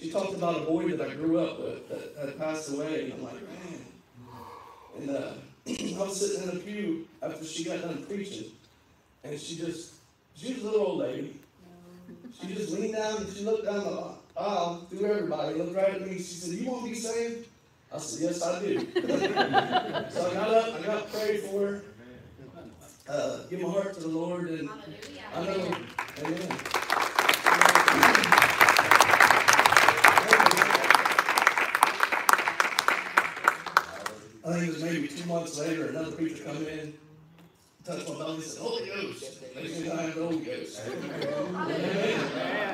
she 0.00 0.10
talked 0.10 0.32
about 0.34 0.62
a 0.62 0.64
boy 0.64 0.88
that 0.88 1.00
I 1.10 1.14
grew 1.14 1.38
up 1.38 1.60
with 1.60 1.88
that 1.88 2.26
had 2.26 2.38
passed 2.38 2.72
away, 2.72 3.04
and 3.04 3.14
I'm 3.14 3.24
like, 3.24 3.42
man. 3.42 3.84
And, 4.98 5.10
uh, 5.10 5.32
I 5.68 6.06
was 6.06 6.18
sitting 6.18 6.48
in 6.48 6.56
a 6.56 6.60
pew 6.60 7.06
after 7.22 7.44
she 7.44 7.64
got 7.64 7.82
done 7.82 8.04
preaching, 8.06 8.52
and 9.24 9.38
she 9.38 9.56
just, 9.56 9.94
she 10.34 10.54
was 10.54 10.62
a 10.62 10.66
little 10.66 10.86
old 10.86 10.98
lady. 11.00 11.38
She 12.40 12.54
just 12.54 12.72
leaned 12.72 12.94
down 12.94 13.18
and 13.18 13.36
she 13.36 13.44
looked 13.44 13.64
down 13.64 13.84
the 13.84 14.14
aisle 14.38 14.86
through 14.90 15.06
everybody, 15.06 15.54
looked 15.54 15.74
right 15.74 15.94
at 15.94 16.06
me. 16.06 16.16
She 16.16 16.22
said, 16.22 16.54
"You 16.54 16.70
want 16.70 16.84
to 16.84 16.90
be 16.90 16.94
saved?" 16.94 17.48
I 17.92 17.98
said, 17.98 18.22
"Yes, 18.22 18.42
I 18.42 18.60
do." 18.60 18.78
so 20.10 20.30
I 20.30 20.34
got 20.34 20.50
up, 20.50 20.74
I 20.74 20.82
got 20.84 21.12
prayed 21.12 21.40
for 21.40 21.66
her, 21.66 21.82
uh, 23.08 23.38
give 23.50 23.60
my 23.60 23.70
heart 23.70 23.94
to 23.94 24.00
the 24.00 24.08
Lord, 24.08 24.48
and 24.50 24.68
I 25.34 25.44
know, 25.44 25.76
Amen. 26.24 26.58
I 34.44 34.52
think 34.52 34.68
it 34.68 34.74
was 34.74 34.82
maybe 34.82 35.08
two 35.08 35.26
months 35.26 35.58
later, 35.58 35.88
another 35.88 36.12
preacher 36.12 36.44
come 36.44 36.66
in, 36.66 36.94
touched 37.88 38.08
my 38.08 38.18
belly, 38.18 38.34
and 38.34 38.44
said, 38.44 38.62
"Holy 38.62 38.86
Ghost." 38.86 39.38
Next 39.54 39.72
thing 39.72 39.90
I 39.90 40.02
have 40.02 40.14
the 40.14 40.22
Holy 40.22 40.38
Ghost. 40.44 40.82
Amen. 40.86 42.20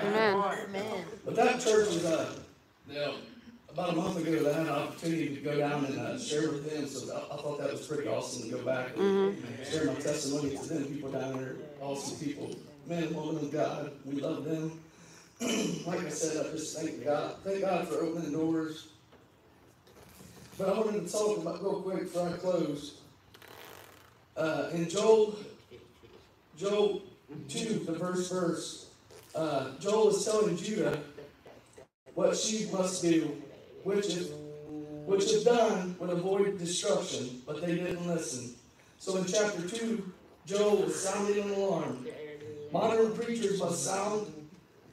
Amen. 0.03 0.35
Amen. 0.35 1.05
But 1.25 1.37
that 1.37 1.61
church 1.61 1.87
was, 1.87 2.05
uh, 2.05 2.35
you 2.89 2.95
know, 2.95 3.15
about 3.71 3.91
a 3.91 3.97
month 3.97 4.17
ago, 4.19 4.51
I 4.51 4.53
had 4.53 4.67
an 4.67 4.73
opportunity 4.73 5.37
to 5.37 5.41
go 5.41 5.57
down 5.57 5.85
and 5.85 5.99
uh, 5.99 6.19
share 6.19 6.51
with 6.51 6.69
them, 6.69 6.87
so 6.89 7.15
I, 7.15 7.35
I 7.35 7.37
thought 7.37 7.59
that 7.59 7.73
was 7.73 7.87
pretty 7.87 8.09
awesome 8.09 8.51
to 8.51 8.57
go 8.57 8.65
back 8.65 8.97
and 8.97 9.39
share 9.65 9.87
my 9.87 9.95
testimony 9.95 10.57
to 10.57 10.65
them. 10.67 10.85
People 10.87 11.13
down 11.13 11.39
there, 11.39 11.57
awesome 11.81 12.19
people, 12.19 12.57
men 12.87 13.05
and 13.05 13.17
women 13.17 13.37
of 13.37 13.53
God, 13.53 13.93
we 14.05 14.21
love 14.21 14.45
them. 14.45 14.81
like 15.87 16.05
I 16.05 16.09
said, 16.09 16.45
I 16.47 16.51
just 16.51 16.77
thank 16.77 17.05
God, 17.05 17.37
thank 17.45 17.61
God 17.61 17.89
for 17.89 17.97
opening 17.97 18.33
doors. 18.33 18.89
but 20.59 20.69
I 20.69 20.79
wanted 20.79 21.07
to 21.07 21.13
talk 21.13 21.39
about 21.39 21.63
real 21.63 21.83
quick 21.83 22.01
before 22.01 22.29
I 22.29 22.33
close. 22.33 23.01
Uh, 24.37 24.69
in 24.73 24.89
Joel, 24.89 25.37
Joel 26.57 27.03
two, 27.49 27.81
the 27.87 27.95
first 27.95 28.33
verse, 28.33 28.91
uh, 29.35 29.71
Joel 29.79 30.11
is 30.11 30.25
telling 30.25 30.57
Judah 30.57 30.99
what 32.15 32.37
she 32.37 32.69
must 32.73 33.03
do, 33.03 33.37
which 33.85 34.07
if, 34.07 34.31
which 35.07 35.33
if 35.33 35.45
done 35.45 35.97
would 35.99 36.11
avoid 36.11 36.59
destruction, 36.59 37.43
but 37.47 37.61
they 37.61 37.77
didn't 37.77 38.07
listen. 38.07 38.55
So 38.99 39.17
in 39.17 39.25
chapter 39.25 39.69
two, 39.69 40.13
Joel 40.47 40.85
is 40.85 41.01
sounding 41.01 41.43
an 41.45 41.51
alarm. 41.51 42.07
Modern 42.73 43.13
preachers 43.13 43.61
must 43.61 43.85
sound 43.85 44.33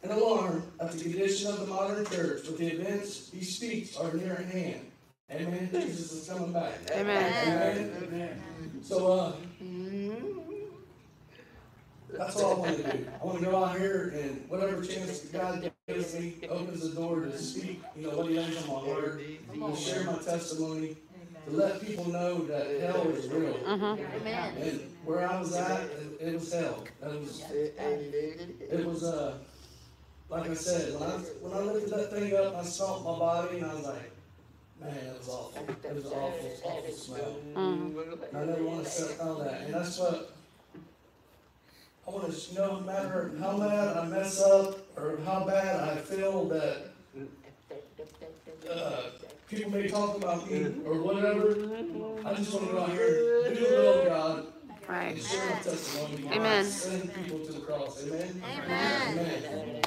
an 0.04 0.12
alarm 0.12 0.64
at 0.80 0.92
the 0.92 1.02
condition 1.02 1.52
of 1.52 1.60
the 1.60 1.68
modern 1.68 2.06
church, 2.06 2.44
but 2.46 2.58
the 2.58 2.68
events 2.68 3.32
he 3.34 3.44
speaks 3.44 3.96
are 3.98 4.14
near 4.14 4.34
at 4.34 4.46
hand. 4.46 4.91
Amen. 5.32 5.70
Jesus 5.72 6.12
is 6.12 6.30
coming 6.30 6.52
back. 6.52 6.74
Amen. 6.94 7.92
Amen. 8.04 8.42
So, 8.82 9.14
uh, 9.14 9.32
that's 12.12 12.36
all 12.42 12.58
I 12.58 12.60
want 12.60 12.78
to 12.78 12.98
do. 12.98 13.08
I 13.22 13.26
want 13.26 13.40
to 13.40 13.46
go 13.46 13.64
out 13.64 13.80
here 13.80 14.14
and 14.16 14.50
whatever 14.50 14.84
chance 14.84 15.20
God 15.22 15.72
gives 15.88 16.20
me, 16.20 16.36
opens 16.50 16.90
the 16.90 16.96
door 17.00 17.22
to 17.22 17.38
speak, 17.38 17.82
you 17.96 18.08
know, 18.08 18.18
what 18.18 18.28
He 18.28 18.36
lays 18.38 18.58
on 18.64 18.68
my 18.68 18.92
heart, 18.92 19.22
to 19.54 19.76
share 19.82 20.04
my 20.04 20.18
testimony, 20.18 20.98
to 21.46 21.52
let 21.52 21.82
people 21.82 22.10
know 22.10 22.40
that 22.46 22.82
hell 22.82 23.08
is 23.12 23.30
real. 23.30 23.58
Amen. 23.66 24.58
And 24.58 24.82
where 25.06 25.30
I 25.30 25.40
was 25.40 25.56
at, 25.56 25.84
it, 25.84 26.18
it 26.20 26.34
was 26.34 26.52
hell. 26.54 26.84
It 27.02 27.20
was, 27.22 27.44
it 27.50 28.86
was, 28.86 29.04
uh, 29.04 29.38
like 30.30 30.50
I 30.50 30.54
said, 30.54 31.00
when 31.00 31.10
I, 31.10 31.14
when 31.14 31.54
I 31.54 31.72
lifted 31.72 31.94
that 31.94 32.12
thing 32.12 32.36
up, 32.36 32.56
I 32.58 32.64
saw 32.64 33.00
my 33.00 33.18
body 33.18 33.58
and 33.60 33.66
I 33.66 33.74
was 33.74 33.86
like, 33.86 34.12
man, 34.82 35.06
that 35.06 35.18
was 35.18 35.30
awful. 35.30 35.64
It 35.84 35.96
was 35.96 36.06
awful, 36.06 36.52
awful 36.64 36.94
smell. 36.94 37.36
Mm. 37.56 37.96
And 38.30 38.38
I 38.38 38.46
never 38.46 38.64
want 38.64 38.84
to 38.86 38.90
set 38.90 39.20
on 39.20 39.44
that. 39.46 39.62
And 39.62 39.74
that's 39.74 39.98
what 40.00 40.36
I 42.08 42.12
want 42.12 42.32
to, 42.34 42.52
you 42.52 42.58
know, 42.58 42.80
no 42.80 42.82
matter 42.82 43.32
how 43.40 43.58
mad 43.58 43.98
I 43.98 44.06
mess 44.08 44.42
up 44.42 44.80
or 44.98 45.20
how 45.26 45.46
bad 45.46 45.90
I 45.90 45.96
feel 45.98 46.46
that 46.50 46.78
uh, 48.70 49.02
people 49.50 49.72
may 49.72 49.88
talk 49.88 50.18
about 50.18 50.50
me 50.50 50.66
or 50.86 51.02
whatever, 51.02 51.52
I 52.26 52.34
just 52.34 52.54
want 52.54 52.68
to 52.68 52.72
go 52.74 52.82
out 52.82 52.90
here 52.92 53.44
and 53.46 53.56
do 53.56 53.62
the 53.68 53.76
will 53.76 54.00
of 54.02 54.08
God 54.08 54.46
Right. 54.88 55.14
and 55.14 55.22
share 55.22 55.46
my 55.46 55.56
testimony. 55.62 56.28
Amen. 56.34 56.66
Send 56.66 57.14
people 57.14 57.40
to 57.46 57.52
the 57.54 57.60
cross. 57.62 58.04
Amen. 58.04 58.44
Amen. 58.44 59.44
Amen. 59.48 59.82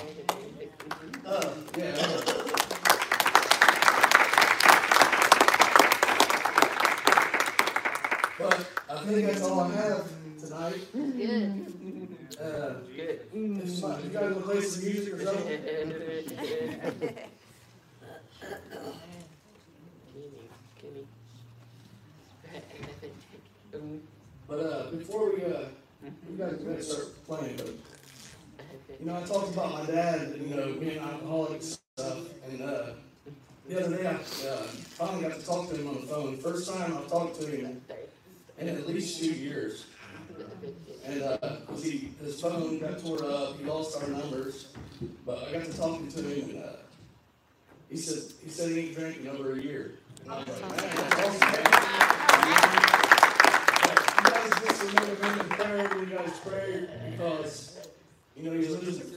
Uh, 1.26 1.54
yeah. 1.76 2.43
But 8.38 8.66
I 8.90 9.04
think 9.04 9.26
that's 9.26 9.42
all 9.42 9.60
I 9.60 9.72
have 9.74 10.08
tonight. 10.40 10.92
Good. 10.92 11.68
Uh, 12.40 12.74
if 12.90 12.96
you 12.96 14.10
guys 14.10 14.22
want 14.22 14.34
to 14.34 14.40
play 14.40 14.60
some 14.60 14.84
music 14.84 15.14
or 15.14 15.24
something? 15.24 15.60
But 24.48 24.58
uh, 24.58 24.90
before 24.90 25.32
we, 25.32 25.44
uh, 25.44 25.66
you 26.02 26.36
guys 26.36 26.52
are 26.52 26.56
gonna 26.56 26.82
start 26.82 27.24
playing, 27.26 27.56
but 27.56 27.68
you 29.00 29.06
know, 29.06 29.16
I 29.16 29.22
talked 29.22 29.52
about 29.52 29.72
my 29.72 29.86
dad, 29.86 30.34
you 30.40 30.56
know, 30.56 30.72
being 30.74 30.98
alcoholic 30.98 31.52
and 31.52 31.62
stuff, 31.62 32.18
and 32.48 32.62
uh, 32.62 32.86
the 33.68 33.84
other 33.84 33.96
day 33.96 34.06
I 34.06 34.12
uh, 34.12 34.56
finally 34.98 35.28
got 35.28 35.38
to 35.38 35.46
talk 35.46 35.70
to 35.70 35.76
him 35.76 35.88
on 35.88 35.94
the 35.94 36.06
phone. 36.06 36.36
First 36.36 36.68
time 36.72 36.96
I've 36.96 37.08
talked 37.08 37.40
to 37.40 37.46
him 37.46 37.80
in 38.58 38.68
at 38.68 38.86
least 38.86 39.18
two 39.18 39.32
years. 39.32 39.86
And 41.04 41.22
uh 41.22 41.38
he 41.76 42.10
his 42.22 42.40
phone 42.40 42.78
got 42.78 42.98
tore 42.98 43.24
up, 43.24 43.58
he 43.58 43.64
lost 43.64 44.02
our 44.02 44.08
numbers, 44.08 44.68
but 45.26 45.46
I 45.48 45.52
got 45.52 45.64
to 45.64 45.76
talking 45.76 46.08
to 46.08 46.22
him, 46.22 46.50
and 46.50 46.64
uh, 46.64 46.68
he 47.90 47.96
said 47.96 48.32
he 48.42 48.48
said 48.50 48.70
he 48.70 48.80
ain't 48.80 48.94
drinking 48.96 49.28
over 49.28 49.52
a 49.54 49.60
year. 49.60 49.96
And 50.22 50.32
I 50.32 50.38
was 50.38 50.48
like, 50.48 50.60
man, 50.60 50.96
that's 50.96 51.14
awesome, 51.20 51.40
man. 51.40 51.64
You 54.16 54.30
guys 54.30 54.50
just 54.64 54.82
remember 54.82 55.42
in 55.42 56.30
prayer 56.30 56.78
because 57.10 57.88
you 58.36 58.42
know 58.44 58.52
he's 58.56 58.70
losing 58.70 59.14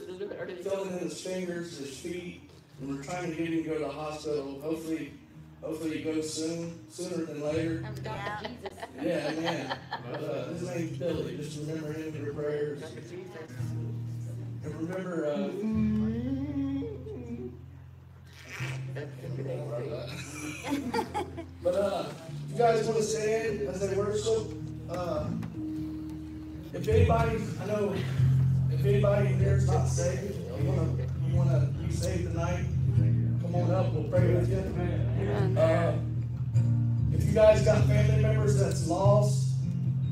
filling 0.68 0.92
in 0.92 0.98
his 0.98 1.20
fingers, 1.20 1.78
his 1.78 1.96
feet, 1.96 2.42
and 2.80 2.96
we're 2.96 3.02
trying 3.02 3.30
to 3.30 3.36
get 3.36 3.48
him 3.48 3.62
to 3.62 3.68
go 3.68 3.74
to 3.74 3.84
the 3.84 3.88
hospital. 3.90 4.60
Hopefully, 4.62 5.12
hopefully 5.62 5.98
he 5.98 6.04
goes 6.04 6.32
soon, 6.32 6.78
sooner 6.90 7.24
than 7.24 7.42
later. 7.42 7.84
Yeah, 9.02 9.30
man. 9.32 9.78
But, 10.10 10.24
uh, 10.24 10.48
his 10.48 10.62
name's 10.62 10.98
Billy. 10.98 11.36
Just 11.36 11.58
remember 11.58 11.92
him 11.92 12.16
in 12.16 12.24
your 12.24 12.32
prayers. 12.32 12.82
And 14.64 14.74
remember, 14.74 15.26
uh, 15.26 15.48
but 21.62 21.74
uh, 21.74 22.04
you 22.50 22.56
guys 22.56 22.84
want 22.86 22.96
to 22.98 23.02
stand 23.02 23.60
as 23.62 23.80
they 23.80 23.94
worship? 23.96 24.52
Uh, 24.90 25.26
if 26.72 26.88
anybody, 26.88 27.38
I 27.62 27.66
know, 27.66 27.94
if 28.72 28.84
anybody 28.84 29.28
in 29.28 29.38
here 29.38 29.56
is 29.56 29.66
not 29.66 29.86
saved, 29.88 30.36
you 30.60 30.64
wanna, 30.70 30.88
you 31.26 31.36
wanna 31.36 31.60
be 31.86 31.92
saved 31.92 32.24
tonight, 32.32 32.64
come 33.50 33.62
on 33.62 33.70
up, 33.70 33.92
we'll 33.92 34.04
pray 34.04 34.34
with 34.34 34.50
you. 34.50 34.58
Uh, 35.58 35.94
if 37.12 37.24
you 37.24 37.32
guys 37.32 37.64
got 37.64 37.84
family 37.86 38.22
members 38.22 38.58
that's 38.58 38.86
lost, 38.86 39.54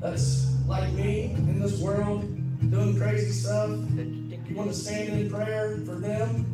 that's 0.01 0.55
like 0.67 0.91
me 0.95 1.33
in 1.37 1.61
this 1.61 1.79
world, 1.81 2.23
doing 2.71 2.99
crazy 2.99 3.33
stuff, 3.33 3.71
you 3.95 4.55
wanna 4.55 4.73
stand 4.73 5.21
in 5.21 5.31
prayer 5.31 5.77
for 5.85 5.97
them, 5.97 6.47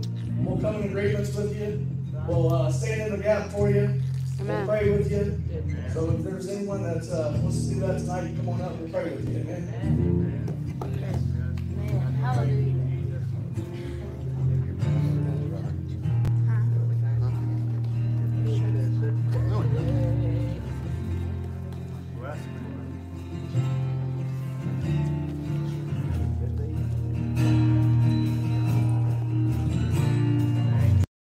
we'll 0.44 0.58
come 0.58 0.76
in 0.76 0.88
agreements 0.88 1.34
with 1.34 1.56
you. 1.58 1.86
We'll, 2.26 2.52
uh, 2.52 2.70
stand 2.70 3.00
in 3.00 3.18
the 3.18 3.22
gap 3.22 3.50
for 3.50 3.70
you. 3.70 4.00
We'll 4.38 4.50
Amen. 4.50 4.66
pray 4.66 4.90
with 4.90 5.10
you. 5.10 5.40
So 5.92 6.10
if 6.10 6.22
there's 6.24 6.48
anyone 6.48 6.82
that, 6.82 7.08
uh, 7.10 7.38
wants 7.38 7.66
to 7.66 7.74
do 7.74 7.80
that 7.80 7.98
tonight, 7.98 8.34
come 8.36 8.48
on 8.48 8.60
up, 8.60 8.76
we'll 8.76 8.90
pray 8.90 9.04
with 9.10 9.28
you, 9.28 9.38
amen? 9.40 10.02